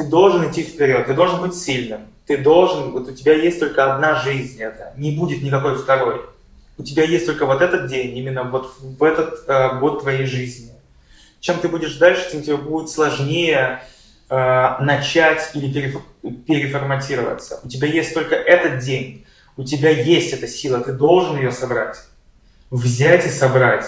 ты 0.00 0.06
должен 0.06 0.50
идти 0.50 0.62
вперед, 0.62 1.06
ты 1.06 1.14
должен 1.14 1.42
быть 1.42 1.54
сильным, 1.54 2.06
ты 2.26 2.38
должен, 2.38 2.92
вот 2.92 3.08
у 3.08 3.12
тебя 3.12 3.34
есть 3.34 3.60
только 3.60 3.94
одна 3.94 4.14
жизнь 4.14 4.60
это, 4.60 4.94
не 4.96 5.12
будет 5.12 5.42
никакой 5.42 5.76
второй. 5.76 6.22
У 6.80 6.82
тебя 6.82 7.04
есть 7.04 7.26
только 7.26 7.44
вот 7.44 7.60
этот 7.60 7.88
день, 7.88 8.16
именно 8.16 8.42
вот 8.42 8.72
в 8.80 9.04
этот 9.04 9.46
э, 9.46 9.78
год 9.80 10.00
твоей 10.00 10.24
жизни. 10.24 10.72
Чем 11.38 11.58
ты 11.58 11.68
будешь 11.68 11.96
дальше, 11.96 12.30
тем 12.32 12.42
тебе 12.42 12.56
будет 12.56 12.88
сложнее 12.88 13.82
э, 14.30 14.76
начать 14.80 15.50
или 15.52 15.70
переф 15.70 16.00
переформатироваться. 16.46 17.60
У 17.62 17.68
тебя 17.68 17.86
есть 17.86 18.14
только 18.14 18.34
этот 18.34 18.78
день, 18.78 19.26
у 19.58 19.62
тебя 19.64 19.90
есть 19.90 20.32
эта 20.32 20.48
сила, 20.48 20.80
ты 20.80 20.92
должен 20.92 21.36
ее 21.36 21.52
собрать, 21.52 21.98
взять 22.70 23.26
и 23.26 23.28
собрать. 23.28 23.84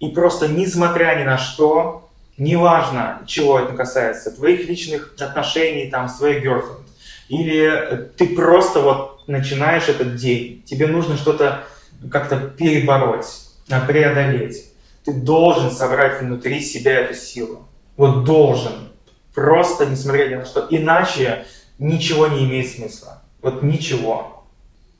И 0.00 0.08
просто, 0.08 0.48
несмотря 0.48 1.14
ни 1.20 1.22
на 1.22 1.38
что, 1.38 2.10
неважно, 2.38 3.22
чего 3.24 3.60
это 3.60 3.72
касается, 3.74 4.32
твоих 4.32 4.68
личных 4.68 5.14
отношений 5.20 5.88
там 5.90 6.08
с 6.08 6.16
твоей 6.16 6.44
girlfriend, 6.44 6.82
или 7.28 8.10
ты 8.16 8.34
просто 8.34 8.80
вот 8.80 9.28
начинаешь 9.28 9.88
этот 9.88 10.16
день, 10.16 10.64
тебе 10.66 10.88
нужно 10.88 11.16
что-то 11.16 11.62
как-то 12.10 12.38
перебороть, 12.38 13.26
а, 13.70 13.80
преодолеть. 13.80 14.72
Ты 15.04 15.12
должен 15.12 15.70
собрать 15.70 16.20
внутри 16.20 16.60
себя 16.60 17.00
эту 17.00 17.14
силу. 17.14 17.66
Вот 17.96 18.24
должен. 18.24 18.90
Просто 19.34 19.86
несмотря 19.86 20.28
ни 20.28 20.34
на 20.34 20.44
что. 20.44 20.66
Иначе 20.70 21.46
ничего 21.78 22.28
не 22.28 22.44
имеет 22.44 22.70
смысла. 22.70 23.22
Вот 23.40 23.62
ничего. 23.62 24.44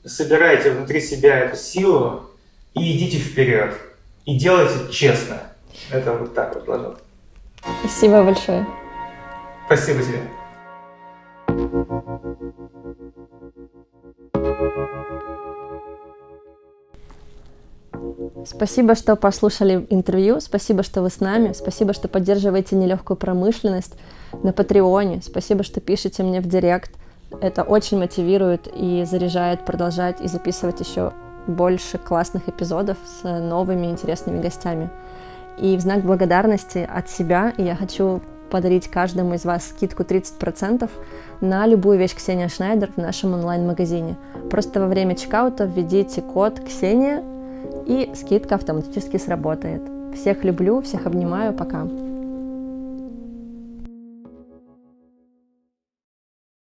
Собирайте 0.05 0.71
внутри 0.71 0.99
себя 0.99 1.39
эту 1.39 1.55
силу 1.55 2.29
и 2.73 2.97
идите 2.97 3.17
вперед. 3.17 3.73
И 4.25 4.37
делайте 4.37 4.91
честно. 4.91 5.41
Это 5.89 6.13
вот 6.13 6.33
так 6.33 6.55
вот 6.55 6.65
должно. 6.65 6.95
Спасибо 7.79 8.23
большое. 8.23 8.65
Спасибо 9.65 10.01
тебе. 10.03 10.21
Спасибо, 18.45 18.95
что 18.95 19.15
послушали 19.15 19.85
интервью, 19.89 20.39
спасибо, 20.39 20.83
что 20.83 21.01
вы 21.01 21.09
с 21.09 21.19
нами, 21.19 21.53
спасибо, 21.53 21.93
что 21.93 22.07
поддерживаете 22.07 22.75
нелегкую 22.75 23.17
промышленность 23.17 23.93
на 24.43 24.53
Патреоне, 24.53 25.21
спасибо, 25.21 25.63
что 25.63 25.81
пишете 25.81 26.23
мне 26.23 26.41
в 26.41 26.47
директ. 26.47 26.91
Это 27.41 27.63
очень 27.63 27.97
мотивирует 27.97 28.67
и 28.75 29.05
заряжает 29.09 29.65
продолжать 29.65 30.21
и 30.21 30.27
записывать 30.27 30.79
еще 30.79 31.13
больше 31.47 31.97
классных 31.97 32.47
эпизодов 32.47 32.97
с 33.05 33.23
новыми 33.23 33.87
интересными 33.87 34.41
гостями. 34.41 34.89
И 35.57 35.75
в 35.77 35.81
знак 35.81 36.03
благодарности 36.03 36.87
от 36.89 37.09
себя 37.09 37.53
я 37.57 37.75
хочу 37.75 38.21
подарить 38.49 38.87
каждому 38.87 39.33
из 39.33 39.45
вас 39.45 39.67
скидку 39.67 40.03
30% 40.03 40.89
на 41.41 41.65
любую 41.65 41.97
вещь 41.97 42.15
Ксения 42.15 42.47
Шнайдер 42.47 42.91
в 42.91 42.97
нашем 42.97 43.33
онлайн-магазине. 43.33 44.15
Просто 44.51 44.79
во 44.79 44.87
время 44.87 45.15
чекаута 45.15 45.65
введите 45.65 46.21
код 46.21 46.59
Ксения, 46.59 47.23
и 47.85 48.09
скидка 48.15 48.55
автоматически 48.55 49.17
сработает. 49.17 49.81
Всех 50.15 50.43
люблю, 50.43 50.81
всех 50.81 51.05
обнимаю, 51.05 51.53
пока. 51.53 51.87